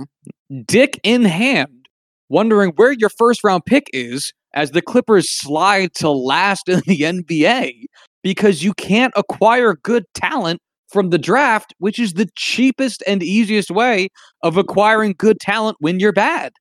dick 0.66 1.00
in 1.02 1.24
hand, 1.24 1.88
wondering 2.28 2.72
where 2.76 2.92
your 2.92 3.10
first 3.10 3.42
round 3.44 3.64
pick 3.66 3.88
is 3.92 4.32
as 4.54 4.70
the 4.70 4.82
Clippers 4.82 5.30
slide 5.30 5.92
to 5.94 6.10
last 6.10 6.68
in 6.68 6.80
the 6.86 7.00
NBA 7.00 7.86
because 8.22 8.62
you 8.62 8.72
can't 8.74 9.12
acquire 9.16 9.74
good 9.82 10.04
talent 10.14 10.60
from 10.88 11.10
the 11.10 11.18
draft, 11.18 11.74
which 11.78 11.98
is 11.98 12.14
the 12.14 12.28
cheapest 12.36 13.02
and 13.06 13.22
easiest 13.22 13.70
way 13.70 14.08
of 14.42 14.56
acquiring 14.56 15.14
good 15.18 15.40
talent 15.40 15.76
when 15.80 16.00
you're 16.00 16.12
bad. 16.12 16.52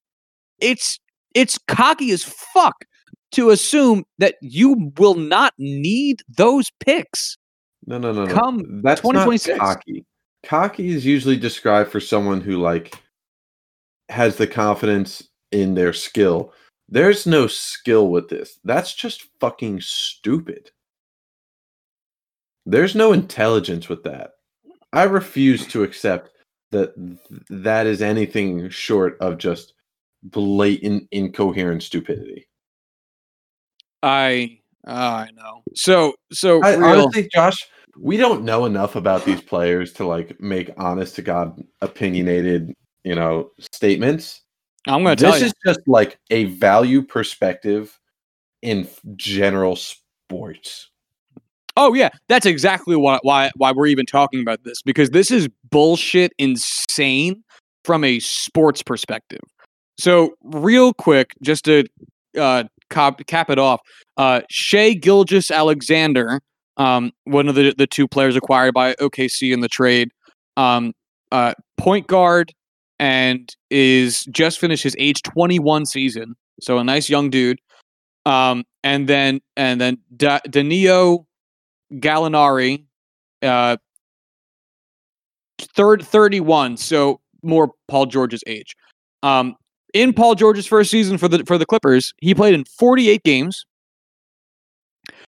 It's 0.59 0.99
it's 1.33 1.57
cocky 1.67 2.11
as 2.11 2.23
fuck 2.23 2.85
to 3.33 3.49
assume 3.49 4.05
that 4.17 4.35
you 4.41 4.91
will 4.97 5.15
not 5.15 5.53
need 5.57 6.21
those 6.37 6.71
picks. 6.79 7.37
No, 7.85 7.97
no, 7.97 8.11
no, 8.11 8.25
no. 8.25 8.33
Come 8.33 8.81
That's 8.81 9.03
not 9.03 9.25
2026. 9.25 9.59
cocky. 9.59 10.05
Cocky 10.43 10.89
is 10.89 11.05
usually 11.05 11.37
described 11.37 11.91
for 11.91 11.99
someone 11.99 12.41
who 12.41 12.57
like 12.57 12.95
has 14.09 14.37
the 14.37 14.47
confidence 14.47 15.27
in 15.51 15.75
their 15.75 15.93
skill. 15.93 16.53
There's 16.87 17.25
no 17.25 17.47
skill 17.47 18.09
with 18.09 18.29
this. 18.29 18.59
That's 18.63 18.93
just 18.93 19.27
fucking 19.39 19.81
stupid. 19.81 20.71
There's 22.65 22.95
no 22.95 23.13
intelligence 23.13 23.89
with 23.89 24.03
that. 24.03 24.31
I 24.91 25.03
refuse 25.03 25.67
to 25.67 25.83
accept 25.83 26.31
that 26.71 26.95
th- 26.95 27.41
that 27.49 27.85
is 27.85 28.01
anything 28.01 28.69
short 28.69 29.17
of 29.19 29.37
just 29.37 29.73
blatant 30.23 31.07
incoherent 31.11 31.83
stupidity. 31.83 32.47
I 34.01 34.59
ah, 34.87 35.19
I 35.19 35.31
know. 35.31 35.63
So 35.75 36.15
so 36.31 36.63
I 36.63 36.75
real, 36.75 37.01
honestly, 37.01 37.29
Josh, 37.33 37.67
we 37.97 38.17
don't 38.17 38.43
know 38.43 38.65
enough 38.65 38.95
about 38.95 39.25
these 39.25 39.41
players 39.41 39.93
to 39.93 40.05
like 40.05 40.39
make 40.39 40.71
honest 40.77 41.15
to 41.15 41.21
god 41.21 41.61
opinionated, 41.81 42.73
you 43.03 43.15
know, 43.15 43.51
statements. 43.59 44.41
I'm 44.87 45.03
going 45.03 45.17
to 45.17 45.23
tell 45.23 45.33
This 45.33 45.43
is 45.43 45.53
just 45.65 45.79
like 45.87 46.19
a 46.29 46.45
value 46.45 47.01
perspective 47.01 47.99
in 48.61 48.87
general 49.15 49.75
sports. 49.75 50.91
Oh 51.77 51.93
yeah, 51.93 52.09
that's 52.29 52.45
exactly 52.45 52.95
why 52.95 53.19
why 53.23 53.51
why 53.55 53.71
we're 53.71 53.87
even 53.87 54.05
talking 54.05 54.41
about 54.41 54.63
this 54.63 54.81
because 54.81 55.09
this 55.09 55.29
is 55.31 55.49
bullshit 55.71 56.31
insane 56.37 57.43
from 57.83 58.03
a 58.03 58.19
sports 58.19 58.81
perspective. 58.81 59.41
So 59.97 60.35
real 60.43 60.93
quick, 60.93 61.33
just 61.41 61.65
to 61.65 61.85
uh, 62.37 62.65
cap, 62.89 63.25
cap 63.27 63.49
it 63.49 63.59
off, 63.59 63.81
uh, 64.17 64.41
Shai 64.49 64.93
Gilgeous-Alexander, 64.93 66.41
um, 66.77 67.11
one 67.23 67.47
of 67.47 67.55
the 67.55 67.73
the 67.77 67.87
two 67.87 68.07
players 68.07 68.35
acquired 68.35 68.73
by 68.73 68.93
OKC 68.95 69.53
in 69.53 69.61
the 69.61 69.69
trade, 69.69 70.09
um, 70.57 70.93
uh, 71.31 71.53
point 71.77 72.07
guard, 72.07 72.53
and 72.99 73.53
is 73.69 74.23
just 74.25 74.59
finished 74.59 74.83
his 74.83 74.95
age 74.99 75.21
21 75.23 75.85
season, 75.85 76.35
so 76.61 76.77
a 76.77 76.83
nice 76.83 77.09
young 77.09 77.29
dude. 77.29 77.59
Um, 78.25 78.63
and 78.83 79.07
then 79.07 79.41
and 79.55 79.79
then 79.79 79.97
da- 80.17 80.39
Danilo 80.49 81.27
Gallinari, 81.93 82.85
uh, 83.41 83.77
third 85.59 86.03
31, 86.03 86.77
so 86.77 87.21
more 87.43 87.71
Paul 87.87 88.07
George's 88.07 88.43
age. 88.47 88.75
Um, 89.23 89.55
in 89.93 90.13
Paul 90.13 90.35
George's 90.35 90.67
first 90.67 90.91
season 90.91 91.17
for 91.17 91.27
the 91.27 91.43
for 91.45 91.57
the 91.57 91.65
Clippers, 91.65 92.13
he 92.17 92.35
played 92.35 92.53
in 92.53 92.65
48 92.65 93.23
games. 93.23 93.65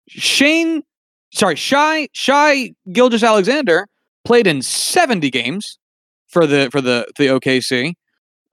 Shane, 0.08 0.82
sorry, 1.32 1.54
Shy 1.54 2.08
Shy 2.12 2.72
Gilgeous-Alexander 2.92 3.86
played 4.24 4.46
in 4.46 4.62
70 4.62 5.30
games 5.30 5.78
for 6.26 6.46
the 6.46 6.68
for 6.72 6.80
the 6.80 7.06
the 7.18 7.26
OKC 7.26 7.94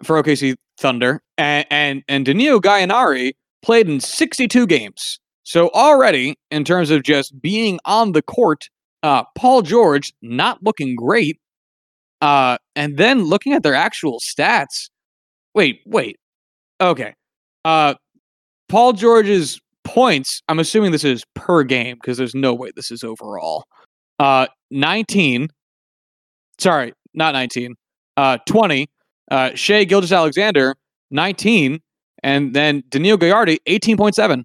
for 0.03 0.21
OKC 0.21 0.55
Thunder, 0.77 1.21
and 1.37 1.65
and, 1.69 2.03
and 2.07 2.25
Danilo 2.25 2.59
Gallinari 2.59 3.33
played 3.61 3.89
in 3.89 3.99
62 3.99 4.67
games. 4.67 5.19
So 5.45 5.69
already, 5.69 6.35
in 6.51 6.65
terms 6.65 6.89
of 6.91 7.03
just 7.03 7.39
being 7.39 7.79
on 7.85 8.11
the 8.11 8.21
court, 8.21 8.67
uh, 9.03 9.23
Paul 9.37 9.61
George 9.61 10.11
not 10.21 10.61
looking 10.63 10.95
great. 10.95 11.39
Uh, 12.21 12.57
and 12.75 12.97
then 12.97 13.23
looking 13.23 13.53
at 13.53 13.61
their 13.61 13.75
actual 13.75 14.19
stats. 14.19 14.89
Wait, 15.53 15.81
wait. 15.85 16.17
Okay. 16.81 17.13
Uh, 17.63 17.93
Paul 18.67 18.93
George's 18.93 19.59
points. 19.83 20.41
I'm 20.49 20.59
assuming 20.59 20.91
this 20.91 21.03
is 21.03 21.23
per 21.35 21.63
game 21.63 21.97
because 22.01 22.17
there's 22.17 22.33
no 22.33 22.53
way 22.53 22.71
this 22.75 22.89
is 22.89 23.03
overall. 23.03 23.65
Uh, 24.17 24.47
19. 24.71 25.49
Sorry, 26.57 26.93
not 27.13 27.33
19. 27.33 27.75
Uh, 28.17 28.39
20. 28.47 28.87
Uh, 29.29 29.51
Shai 29.53 29.83
Gilgeous-Alexander 29.83 30.75
19, 31.11 31.79
and 32.23 32.53
then 32.53 32.83
Daniil 32.89 33.17
Gallardi 33.17 33.57
18.7. 33.67 34.43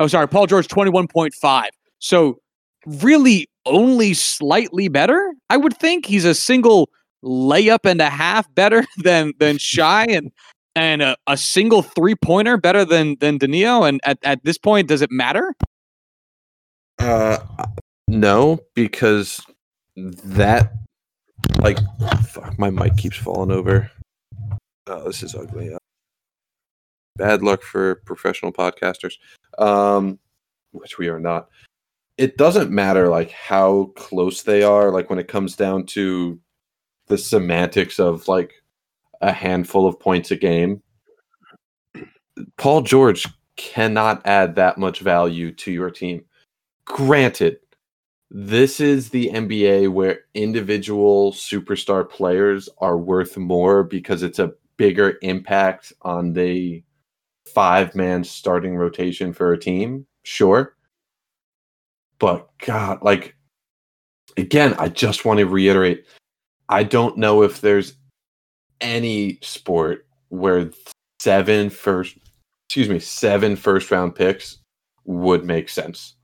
Oh, 0.00 0.06
sorry, 0.06 0.26
Paul 0.26 0.46
George 0.46 0.66
21.5. 0.66 1.68
So 1.98 2.40
really 2.86 3.48
only 3.66 4.14
slightly 4.14 4.88
better. 4.88 5.34
I 5.50 5.58
would 5.58 5.76
think 5.76 6.06
he's 6.06 6.24
a 6.24 6.34
single 6.34 6.88
layup 7.22 7.80
and 7.84 8.00
a 8.00 8.08
half 8.08 8.52
better 8.54 8.84
than 9.04 9.34
than 9.38 9.58
Shy 9.58 10.04
and 10.06 10.32
and 10.74 11.02
a, 11.02 11.16
a 11.26 11.36
single 11.36 11.82
three 11.82 12.14
pointer 12.14 12.56
better 12.56 12.84
than 12.84 13.16
than 13.20 13.38
Danilo. 13.38 13.84
And 13.84 14.00
at, 14.04 14.18
at 14.22 14.42
this 14.42 14.56
point, 14.56 14.88
does 14.88 15.02
it 15.02 15.10
matter? 15.10 15.54
Uh, 16.98 17.38
no, 18.08 18.60
because 18.74 19.40
that, 19.96 20.72
like, 21.60 21.78
fuck, 22.28 22.58
my 22.58 22.68
mic 22.70 22.96
keeps 22.96 23.16
falling 23.16 23.50
over. 23.50 23.90
Oh, 24.86 25.04
this 25.04 25.22
is 25.22 25.34
ugly. 25.34 25.74
Bad 27.20 27.42
luck 27.42 27.62
for 27.62 27.96
professional 28.06 28.50
podcasters, 28.50 29.14
um, 29.58 30.18
which 30.72 30.96
we 30.96 31.08
are 31.08 31.20
not. 31.20 31.50
It 32.16 32.38
doesn't 32.38 32.70
matter 32.70 33.08
like 33.08 33.30
how 33.30 33.92
close 33.94 34.42
they 34.42 34.62
are. 34.62 34.90
Like 34.90 35.10
when 35.10 35.18
it 35.18 35.28
comes 35.28 35.54
down 35.54 35.84
to 35.86 36.40
the 37.08 37.18
semantics 37.18 38.00
of 38.00 38.26
like 38.26 38.54
a 39.20 39.32
handful 39.32 39.86
of 39.86 40.00
points 40.00 40.30
a 40.30 40.36
game. 40.36 40.82
Paul 42.56 42.80
George 42.80 43.26
cannot 43.56 44.26
add 44.26 44.54
that 44.54 44.78
much 44.78 45.00
value 45.00 45.52
to 45.56 45.70
your 45.70 45.90
team. 45.90 46.24
Granted, 46.86 47.58
this 48.30 48.80
is 48.80 49.10
the 49.10 49.28
NBA 49.28 49.92
where 49.92 50.20
individual 50.32 51.32
superstar 51.32 52.08
players 52.08 52.70
are 52.78 52.96
worth 52.96 53.36
more 53.36 53.82
because 53.82 54.22
it's 54.22 54.38
a 54.38 54.54
bigger 54.78 55.18
impact 55.20 55.92
on 56.00 56.32
the 56.32 56.82
five 57.54 57.94
man 57.94 58.24
starting 58.24 58.76
rotation 58.76 59.32
for 59.32 59.52
a 59.52 59.58
team. 59.58 60.06
Sure. 60.22 60.74
But 62.18 62.48
God, 62.58 63.02
like, 63.02 63.34
again, 64.36 64.74
I 64.78 64.88
just 64.88 65.24
want 65.24 65.38
to 65.38 65.46
reiterate 65.46 66.04
I 66.70 66.84
don't 66.84 67.18
know 67.18 67.42
if 67.42 67.60
there's 67.60 67.94
any 68.80 69.40
sport 69.42 70.06
where 70.28 70.70
seven 71.18 71.68
first, 71.68 72.16
excuse 72.68 72.88
me, 72.88 73.00
seven 73.00 73.56
first 73.56 73.90
round 73.90 74.14
picks 74.14 74.58
would 75.04 75.44
make 75.44 75.68
sense. 75.68 76.14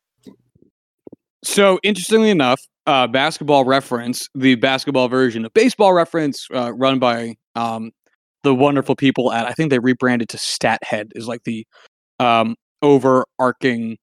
So 1.43 1.81
interestingly 1.83 2.31
enough, 2.31 2.61
uh, 2.87 3.09
basketball 3.09 3.64
reference, 3.64 4.29
the 4.37 4.55
basketball 4.55 5.09
version 5.09 5.45
of 5.45 5.53
baseball 5.53 5.93
reference, 5.93 6.47
uh, 6.55 6.72
run 6.72 7.01
by 7.01 7.35
um, 7.57 7.91
the 8.47 8.55
wonderful 8.55 8.94
people 8.94 9.32
at 9.32 9.44
I 9.44 9.53
think 9.53 9.70
they 9.70 9.80
rebranded 9.80 10.28
to 10.28 10.36
StatHead 10.36 11.11
is 11.16 11.26
like 11.26 11.42
the 11.42 11.66
um, 12.20 12.55
overarching 12.80 13.99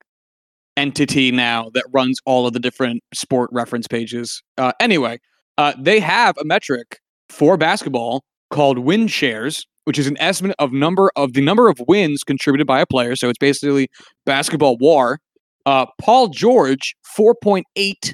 entity 0.75 1.31
now 1.31 1.71
that 1.73 1.85
runs 1.93 2.19
all 2.25 2.45
of 2.45 2.51
the 2.51 2.59
different 2.59 3.01
sport 3.13 3.49
reference 3.53 3.87
pages. 3.87 4.43
Uh, 4.57 4.73
anyway, 4.81 5.17
uh, 5.57 5.73
they 5.79 6.01
have 6.01 6.37
a 6.37 6.43
metric 6.43 6.99
for 7.29 7.55
basketball 7.55 8.25
called 8.51 8.79
win 8.79 9.07
shares, 9.07 9.65
which 9.85 9.97
is 9.97 10.07
an 10.07 10.17
estimate 10.19 10.57
of 10.59 10.73
number 10.73 11.09
of 11.15 11.31
the 11.31 11.41
number 11.41 11.69
of 11.69 11.79
wins 11.87 12.21
contributed 12.25 12.67
by 12.67 12.81
a 12.81 12.85
player. 12.85 13.15
So 13.15 13.29
it's 13.29 13.39
basically 13.39 13.87
basketball 14.25 14.77
war. 14.77 15.19
Uh, 15.65 15.85
Paul 16.01 16.27
George, 16.27 16.95
4.8. 17.17 18.13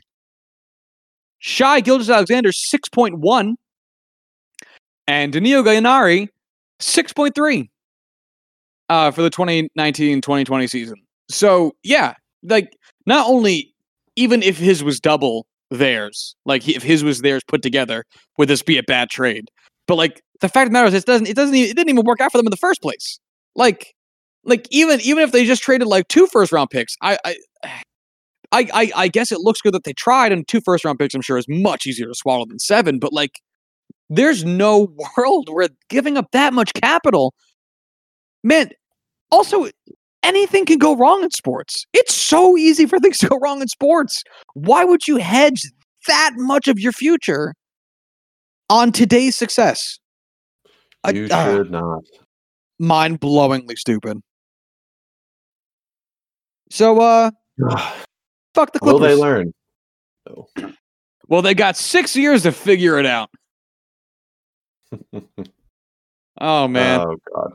Shy 1.40 1.82
Gilgeous-Alexander, 1.82 2.52
6.1. 2.52 3.56
And 5.10 5.34
Danilo 5.34 5.64
Gallinari, 5.64 6.28
6.3 6.80 7.68
uh, 8.90 9.10
for 9.10 9.24
the 9.24 9.32
2019-2020 9.32 10.70
season. 10.70 10.98
So, 11.32 11.72
yeah, 11.82 12.14
like 12.44 12.78
not 13.08 13.28
only 13.28 13.74
even 14.16 14.44
if 14.44 14.60
his 14.60 14.84
was 14.84 15.00
double 15.00 15.48
theirs, 15.72 16.36
like 16.46 16.70
if 16.70 16.84
his 16.84 17.04
was 17.04 17.22
theirs 17.22 17.42
put 17.48 17.64
together, 17.64 18.04
would 18.38 18.50
this 18.50 18.62
be 18.62 18.78
a 18.78 18.84
bad 18.84 19.10
trade? 19.10 19.46
But 19.88 19.96
like 19.96 20.22
the 20.42 20.48
fact 20.48 20.68
of 20.68 20.70
the 20.70 20.74
matter 20.74 20.88
is, 20.90 20.94
it 20.94 21.06
doesn't. 21.06 21.28
It 21.28 21.36
doesn't. 21.36 21.56
Even, 21.56 21.72
it 21.72 21.76
didn't 21.76 21.90
even 21.90 22.06
work 22.06 22.22
out 22.22 22.32
for 22.32 22.38
them 22.38 22.46
in 22.46 22.52
the 22.52 22.58
first 22.58 22.80
place. 22.80 23.20
Like, 23.56 23.96
like 24.44 24.68
even 24.70 25.02
even 25.02 25.24
if 25.24 25.32
they 25.32 25.44
just 25.44 25.64
traded 25.64 25.88
like 25.88 26.08
two 26.08 26.28
first 26.28 26.52
round 26.52 26.70
picks, 26.70 26.96
I, 27.02 27.18
I 27.26 27.36
I, 28.52 28.68
I, 28.74 28.92
I 28.96 29.08
guess 29.08 29.32
it 29.32 29.40
looks 29.40 29.62
good 29.62 29.74
that 29.74 29.86
they 29.86 29.94
tried, 29.94 30.32
and 30.32 30.48
two 30.48 30.62
first 30.62 30.86
round 30.86 31.00
picks, 31.00 31.16
I'm 31.16 31.22
sure, 31.22 31.40
is 31.40 31.46
much 31.48 31.88
easier 31.88 32.06
to 32.06 32.16
swallow 32.16 32.46
than 32.46 32.60
seven. 32.60 33.00
But 33.00 33.12
like, 33.12 33.42
there's 34.10 34.44
no 34.44 34.90
world 35.18 35.50
where 35.50 35.70
giving 35.90 36.18
up 36.18 36.32
that 36.32 36.54
much 36.54 36.74
capital, 36.74 37.34
man. 38.44 38.70
Also, 39.32 39.68
anything 40.24 40.66
can 40.66 40.80
go 40.80 40.96
wrong 40.96 41.24
in 41.24 41.30
sports. 41.32 41.86
It's 41.94 42.14
so 42.14 42.58
easy 42.58 42.88
for 42.88 43.00
things 43.00 43.20
to 43.20 43.28
go 43.28 43.38
wrong 43.38 43.62
in 43.62 43.68
sports. 43.68 44.24
Why 44.54 44.84
would 44.84 45.08
you 45.08 45.18
hedge 45.18 45.64
that 46.08 46.32
much 46.36 46.68
of 46.68 46.80
your 46.80 46.92
future 46.92 47.54
on 48.70 48.92
today's 48.92 49.36
success? 49.36 50.00
You 51.14 51.28
uh, 51.32 51.46
should 51.46 51.72
not. 51.72 52.04
Mind 52.80 53.20
blowingly 53.20 53.78
stupid. 53.78 54.20
So, 56.72 57.00
uh, 57.00 57.32
fuck 58.54 58.74
the 58.74 58.80
Clippers. 58.80 58.94
Will 58.94 59.00
they 59.00 59.16
learn? 59.16 59.54
Well, 61.28 61.42
they 61.42 61.54
got 61.54 61.78
six 61.78 62.16
years 62.16 62.44
to 62.44 62.52
figure 62.52 63.00
it 63.00 63.06
out. 63.06 63.30
oh 66.42 66.68
man. 66.68 67.02
Oh 67.02 67.16
god. 67.34 67.54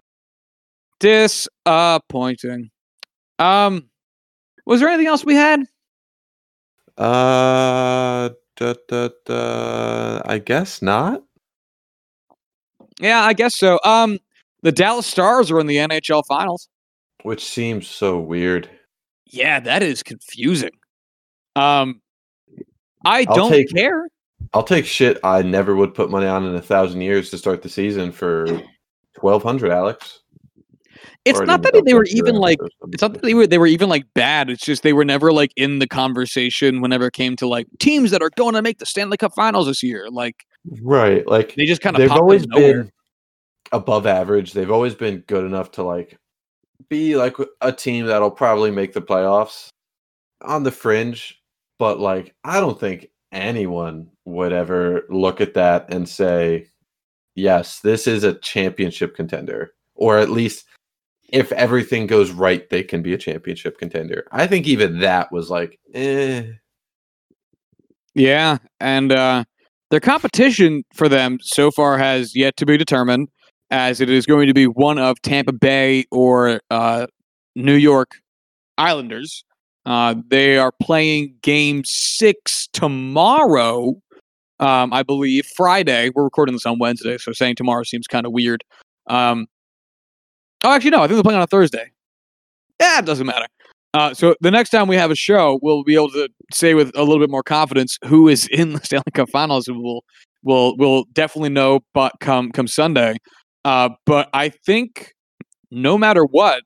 Disappointing. 1.00 2.70
Um, 3.38 3.90
was 4.66 4.80
there 4.80 4.88
anything 4.88 5.08
else 5.08 5.24
we 5.24 5.34
had? 5.34 5.60
Uh, 6.96 8.30
da, 8.56 8.74
da, 8.88 9.08
da, 9.26 10.22
I 10.24 10.38
guess 10.38 10.80
not. 10.80 11.22
Yeah, 13.00 13.22
I 13.22 13.32
guess 13.32 13.56
so. 13.56 13.80
Um, 13.84 14.18
the 14.62 14.70
Dallas 14.70 15.06
Stars 15.06 15.50
are 15.50 15.58
in 15.58 15.66
the 15.66 15.76
NHL 15.76 16.22
Finals, 16.26 16.68
which 17.22 17.44
seems 17.44 17.88
so 17.88 18.18
weird. 18.18 18.70
Yeah, 19.26 19.58
that 19.60 19.82
is 19.82 20.02
confusing. 20.02 20.70
Um, 21.56 22.00
I 23.04 23.26
I'll 23.28 23.34
don't 23.34 23.50
take, 23.50 23.74
care. 23.74 24.06
I'll 24.52 24.62
take 24.62 24.86
shit 24.86 25.18
I 25.24 25.42
never 25.42 25.74
would 25.74 25.94
put 25.94 26.10
money 26.10 26.26
on 26.26 26.46
in 26.46 26.54
a 26.54 26.62
thousand 26.62 27.00
years 27.00 27.30
to 27.30 27.38
start 27.38 27.62
the 27.62 27.68
season 27.68 28.12
for 28.12 28.46
twelve 29.14 29.42
hundred, 29.42 29.72
Alex. 29.72 30.20
It's 31.24 31.40
not 31.40 31.62
that 31.62 31.82
they 31.86 31.94
were 31.94 32.04
even 32.10 32.34
like 32.36 32.58
it's 32.92 33.00
not 33.00 33.14
that 33.14 33.22
they 33.22 33.32
were 33.32 33.46
they 33.46 33.56
were 33.56 33.66
even 33.66 33.88
like 33.88 34.04
bad. 34.14 34.50
It's 34.50 34.64
just 34.64 34.82
they 34.82 34.92
were 34.92 35.06
never 35.06 35.32
like 35.32 35.52
in 35.56 35.78
the 35.78 35.86
conversation 35.86 36.82
whenever 36.82 37.06
it 37.06 37.14
came 37.14 37.34
to 37.36 37.48
like 37.48 37.66
teams 37.78 38.10
that 38.10 38.20
are 38.20 38.30
going 38.36 38.54
to 38.54 38.62
make 38.62 38.78
the 38.78 38.86
Stanley 38.86 39.16
Cup 39.16 39.34
Finals 39.34 39.66
this 39.66 39.82
year. 39.82 40.08
Like 40.10 40.44
right, 40.82 41.26
like 41.26 41.54
they 41.54 41.64
just 41.64 41.80
kind 41.80 41.96
of 41.96 42.00
they've 42.00 42.10
always 42.10 42.46
been 42.46 42.92
above 43.72 44.06
average. 44.06 44.52
They've 44.52 44.70
always 44.70 44.94
been 44.94 45.20
good 45.26 45.44
enough 45.44 45.70
to 45.72 45.82
like 45.82 46.18
be 46.90 47.16
like 47.16 47.36
a 47.62 47.72
team 47.72 48.04
that'll 48.04 48.30
probably 48.30 48.70
make 48.70 48.92
the 48.92 49.02
playoffs 49.02 49.68
on 50.42 50.62
the 50.62 50.72
fringe. 50.72 51.40
But 51.78 52.00
like 52.00 52.34
I 52.44 52.60
don't 52.60 52.78
think 52.78 53.08
anyone 53.34 54.08
would 54.24 54.52
ever 54.52 55.02
look 55.10 55.40
at 55.40 55.54
that 55.54 55.92
and 55.92 56.08
say, 56.08 56.68
yes, 57.34 57.80
this 57.80 58.06
is 58.06 58.24
a 58.24 58.38
championship 58.38 59.14
contender, 59.14 59.74
or 59.94 60.18
at 60.18 60.30
least 60.30 60.64
if 61.28 61.50
everything 61.52 62.06
goes 62.06 62.30
right, 62.30 62.68
they 62.70 62.82
can 62.82 63.02
be 63.02 63.12
a 63.12 63.18
championship 63.18 63.78
contender. 63.78 64.26
I 64.30 64.46
think 64.46 64.66
even 64.66 65.00
that 65.00 65.32
was 65.32 65.50
like, 65.50 65.78
eh. 65.92 66.44
Yeah, 68.14 68.58
and 68.78 69.10
uh, 69.10 69.44
their 69.90 70.00
competition 70.00 70.84
for 70.94 71.08
them 71.08 71.38
so 71.42 71.70
far 71.70 71.98
has 71.98 72.36
yet 72.36 72.56
to 72.58 72.66
be 72.66 72.76
determined, 72.76 73.28
as 73.70 74.00
it 74.00 74.08
is 74.08 74.26
going 74.26 74.46
to 74.46 74.54
be 74.54 74.66
one 74.66 74.98
of 74.98 75.20
Tampa 75.22 75.52
Bay 75.52 76.04
or 76.12 76.60
uh, 76.70 77.06
New 77.56 77.74
York 77.74 78.12
Islanders. 78.78 79.44
Uh, 79.86 80.14
they 80.28 80.56
are 80.58 80.72
playing 80.82 81.34
Game 81.42 81.82
Six 81.84 82.68
tomorrow. 82.72 83.94
Um, 84.60 84.92
I 84.92 85.02
believe 85.02 85.46
Friday. 85.56 86.10
We're 86.14 86.24
recording 86.24 86.54
this 86.54 86.64
on 86.66 86.78
Wednesday, 86.78 87.18
so 87.18 87.32
saying 87.32 87.56
tomorrow 87.56 87.82
seems 87.82 88.06
kind 88.06 88.24
of 88.24 88.32
weird. 88.32 88.64
Um, 89.08 89.46
Oh, 90.64 90.72
actually, 90.72 90.90
no. 90.90 91.02
I 91.02 91.06
think 91.06 91.16
they're 91.16 91.22
playing 91.22 91.36
on 91.36 91.42
a 91.44 91.46
Thursday. 91.46 91.90
Yeah, 92.80 92.98
it 92.98 93.04
doesn't 93.04 93.26
matter. 93.26 93.46
Uh, 93.92 94.14
so 94.14 94.34
the 94.40 94.50
next 94.50 94.70
time 94.70 94.88
we 94.88 94.96
have 94.96 95.10
a 95.10 95.14
show, 95.14 95.60
we'll 95.62 95.84
be 95.84 95.94
able 95.94 96.10
to 96.10 96.28
say 96.52 96.74
with 96.74 96.90
a 96.96 97.02
little 97.02 97.20
bit 97.20 97.30
more 97.30 97.42
confidence 97.42 97.98
who 98.06 98.28
is 98.28 98.48
in 98.50 98.72
the 98.72 98.80
Stanley 98.80 99.12
Cup 99.12 99.28
Finals. 99.30 99.68
We'll 99.68 100.00
we'll 100.42 100.74
we'll 100.76 101.04
definitely 101.12 101.50
know, 101.50 101.80
but 101.92 102.12
come 102.20 102.50
come 102.50 102.66
Sunday. 102.66 103.16
Uh, 103.64 103.90
but 104.06 104.30
I 104.32 104.48
think 104.48 105.12
no 105.70 105.96
matter 105.98 106.24
what, 106.24 106.62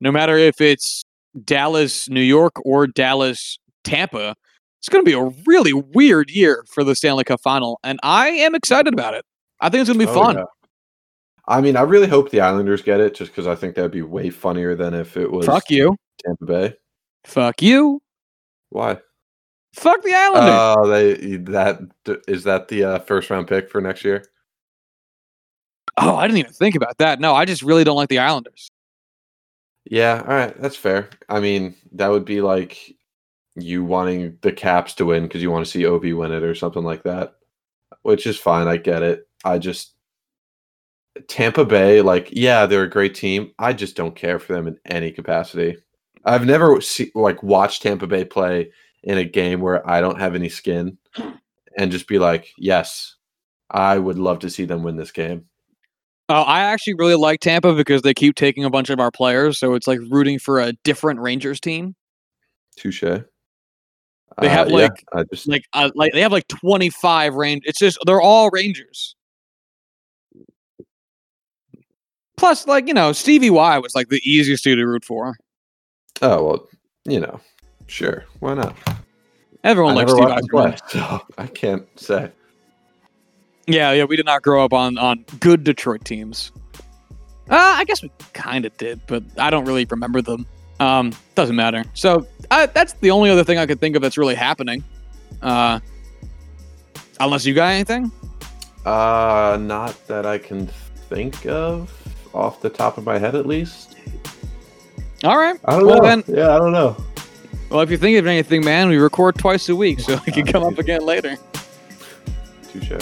no 0.00 0.12
matter 0.12 0.38
if 0.38 0.60
it's 0.60 1.02
Dallas, 1.44 2.08
New 2.08 2.20
York, 2.20 2.54
or 2.64 2.86
Dallas, 2.86 3.58
Tampa, 3.84 4.34
it's 4.82 4.88
going 4.88 5.04
to 5.04 5.08
be 5.08 5.16
a 5.16 5.32
really 5.46 5.72
weird 5.72 6.28
year 6.28 6.64
for 6.68 6.82
the 6.82 6.96
Stanley 6.96 7.22
Cup 7.22 7.40
Final, 7.40 7.78
and 7.84 8.00
I 8.02 8.28
am 8.30 8.54
excited 8.54 8.92
about 8.92 9.14
it. 9.14 9.24
I 9.60 9.68
think 9.68 9.82
it's 9.82 9.88
going 9.88 10.00
to 10.00 10.06
be 10.06 10.10
oh, 10.10 10.14
fun. 10.24 10.36
Yeah. 10.38 10.44
I 11.46 11.60
mean, 11.60 11.76
I 11.76 11.82
really 11.82 12.08
hope 12.08 12.30
the 12.30 12.40
Islanders 12.40 12.82
get 12.82 12.98
it, 12.98 13.14
just 13.14 13.30
because 13.30 13.46
I 13.46 13.54
think 13.54 13.76
that'd 13.76 13.92
be 13.92 14.02
way 14.02 14.30
funnier 14.30 14.74
than 14.74 14.92
if 14.92 15.16
it 15.16 15.30
was 15.30 15.46
fuck 15.46 15.70
you, 15.70 15.96
Tampa 16.24 16.44
Bay. 16.44 16.74
Fuck 17.24 17.62
you. 17.62 18.02
Why? 18.70 18.98
Fuck 19.74 20.02
the 20.02 20.14
Islanders. 20.14 20.50
Oh, 20.52 20.88
they 20.88 21.36
that 21.36 21.78
is 22.26 22.42
that 22.42 22.66
the 22.66 22.82
uh, 22.82 22.98
first 22.98 23.30
round 23.30 23.46
pick 23.46 23.70
for 23.70 23.80
next 23.80 24.04
year. 24.04 24.24
Oh, 25.96 26.16
I 26.16 26.26
didn't 26.26 26.38
even 26.38 26.52
think 26.52 26.74
about 26.74 26.98
that. 26.98 27.20
No, 27.20 27.36
I 27.36 27.44
just 27.44 27.62
really 27.62 27.84
don't 27.84 27.94
like 27.94 28.08
the 28.08 28.18
Islanders. 28.18 28.71
Yeah, 29.84 30.20
all 30.26 30.34
right, 30.34 30.56
that's 30.60 30.76
fair. 30.76 31.10
I 31.28 31.40
mean, 31.40 31.74
that 31.92 32.08
would 32.08 32.24
be 32.24 32.40
like 32.40 32.94
you 33.56 33.84
wanting 33.84 34.38
the 34.42 34.52
Caps 34.52 34.94
to 34.96 35.06
win 35.06 35.24
because 35.24 35.42
you 35.42 35.50
want 35.50 35.64
to 35.66 35.70
see 35.70 35.82
Ovi 35.82 36.16
win 36.16 36.32
it 36.32 36.42
or 36.44 36.54
something 36.54 36.84
like 36.84 37.02
that, 37.04 37.36
which 38.02 38.26
is 38.26 38.38
fine. 38.38 38.68
I 38.68 38.78
get 38.78 39.02
it. 39.02 39.28
I 39.44 39.58
just 39.58 39.94
Tampa 41.28 41.64
Bay, 41.64 42.00
like, 42.00 42.28
yeah, 42.32 42.66
they're 42.66 42.84
a 42.84 42.90
great 42.90 43.14
team. 43.14 43.52
I 43.58 43.72
just 43.72 43.96
don't 43.96 44.16
care 44.16 44.38
for 44.38 44.54
them 44.54 44.66
in 44.66 44.78
any 44.86 45.10
capacity. 45.10 45.76
I've 46.24 46.46
never 46.46 46.80
see, 46.80 47.10
like 47.14 47.42
watched 47.42 47.82
Tampa 47.82 48.06
Bay 48.06 48.24
play 48.24 48.70
in 49.02 49.18
a 49.18 49.24
game 49.24 49.60
where 49.60 49.88
I 49.88 50.00
don't 50.00 50.20
have 50.20 50.34
any 50.34 50.48
skin 50.48 50.96
and 51.76 51.92
just 51.92 52.08
be 52.08 52.18
like, 52.18 52.48
yes, 52.58 53.16
I 53.70 53.98
would 53.98 54.18
love 54.18 54.40
to 54.40 54.50
see 54.50 54.64
them 54.64 54.82
win 54.82 54.96
this 54.96 55.12
game. 55.12 55.46
Oh, 56.34 56.42
I 56.44 56.60
actually 56.60 56.94
really 56.94 57.14
like 57.14 57.40
Tampa 57.40 57.74
because 57.74 58.00
they 58.00 58.14
keep 58.14 58.36
taking 58.36 58.64
a 58.64 58.70
bunch 58.70 58.88
of 58.88 58.98
our 58.98 59.10
players, 59.10 59.58
so 59.58 59.74
it's 59.74 59.86
like 59.86 59.98
rooting 60.08 60.38
for 60.38 60.60
a 60.60 60.72
different 60.82 61.20
Rangers 61.20 61.60
team. 61.60 61.94
Touche. 62.76 63.02
They 63.02 64.48
have, 64.48 64.68
Uh, 64.68 64.70
yeah, 64.70 64.76
like- 64.76 65.04
I 65.12 65.24
just 65.24 65.46
Like, 65.46 65.64
uh, 65.74 65.90
like 65.94 66.14
they 66.14 66.22
have 66.22 66.32
like 66.32 66.48
twenty 66.48 66.88
five 66.88 67.34
range. 67.34 67.64
It's 67.66 67.78
just 67.78 67.98
they're 68.06 68.22
all 68.22 68.48
Rangers. 68.50 69.14
Plus, 72.38 72.66
like 72.66 72.88
you 72.88 72.94
know, 72.94 73.12
Stevie 73.12 73.50
Y 73.50 73.78
was 73.78 73.94
like 73.94 74.08
the 74.08 74.20
easiest 74.24 74.64
dude 74.64 74.78
to 74.78 74.86
root 74.86 75.04
for. 75.04 75.36
oh 76.22 76.42
well, 76.44 76.68
you 77.04 77.20
know, 77.20 77.40
sure, 77.88 78.24
why 78.40 78.54
not? 78.54 78.74
Everyone 79.64 79.92
I 79.92 79.96
likes 80.04 80.12
never 80.14 80.32
Steve 80.40 80.50
watched 80.50 80.94
him 80.94 81.00
play, 81.00 81.02
Yzerman. 81.02 81.20
so 81.20 81.26
I 81.36 81.46
can't 81.46 81.86
say. 82.00 82.32
Yeah, 83.72 83.92
yeah, 83.92 84.04
we 84.04 84.16
did 84.16 84.26
not 84.26 84.42
grow 84.42 84.64
up 84.64 84.72
on 84.72 84.98
on 84.98 85.24
good 85.40 85.64
Detroit 85.64 86.04
teams. 86.04 86.52
Uh, 87.50 87.56
I 87.56 87.84
guess 87.84 88.02
we 88.02 88.10
kind 88.32 88.64
of 88.64 88.76
did, 88.76 89.00
but 89.06 89.22
I 89.38 89.50
don't 89.50 89.64
really 89.64 89.84
remember 89.86 90.22
them. 90.22 90.46
Um, 90.80 91.12
doesn't 91.34 91.56
matter. 91.56 91.84
So 91.94 92.26
uh, 92.50 92.66
that's 92.66 92.92
the 92.94 93.10
only 93.10 93.30
other 93.30 93.44
thing 93.44 93.58
I 93.58 93.66
could 93.66 93.80
think 93.80 93.96
of 93.96 94.02
that's 94.02 94.18
really 94.18 94.34
happening. 94.34 94.82
Uh, 95.40 95.80
unless 97.20 97.44
you 97.44 97.54
got 97.54 97.68
anything. 97.72 98.10
Uh, 98.84 99.58
not 99.60 99.96
that 100.08 100.26
I 100.26 100.38
can 100.38 100.66
think 101.08 101.46
of 101.46 101.90
off 102.34 102.60
the 102.60 102.70
top 102.70 102.98
of 102.98 103.04
my 103.04 103.18
head, 103.18 103.34
at 103.34 103.46
least. 103.46 103.96
All 105.24 105.36
right. 105.36 105.58
I 105.64 105.72
don't 105.78 105.86
Well, 105.86 106.02
know. 106.02 106.08
then- 106.08 106.24
yeah, 106.26 106.54
I 106.54 106.58
don't 106.58 106.72
know. 106.72 106.96
Well, 107.70 107.80
if 107.80 107.90
you 107.90 107.96
think 107.96 108.18
of 108.18 108.26
anything, 108.26 108.64
man, 108.64 108.88
we 108.88 108.96
record 108.98 109.36
twice 109.36 109.68
a 109.68 109.76
week, 109.76 110.00
so 110.00 110.18
we 110.26 110.32
can 110.32 110.44
come 110.46 110.62
up 110.62 110.78
again 110.78 111.04
later. 111.06 111.36
Touche. 112.70 112.92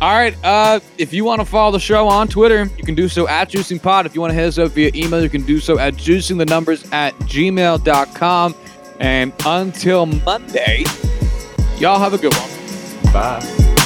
All 0.00 0.12
right. 0.12 0.34
Uh, 0.42 0.80
if 0.96 1.12
you 1.12 1.24
want 1.24 1.40
to 1.40 1.44
follow 1.44 1.72
the 1.72 1.80
show 1.80 2.08
on 2.08 2.26
Twitter, 2.26 2.70
you 2.78 2.84
can 2.84 2.94
do 2.94 3.08
so 3.08 3.28
at 3.28 3.50
JuicingPod. 3.50 4.06
If 4.06 4.14
you 4.14 4.20
want 4.20 4.30
to 4.30 4.34
hit 4.34 4.46
us 4.46 4.58
up 4.58 4.72
via 4.72 4.90
email, 4.94 5.22
you 5.22 5.28
can 5.28 5.42
do 5.42 5.60
so 5.60 5.78
at 5.78 5.94
juicingthenumbers 5.94 6.90
at 6.92 7.14
gmail.com. 7.20 8.54
And 8.98 9.32
until 9.44 10.06
Monday, 10.06 10.84
y'all 11.78 11.98
have 11.98 12.14
a 12.14 12.18
good 12.18 12.34
one. 12.34 13.12
Bye. 13.12 13.76